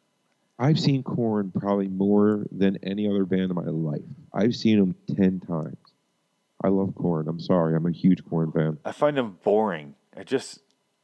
I've 0.59 0.78
seen 0.78 1.02
Korn 1.02 1.52
probably 1.59 1.89
more 1.89 2.47
than 2.51 2.78
any 2.82 3.09
other 3.09 3.24
band 3.24 3.51
in 3.51 3.55
my 3.55 3.62
life. 3.62 4.01
I've 4.32 4.55
seen 4.55 4.78
them 4.78 4.94
10 5.14 5.40
times. 5.40 5.77
I 6.64 6.68
love 6.68 6.94
Korn. 6.94 7.28
I'm 7.28 7.40
sorry. 7.40 7.77
I'm 7.77 7.86
a 7.86 7.93
huge 7.93 8.24
Korn 8.24 8.52
fan. 8.52 8.78
I 8.85 8.93
find 8.93 9.16
them 9.16 9.39
boring. 9.44 9.94
I 10.16 10.23
just 10.23 10.60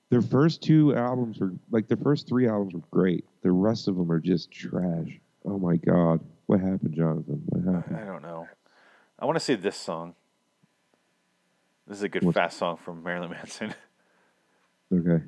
Their 0.09 0.23
first 0.23 0.63
two 0.63 0.97
albums 0.97 1.39
were 1.39 1.53
like 1.71 1.89
the 1.89 1.99
first 1.99 2.27
three 2.29 2.49
albums 2.49 2.73
were 2.73 2.81
great. 2.91 3.27
The 3.43 3.53
rest 3.53 3.89
of 3.89 3.97
them 3.97 4.11
are 4.11 4.21
just 4.21 4.51
trash. 4.51 5.21
Oh 5.45 5.59
my 5.59 5.77
God. 5.77 6.21
What 6.47 6.61
happened, 6.61 6.95
Jonathan? 6.95 7.43
What 7.47 7.75
happened? 7.75 7.97
I 7.97 8.05
don't 8.05 8.23
know. 8.23 8.47
I 9.19 9.25
want 9.27 9.37
to 9.37 9.41
see 9.45 9.55
this 9.55 9.77
song. 9.77 10.15
This 11.87 11.99
is 11.99 12.03
a 12.03 12.09
good 12.09 12.23
What's- 12.25 12.35
fast 12.37 12.59
song 12.59 12.77
from 12.77 13.03
Marilyn 13.03 13.31
Manson. 13.31 13.75
Okay. 14.95 15.25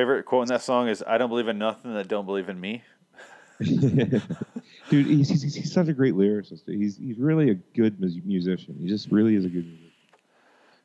Favorite 0.00 0.24
quote 0.24 0.42
in 0.42 0.48
that 0.48 0.62
song 0.62 0.88
is 0.88 1.04
"I 1.06 1.18
don't 1.18 1.28
believe 1.28 1.48
in 1.48 1.58
nothing 1.58 1.94
that 1.94 2.08
don't 2.08 2.26
believe 2.26 2.48
in 2.48 2.60
me." 2.60 2.82
Dude, 3.60 5.06
he's, 5.06 5.28
he's, 5.28 5.54
he's 5.54 5.72
such 5.72 5.88
a 5.88 5.92
great 5.92 6.14
lyricist. 6.14 6.62
He's 6.66 6.96
he's 6.96 7.18
really 7.18 7.50
a 7.50 7.54
good 7.54 8.00
mus- 8.00 8.14
musician. 8.24 8.76
He 8.80 8.88
just 8.88 9.10
really 9.10 9.36
is 9.36 9.44
a 9.44 9.48
good 9.48 9.66
musician. 9.66 9.92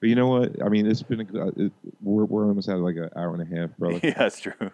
But 0.02 0.10
you 0.10 0.16
know 0.16 0.28
what? 0.28 0.62
I 0.64 0.68
mean, 0.68 0.86
it's 0.86 1.02
been 1.02 1.22
a, 1.22 1.46
uh, 1.46 1.52
it, 1.56 1.72
we're 2.02 2.26
we're 2.26 2.46
almost 2.46 2.68
at 2.68 2.78
like 2.80 2.98
an 2.98 3.10
hour 3.16 3.34
and 3.34 3.42
a 3.42 3.56
half, 3.60 3.78
brother. 3.78 4.00
yeah, 4.04 4.14
that's 4.18 4.40
true. 4.40 4.72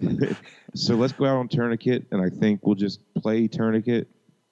so 0.74 0.94
let's 0.96 1.12
go 1.12 1.26
out 1.26 1.36
on 1.36 1.48
Tourniquet, 1.48 2.06
and 2.10 2.20
I 2.20 2.28
think 2.28 2.60
we'll 2.64 2.74
just 2.74 3.00
play 3.14 3.46
Tourniquet. 3.46 4.08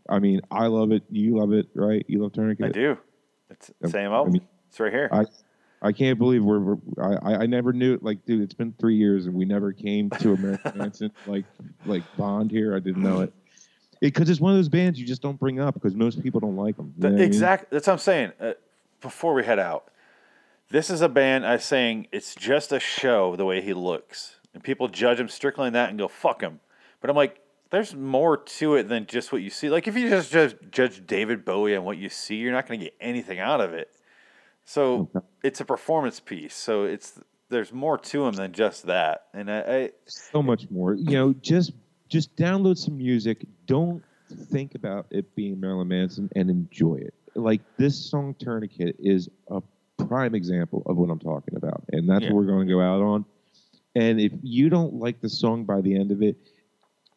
I 0.08 0.20
mean, 0.20 0.40
I 0.50 0.66
love 0.66 0.92
it. 0.92 1.02
You 1.10 1.38
love 1.38 1.52
it, 1.52 1.68
right? 1.74 2.04
You 2.08 2.22
love 2.22 2.32
Tourniquet. 2.32 2.66
I 2.66 2.70
do. 2.70 2.98
It's 3.50 3.72
the 3.80 3.88
same 3.88 4.12
I 4.12 4.24
mean, 4.24 4.42
it's 4.68 4.78
right 4.78 4.92
here. 4.92 5.08
I 5.12 5.24
I 5.82 5.92
can't 5.92 6.18
believe 6.18 6.44
we're, 6.44 6.60
we're 6.60 6.76
I, 7.02 7.32
I- 7.32 7.36
I 7.42 7.46
never 7.46 7.72
knew 7.72 7.94
it. 7.94 8.02
like 8.02 8.24
dude 8.24 8.40
it's 8.42 8.54
been 8.54 8.72
three 8.78 8.96
years 8.96 9.26
and 9.26 9.34
we 9.34 9.44
never 9.44 9.72
came 9.72 10.08
to 10.10 10.32
American 10.34 10.72
Manson 10.78 11.10
like 11.26 11.44
like 11.86 12.02
Bond 12.16 12.50
here 12.50 12.74
I 12.76 12.78
didn't 12.78 13.02
know 13.02 13.20
it 13.22 13.32
because 14.00 14.30
it's 14.30 14.40
one 14.40 14.52
of 14.52 14.58
those 14.58 14.68
bands 14.68 14.98
you 15.00 15.06
just 15.06 15.22
don't 15.22 15.38
bring 15.38 15.58
up 15.60 15.74
because 15.74 15.94
most 15.94 16.22
people 16.22 16.40
don't 16.40 16.56
like 16.56 16.76
them 16.76 16.94
The- 16.98 17.22
exact. 17.22 17.70
That's 17.70 17.86
what 17.86 17.94
I'm 17.94 17.98
saying. 17.98 18.32
Uh, 18.40 18.52
before 19.00 19.34
we 19.34 19.44
head 19.44 19.58
out, 19.58 19.88
this 20.70 20.88
is 20.90 21.00
a 21.02 21.08
band. 21.08 21.44
I'm 21.44 21.58
saying 21.58 22.06
it's 22.12 22.34
just 22.34 22.72
a 22.72 22.78
show. 22.80 23.34
The 23.36 23.44
way 23.44 23.60
he 23.60 23.74
looks, 23.74 24.36
and 24.54 24.62
people 24.62 24.86
judge 24.88 25.18
him 25.20 25.28
strictly 25.28 25.66
on 25.66 25.72
that 25.74 25.90
and 25.90 25.98
go 25.98 26.06
fuck 26.08 26.40
him. 26.40 26.60
But 27.00 27.10
I'm 27.10 27.16
like, 27.16 27.40
there's 27.70 27.94
more 27.96 28.36
to 28.36 28.76
it 28.76 28.88
than 28.88 29.06
just 29.06 29.32
what 29.32 29.42
you 29.42 29.50
see. 29.50 29.68
Like 29.68 29.88
if 29.88 29.96
you 29.96 30.08
just 30.08 30.30
judge, 30.30 30.54
judge 30.70 31.04
David 31.06 31.44
Bowie 31.44 31.74
on 31.76 31.84
what 31.84 31.98
you 31.98 32.08
see, 32.08 32.36
you're 32.36 32.52
not 32.52 32.66
going 32.68 32.78
to 32.78 32.84
get 32.86 32.94
anything 33.00 33.40
out 33.40 33.60
of 33.60 33.72
it. 33.74 33.90
So 34.64 35.10
Okay. 35.14 35.26
it's 35.42 35.60
a 35.60 35.64
performance 35.64 36.20
piece. 36.20 36.54
So 36.54 36.84
it's 36.84 37.18
there's 37.48 37.72
more 37.72 37.98
to 37.98 38.24
him 38.26 38.34
than 38.34 38.52
just 38.52 38.86
that. 38.86 39.26
And 39.34 39.50
I, 39.50 39.58
I 39.60 39.90
so 40.06 40.42
much 40.42 40.70
more 40.70 40.94
you 40.94 41.12
know 41.16 41.32
just 41.34 41.72
just 42.08 42.34
download 42.36 42.76
some 42.78 42.96
music 42.96 43.44
don't 43.66 44.02
think 44.50 44.74
about 44.74 45.06
it 45.10 45.34
being 45.34 45.60
Marilyn 45.60 45.88
Manson 45.88 46.30
and 46.34 46.48
enjoy 46.48 46.94
it 46.96 47.12
like 47.34 47.60
this 47.76 48.10
song 48.10 48.34
Tourniquet 48.38 48.96
is 48.98 49.28
a 49.50 49.60
prime 50.06 50.34
example 50.34 50.82
of 50.86 50.96
what 50.96 51.10
I'm 51.10 51.18
talking 51.18 51.54
about 51.56 51.84
and 51.92 52.08
that's 52.08 52.22
Yeah. 52.24 52.28
what 52.32 52.36
we're 52.36 52.46
going 52.46 52.66
to 52.66 52.72
go 52.72 52.80
out 52.80 53.02
on 53.02 53.24
and 53.94 54.18
if 54.20 54.32
you 54.42 54.70
don't 54.70 54.94
like 54.94 55.20
the 55.20 55.28
song 55.28 55.64
by 55.64 55.82
the 55.82 55.94
end 55.94 56.12
of 56.12 56.22
it 56.22 56.36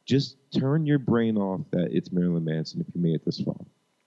just 0.05 0.35
turn 0.57 0.85
your 0.85 0.99
brain 0.99 1.38
off 1.38 1.61
that 1.72 1.88
it's 1.91 2.11
Marilyn 2.11 2.43
Manson 2.43 2.81
if 2.81 2.88
you 2.93 3.01
made 3.01 3.15
it 3.15 3.23
this 3.26 3.39
far 3.39 3.55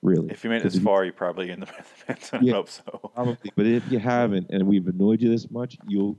really 0.03 0.31
if 0.31 0.45
you 0.45 0.51
made 0.51 0.59
it 0.59 0.65
this 0.65 0.79
far, 0.79 1.05
you're 1.05 1.13
probably 1.13 1.51
in 1.51 1.61
the 1.61 1.69
I 2.33 2.39
Yeah. 2.41 2.53
hope 2.55 2.69
so. 2.69 3.11
Probably, 3.15 3.37
but 3.57 3.67
if 3.67 3.91
you 3.91 3.99
haven't, 3.99 4.47
and 4.51 4.67
we've 4.67 4.87
annoyed 4.87 5.21
you 5.21 5.29
this 5.31 5.51
much, 5.51 5.77
you'll 5.87 6.17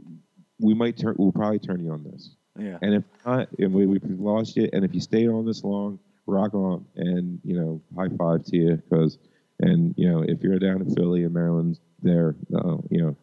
we 0.59 0.73
might 0.73 0.97
turn. 0.97 1.15
We'll 1.17 1.31
probably 1.31 1.59
turn 1.59 1.83
you 1.83 1.91
on 1.91 2.03
this. 2.03 2.31
Yeah. 2.57 2.77
And 2.81 2.93
if 2.95 3.03
not, 3.25 3.47
and 3.59 3.73
we, 3.73 3.85
we've 3.85 4.03
lost 4.03 4.57
you, 4.57 4.69
and 4.73 4.83
if 4.83 4.93
you 4.93 4.99
stayed 4.99 5.29
on 5.29 5.45
this 5.45 5.63
long, 5.63 5.97
rock 6.25 6.53
on, 6.53 6.85
and 6.97 7.39
you 7.45 7.57
know, 7.57 7.81
high 7.95 8.09
five 8.17 8.43
to 8.45 8.57
you, 8.57 8.75
because, 8.89 9.17
and 9.61 9.93
you 9.97 10.09
know, 10.09 10.21
if 10.27 10.43
you're 10.43 10.59
down 10.59 10.81
in 10.81 10.93
Philly 10.93 11.23
and 11.23 11.33
Maryland's 11.33 11.79
there, 12.01 12.35
uh, 12.53 12.75
you 12.89 13.01
know, 13.01 13.15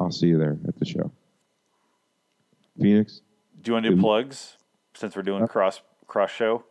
I'll 0.00 0.10
see 0.10 0.26
you 0.28 0.38
there 0.38 0.58
at 0.66 0.76
the 0.80 0.84
show. 0.84 1.12
Phoenix, 2.80 3.20
Do 3.62 3.70
you 3.70 3.72
want 3.74 3.84
to 3.84 3.90
do 3.94 4.00
plugs 4.00 4.56
since 4.94 5.14
we're 5.14 5.22
doing 5.22 5.42
Uh, 5.42 5.46
cross 5.46 5.80
cross 6.06 6.30
show? 6.30 6.64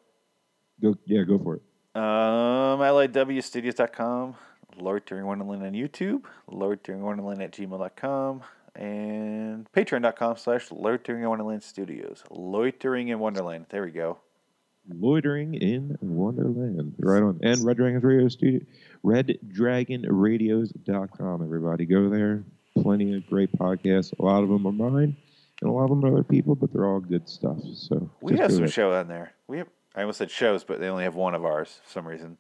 go, 0.81 0.95
yeah, 1.05 1.23
go 1.23 1.37
for 1.39 1.55
it. 1.55 1.61
Um, 1.99 2.79
LIWstudios.com, 2.79 4.35
Loitering 4.77 5.25
Wonderland 5.25 5.63
on 5.63 5.73
YouTube, 5.73 6.23
Lord 6.47 6.79
Loitering 6.79 7.01
Wonderland 7.01 7.41
at 7.41 7.51
gmail.com, 7.51 8.41
and 8.75 9.69
patreon.com 9.73 10.37
slash 10.37 10.71
Loitering 10.71 11.27
Wonderland 11.27 11.61
Studios. 11.61 12.23
Loitering 12.31 13.09
in 13.09 13.19
Wonderland. 13.19 13.65
There 13.69 13.83
we 13.83 13.91
go. 13.91 14.19
Loitering 14.87 15.55
in 15.55 15.97
Wonderland. 15.99 16.95
Right 16.99 17.21
on. 17.21 17.37
And 17.43 17.65
Red 17.65 17.75
Dragon 17.75 17.99
Radio 17.99 18.29
Studio, 18.29 18.61
reddragonradios.com. 19.03 21.43
Everybody 21.43 21.85
go 21.85 22.07
there. 22.09 22.45
Plenty 22.81 23.17
of 23.17 23.27
great 23.27 23.51
podcasts. 23.57 24.17
A 24.17 24.23
lot 24.23 24.41
of 24.43 24.47
them 24.49 24.65
are 24.65 24.71
mine, 24.71 25.17
and 25.61 25.69
a 25.69 25.73
lot 25.73 25.83
of 25.83 25.89
them 25.89 26.05
are 26.05 26.13
other 26.13 26.23
people, 26.23 26.55
but 26.55 26.71
they're 26.71 26.87
all 26.87 27.01
good 27.01 27.27
stuff. 27.27 27.57
So 27.73 28.09
We 28.21 28.37
have 28.37 28.51
some 28.51 28.59
there. 28.61 28.69
show 28.69 28.93
on 28.93 29.09
there. 29.09 29.33
We 29.47 29.57
have, 29.57 29.67
I 29.95 30.01
almost 30.01 30.17
said 30.19 30.31
shows, 30.31 30.63
but 30.63 30.79
they 30.79 30.87
only 30.87 31.03
have 31.03 31.15
one 31.15 31.33
of 31.35 31.43
ours 31.45 31.79
for 31.83 31.89
some 31.89 32.07
reason. 32.07 32.37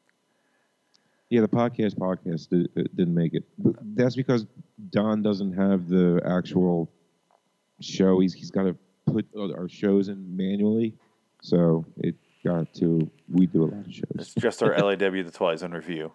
Yeah, 1.29 1.41
the 1.41 1.47
podcast 1.47 1.95
podcast 1.95 2.49
did, 2.49 2.69
uh, 2.77 2.87
didn't 2.95 3.13
make 3.13 3.33
it. 3.33 3.43
But 3.57 3.75
that's 3.95 4.15
because 4.15 4.45
Don 4.89 5.21
doesn't 5.21 5.53
have 5.53 5.87
the 5.87 6.21
actual 6.25 6.89
show. 7.81 8.19
He's 8.19 8.33
he's 8.33 8.51
got 8.51 8.63
to 8.63 8.75
put 9.05 9.27
our 9.35 9.69
shows 9.69 10.07
in 10.09 10.35
manually, 10.35 10.93
so 11.41 11.85
it 11.97 12.15
got 12.43 12.73
to. 12.75 13.09
We 13.31 13.45
do 13.45 13.63
a 13.63 13.65
lot 13.65 13.85
of 13.85 13.93
shows. 13.93 14.05
It's 14.15 14.33
just 14.35 14.63
our 14.63 14.73
LIW 14.73 15.25
The 15.25 15.31
Twilight 15.31 15.59
Zone 15.59 15.71
review. 15.71 16.11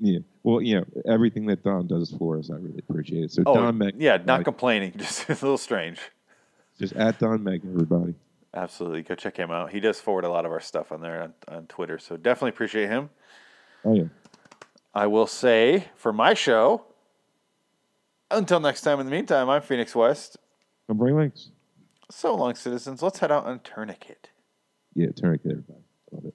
Yeah. 0.00 0.20
Well, 0.42 0.62
you 0.62 0.76
know, 0.80 0.84
everything 1.06 1.46
that 1.46 1.62
Don 1.62 1.86
does 1.86 2.10
for 2.12 2.38
us, 2.38 2.50
I 2.50 2.54
really 2.54 2.82
appreciate 2.88 3.24
it. 3.24 3.32
So 3.32 3.42
Oh, 3.44 3.54
Don 3.54 3.76
Meg, 3.78 3.94
yeah, 3.98 4.12
not 4.12 4.20
everybody, 4.40 4.44
complaining. 4.44 4.92
Just 4.96 5.28
a 5.28 5.32
little 5.32 5.58
strange. 5.58 6.00
just 6.78 6.94
at 6.94 7.18
Don 7.18 7.44
Meg, 7.44 7.60
everybody. 7.68 8.14
Absolutely. 8.54 9.02
Go 9.02 9.14
check 9.14 9.36
him 9.36 9.50
out. 9.50 9.70
He 9.70 9.80
does 9.80 10.00
forward 10.00 10.24
a 10.24 10.28
lot 10.28 10.44
of 10.44 10.52
our 10.52 10.60
stuff 10.60 10.90
on 10.90 11.00
there 11.00 11.22
on, 11.22 11.34
on 11.48 11.66
Twitter. 11.66 11.98
So 11.98 12.16
definitely 12.16 12.50
appreciate 12.50 12.88
him. 12.88 13.10
Oh 13.84 13.94
yeah. 13.94 14.04
I 14.92 15.06
will 15.06 15.28
say 15.28 15.86
for 15.94 16.12
my 16.12 16.34
show, 16.34 16.84
until 18.30 18.60
next 18.60 18.82
time, 18.82 18.98
in 18.98 19.06
the 19.06 19.12
meantime, 19.12 19.48
I'm 19.48 19.62
Phoenix 19.62 19.94
West. 19.94 20.36
Come 20.88 20.98
bring 20.98 21.16
links. 21.16 21.50
So 22.10 22.34
long, 22.34 22.56
citizens. 22.56 23.02
Let's 23.02 23.20
head 23.20 23.30
out 23.30 23.46
on 23.46 23.60
Tourniquet. 23.60 24.30
Yeah, 24.94 25.12
tourniquet, 25.14 25.52
everybody. 25.52 25.84
Love 26.10 26.24
it. 26.24 26.34